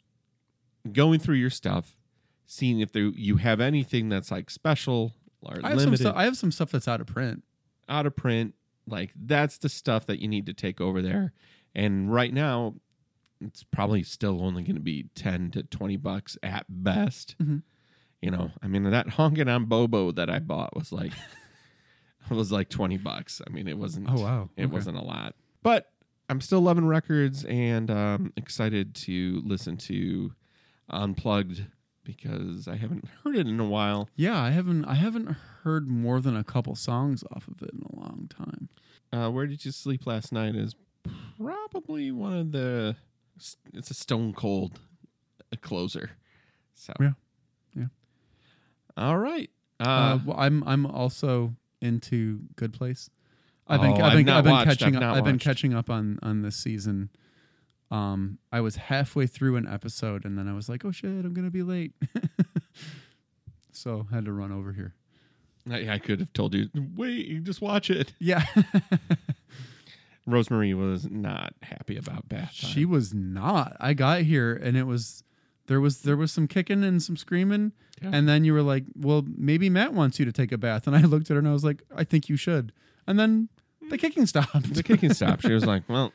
going 0.93 1.19
through 1.21 1.37
your 1.37 1.51
stuff, 1.51 1.97
seeing 2.47 2.81
if 2.81 2.93
there 2.93 3.05
you 3.05 3.37
have 3.37 3.61
anything 3.61 4.09
that's 4.09 4.31
like 4.31 4.51
special 4.51 5.13
or 5.43 5.59
I 5.63 5.71
have, 5.71 5.79
some 5.81 5.87
limited, 5.87 6.03
stuff, 6.03 6.17
I 6.17 6.25
have 6.25 6.37
some 6.37 6.53
stuff 6.53 6.71
that's 6.73 6.89
out 6.89 7.01
of 7.01 7.07
print. 7.07 7.43
out 7.89 8.07
of 8.07 8.15
print. 8.17 8.55
Like 8.89 9.11
that's 9.17 9.59
the 9.59 9.69
stuff 9.69 10.07
that 10.07 10.21
you 10.21 10.29
need 10.29 10.47
to 10.47 10.53
take 10.53 10.81
over 10.81 11.03
there. 11.03 11.33
And 11.75 12.13
right 12.13 12.33
now, 12.33 12.75
it's 13.41 13.63
probably 13.65 14.03
still 14.03 14.43
only 14.45 14.63
going 14.63 14.77
to 14.77 14.81
be 14.81 15.09
ten 15.15 15.51
to 15.53 15.63
twenty 15.63 15.97
bucks 15.97 16.37
at 16.43 16.67
best. 16.69 17.37
Mhm. 17.41 17.63
You 18.23 18.31
know, 18.31 18.51
I 18.63 18.67
mean 18.69 18.85
that 18.85 19.11
honking 19.11 19.49
on 19.49 19.67
Bobo 19.67 20.11
that 20.13 20.31
I 20.31 20.39
bought 20.39 20.75
was 20.77 20.91
like 20.93 21.13
it 21.13 22.31
was 22.35 22.51
like 22.51 22.69
twenty 22.71 22.97
bucks. 22.97 23.41
I 23.47 23.51
mean, 23.51 23.69
it 23.69 23.79
wasn't. 23.79 24.09
Oh, 24.11 24.21
wow. 24.21 24.51
it 24.57 24.65
Okay. 24.65 24.73
wasn't 24.73 24.97
a 24.97 25.03
lot, 25.03 25.35
but 25.63 25.93
I'm 26.29 26.41
still 26.41 26.61
loving 26.61 26.87
records 26.87 27.45
and 27.45 27.89
um, 27.91 28.33
excited 28.37 28.95
to 28.97 29.43
listen 29.45 29.77
to 29.77 30.33
Unplugged 30.91 31.67
because 32.05 32.67
I 32.69 32.77
haven't 32.77 33.05
heard 33.23 33.37
it 33.37 33.47
in 33.47 33.61
a 33.61 33.65
while. 33.69 34.09
Yeah, 34.17 34.41
I 34.41 34.51
haven't 34.51 34.85
I 34.87 34.95
haven't 34.95 35.37
heard 35.63 35.89
more 35.89 36.21
than 36.21 36.37
a 36.37 36.43
couple 36.45 36.75
songs 36.75 37.23
off 37.33 37.47
of 37.49 37.61
it 37.63 37.71
in 37.75 37.83
a 37.83 38.01
long 38.01 38.29
time. 38.31 38.69
Uh, 39.13 39.31
Where 39.31 39.47
Did 39.47 39.65
You 39.65 39.71
Sleep 39.73 40.07
Last 40.07 40.33
Night 40.33 40.55
is 40.57 40.75
probably 41.37 42.11
one 42.11 42.33
of 42.35 42.53
the. 42.53 42.97
It's 43.75 43.91
a 43.91 43.95
stone 43.95 44.33
cold 44.33 44.81
a 45.53 45.57
closer. 45.57 46.11
So 46.75 46.93
Yeah. 47.01 47.13
Yeah. 47.75 47.87
All 48.97 49.19
right. 49.19 49.51
Uh, 49.81 49.85
Uh, 49.85 50.19
well, 50.25 50.37
I'm 50.39 50.65
I'm 50.65 50.87
also 50.87 51.55
into 51.81 52.41
Good 52.57 52.73
Place. 52.73 53.11
I've 53.69 53.81
been 53.81 53.91
Oh, 53.93 54.05
I've 54.05 54.17
been, 54.17 54.29
I've 54.29 54.45
been 54.45 54.53
watched, 54.53 54.69
catching 54.79 54.97
I've 54.97 55.03
up. 55.03 55.17
I've 55.17 55.25
been 55.25 55.35
watched. 55.35 55.45
catching 55.45 55.75
up 55.75 55.91
on 55.91 56.19
on 56.23 56.43
this 56.43 56.57
season. 56.57 57.11
Um, 57.91 58.39
I 58.51 58.61
was 58.61 58.77
halfway 58.77 59.27
through 59.27 59.57
an 59.57 59.69
episode 59.69 60.25
and 60.25 60.37
then 60.39 60.49
I 60.49 60.53
was 60.55 60.69
like, 60.69 60.85
"Oh 60.85 60.91
shit, 60.93 61.11
I'm 61.25 61.35
gonna 61.35 61.51
be 61.51 61.63
late," 61.63 61.93
so 63.73 64.07
had 64.11 64.25
to 64.25 64.33
run 64.33 64.51
over 64.53 64.73
here. 64.73 64.95
I, 65.71 65.95
I 65.95 65.99
could 65.99 66.21
have 66.21 66.33
told 66.33 66.55
you, 66.55 66.69
wait, 66.97 67.27
you 67.27 67.41
just 67.41 67.61
watch 67.61 67.91
it. 67.91 68.13
Yeah, 68.21 68.45
Rosemary 70.27 70.75
was 70.75 71.09
not 71.11 71.55
happy 71.63 71.97
about 71.97 72.29
bath 72.29 72.59
time. 72.61 72.71
she 72.71 72.85
was 72.85 73.15
not. 73.15 73.77
I 73.81 73.95
got 73.95 74.23
here 74.23 74.53
and 74.55 74.77
it 74.77 74.85
was 74.85 75.23
there 75.67 75.81
was 75.81 76.03
there 76.03 76.17
was 76.17 76.33
some 76.33 76.47
kicking 76.49 76.83
and 76.85 77.03
some 77.03 77.17
screaming, 77.17 77.73
Yeah. 78.03 78.11
and 78.13 78.29
then 78.29 78.45
you 78.45 78.53
were 78.53 78.63
like, 78.63 78.85
"Well, 78.97 79.25
maybe 79.37 79.69
Matt 79.71 79.95
wants 79.95 80.19
you 80.19 80.25
to 80.25 80.33
take 80.33 80.53
a 80.53 80.59
bath," 80.59 80.87
and 80.87 80.95
I 80.97 81.01
looked 81.13 81.31
at 81.31 81.35
her 81.35 81.39
and 81.39 81.49
I 81.49 81.53
was 81.53 81.65
like, 81.65 81.83
"I 81.95 82.05
think 82.05 82.29
you 82.29 82.37
should," 82.37 82.73
and 83.07 83.19
then 83.19 83.49
the 83.91 83.99
kicking 83.99 84.27
stopped. 84.27 84.75
the 84.75 84.83
kicking 84.83 85.13
stopped. 85.13 85.43
She 85.43 85.53
was 85.53 85.65
like, 85.73 85.83
well, 85.89 86.13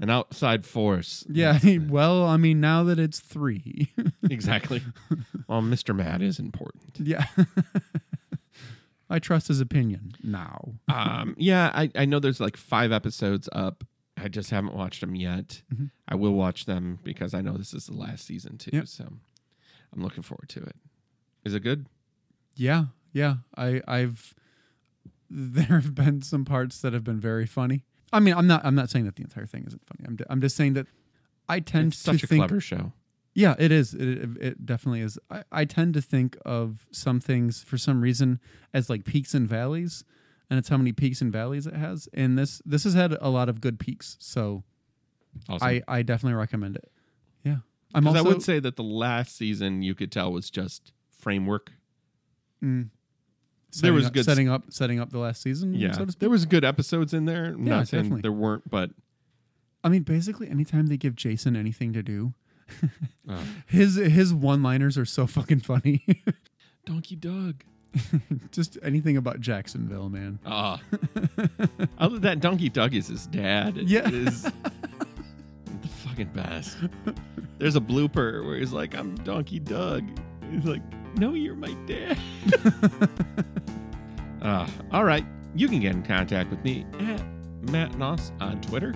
an 0.00 0.08
outside 0.10 0.64
force. 0.66 1.24
Yeah, 1.28 1.58
well, 1.88 2.24
I 2.24 2.36
mean, 2.38 2.60
now 2.60 2.82
that 2.84 2.98
it's 2.98 3.20
three, 3.20 3.92
exactly. 4.30 4.82
Well, 5.48 5.60
Mr. 5.62 5.94
Matt 5.94 6.20
is 6.22 6.38
important. 6.38 6.84
yeah, 6.98 7.26
I 9.10 9.18
trust 9.18 9.48
his 9.48 9.60
opinion 9.60 10.14
now. 10.22 10.74
Um, 10.88 11.34
yeah, 11.38 11.70
I, 11.74 11.90
I 11.94 12.04
know 12.04 12.18
there's 12.20 12.40
like 12.40 12.56
five 12.56 12.90
episodes 12.92 13.48
up. 13.52 13.84
I 14.16 14.28
just 14.28 14.50
haven't 14.50 14.74
watched 14.74 15.00
them 15.00 15.14
yet. 15.14 15.62
Mhm. 15.74 15.90
I 16.08 16.14
will 16.14 16.32
watch 16.34 16.64
them 16.66 16.98
because 17.02 17.34
I 17.34 17.40
know 17.40 17.56
this 17.56 17.74
is 17.74 17.86
the 17.86 17.94
last 17.94 18.26
season 18.26 18.56
too. 18.58 18.70
Yep. 18.72 18.88
So 18.88 19.04
I'm 19.92 20.02
looking 20.02 20.22
forward 20.22 20.48
to 20.50 20.62
it. 20.62 20.76
Is 21.44 21.52
it 21.54 21.60
good? 21.60 21.86
Yeah, 22.56 22.86
yeah, 23.12 23.36
I, 23.56 23.82
I've 23.86 24.34
there 25.30 25.80
have 25.80 25.94
been 25.94 26.22
some 26.22 26.44
parts 26.44 26.80
that 26.80 26.92
have 26.92 27.04
been 27.04 27.20
very 27.20 27.46
funny. 27.46 27.84
I 28.12 28.20
mean, 28.20 28.34
I'm 28.34 28.46
not, 28.46 28.64
I'm 28.64 28.74
not 28.76 28.90
saying 28.90 29.06
that 29.06 29.16
the 29.16 29.22
entire 29.22 29.46
thing 29.46 29.64
isn't 29.66 29.82
funny. 29.84 30.06
I'm, 30.06 30.16
I'm 30.30 30.40
just 30.40 30.56
saying 30.56 30.74
that 30.74 30.86
I 31.48 31.58
tend 31.60 31.88
It's 31.92 31.98
such 31.98 32.20
to 32.20 32.24
a 32.26 32.28
think 32.28 32.40
clever 32.40 32.60
show. 32.60 32.92
Yeah, 33.34 33.56
it 33.58 33.72
is. 33.72 33.94
It, 33.94 34.00
it, 34.08 34.28
it 34.40 34.66
definitely 34.66 35.00
is. 35.00 35.18
I, 35.28 35.42
I 35.50 35.64
tend 35.64 35.94
to 35.94 36.00
think 36.00 36.36
of 36.44 36.86
some 36.92 37.18
things 37.20 37.62
for 37.64 37.76
some 37.76 38.00
reason 38.00 38.38
as 38.72 38.88
like 38.88 39.04
peaks 39.04 39.34
and 39.34 39.48
valleys, 39.48 40.04
and 40.48 40.58
it's 40.58 40.68
how 40.68 40.76
many 40.76 40.92
peaks 40.92 41.20
and 41.20 41.32
valleys 41.32 41.66
it 41.66 41.74
has. 41.74 42.08
And 42.14 42.38
this 42.38 42.62
this 42.64 42.84
has 42.84 42.94
had 42.94 43.16
a 43.20 43.28
lot 43.30 43.48
of 43.48 43.60
good 43.60 43.78
peaks, 43.80 44.16
so 44.20 44.62
Awesome. 45.48 45.66
I 45.66 45.82
I 45.88 46.02
definitely 46.02 46.36
recommend 46.38 46.76
it. 46.76 46.92
Yeah, 47.42 47.56
I'm 47.92 48.06
also 48.06 48.20
I 48.20 48.22
would 48.22 48.42
say 48.42 48.60
that 48.60 48.76
the 48.76 48.84
last 48.84 49.36
season 49.36 49.82
you 49.82 49.96
could 49.96 50.12
tell 50.12 50.30
was 50.32 50.48
just 50.48 50.92
framework. 51.18 51.72
mm, 52.62 52.88
there 53.80 53.92
was 53.92 54.06
up, 54.06 54.12
good- 54.12 54.24
setting 54.24 54.48
up 54.48 54.64
setting 54.70 55.00
up 55.00 55.10
the 55.10 55.18
last 55.18 55.42
season. 55.42 55.74
Yeah, 55.74 55.90
so 55.92 56.04
there 56.04 56.30
was 56.30 56.46
good 56.46 56.64
episodes 56.64 57.12
in 57.12 57.24
there. 57.24 57.46
I'm 57.46 57.66
Yeah, 57.66 57.78
not 57.78 57.88
saying 57.88 58.04
definitely. 58.04 58.22
there 58.22 58.30
weren't, 58.32 58.70
but 58.70 58.90
I 59.82 59.88
mean, 59.88 60.04
basically, 60.04 60.48
anytime 60.48 60.86
they 60.86 60.96
give 60.96 61.16
Jason 61.16 61.56
anything 61.56 61.92
to 61.94 62.02
do, 62.02 62.32
uh, 63.28 63.38
his 63.66 63.96
his 63.96 64.32
one 64.34 64.62
liners 64.62 64.96
are 64.98 65.04
so 65.04 65.26
fucking 65.26 65.60
funny. 65.60 66.04
Donkey 66.86 67.16
Doug. 67.16 67.62
Just 68.50 68.76
anything 68.82 69.16
about 69.16 69.40
Jacksonville, 69.40 70.08
man. 70.08 70.40
Ah, 70.44 70.80
other 71.98 72.14
than 72.14 72.22
that, 72.22 72.40
Donkey 72.40 72.68
Doug 72.68 72.92
is 72.94 73.06
his 73.08 73.26
dad. 73.28 73.78
It 73.78 73.84
Yeah. 73.86 74.08
is 74.08 74.42
the 74.42 75.88
fucking 76.02 76.30
best. 76.34 76.76
There's 77.58 77.76
a 77.76 77.80
blooper 77.80 78.44
where 78.44 78.56
he's 78.56 78.72
like, 78.72 78.96
"I'm 78.96 79.14
Donkey 79.18 79.60
Doug." 79.60 80.04
He's 80.50 80.64
like, 80.64 80.82
"No, 81.18 81.34
you're 81.34 81.54
my 81.54 81.72
dad." 81.86 82.18
uh, 84.42 84.66
all 84.92 85.04
right, 85.04 85.24
you 85.54 85.68
can 85.68 85.80
get 85.80 85.92
in 85.94 86.02
contact 86.02 86.50
with 86.50 86.62
me 86.64 86.84
at 87.00 87.22
Matt 87.70 87.92
Noss 87.92 88.30
on 88.40 88.60
Twitter. 88.60 88.92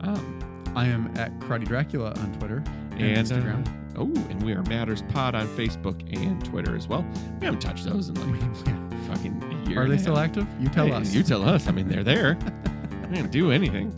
Um, 0.00 0.38
I 0.74 0.86
am 0.86 1.06
at 1.16 1.38
Karate 1.40 1.64
Dracula 1.66 2.10
on 2.18 2.32
Twitter 2.38 2.62
and, 3.02 3.18
and 3.18 3.28
Instagram. 3.64 3.68
uh, 3.96 4.00
oh, 4.02 4.30
and 4.30 4.42
we 4.42 4.52
are 4.52 4.62
Matters 4.64 5.02
Pod 5.10 5.34
on 5.34 5.46
Facebook 5.48 6.00
and 6.16 6.44
Twitter 6.44 6.76
as 6.76 6.88
well. 6.88 7.04
We 7.40 7.46
haven't 7.46 7.60
touched 7.60 7.84
those 7.84 8.08
in 8.08 8.14
like 8.14 8.56
fucking 9.08 9.42
a 9.66 9.68
year. 9.70 9.82
Are 9.82 9.88
they 9.88 9.96
a 9.96 9.98
still 9.98 10.18
active? 10.18 10.46
You 10.60 10.68
tell 10.68 10.86
Hey, 10.86 10.92
us. 10.92 11.14
You 11.14 11.22
tell 11.22 11.46
us. 11.48 11.66
I 11.68 11.72
mean, 11.72 11.88
they're 11.88 12.04
there. 12.04 12.38
I 13.02 13.06
didn't 13.14 13.30
do 13.30 13.50
anything. 13.52 13.92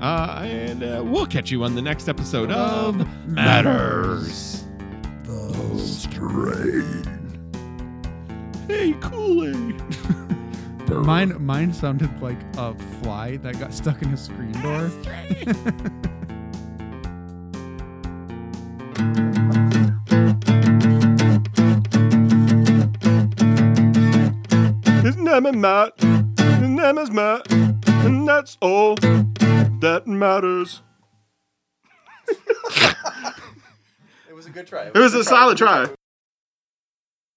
Uh, 0.00 0.40
and 0.44 0.82
uh, 0.82 1.02
we'll 1.04 1.26
catch 1.26 1.50
you 1.50 1.62
on 1.64 1.74
the 1.74 1.82
next 1.82 2.08
episode 2.08 2.50
of 2.50 2.96
Matters. 3.26 4.64
The 5.24 5.78
Strain. 5.78 7.04
Hey, 8.68 8.94
Kool 9.00 9.44
Aid. 9.46 9.80
Mine, 10.90 11.42
mine 11.44 11.72
sounded 11.72 12.20
like 12.20 12.36
a 12.58 12.74
fly 13.02 13.38
that 13.38 13.58
got 13.58 13.72
stuck 13.72 14.02
in 14.02 14.12
a 14.12 14.16
screen 14.18 14.52
door. 14.60 14.90
His 25.02 25.16
name 25.16 25.46
is 25.46 25.56
Matt. 25.56 26.00
His 26.00 26.68
name 26.68 26.98
is 26.98 27.10
Matt. 27.10 27.50
And 27.52 28.26
that's 28.26 28.56
all 28.60 28.96
that 28.96 30.04
matters. 30.06 30.82
It 34.28 34.34
was 34.34 34.46
a 34.46 34.50
good 34.50 34.66
try. 34.66 34.86
It 34.86 34.94
was 34.94 35.14
a 35.14 35.22
solid 35.22 35.56
try. 35.56 35.86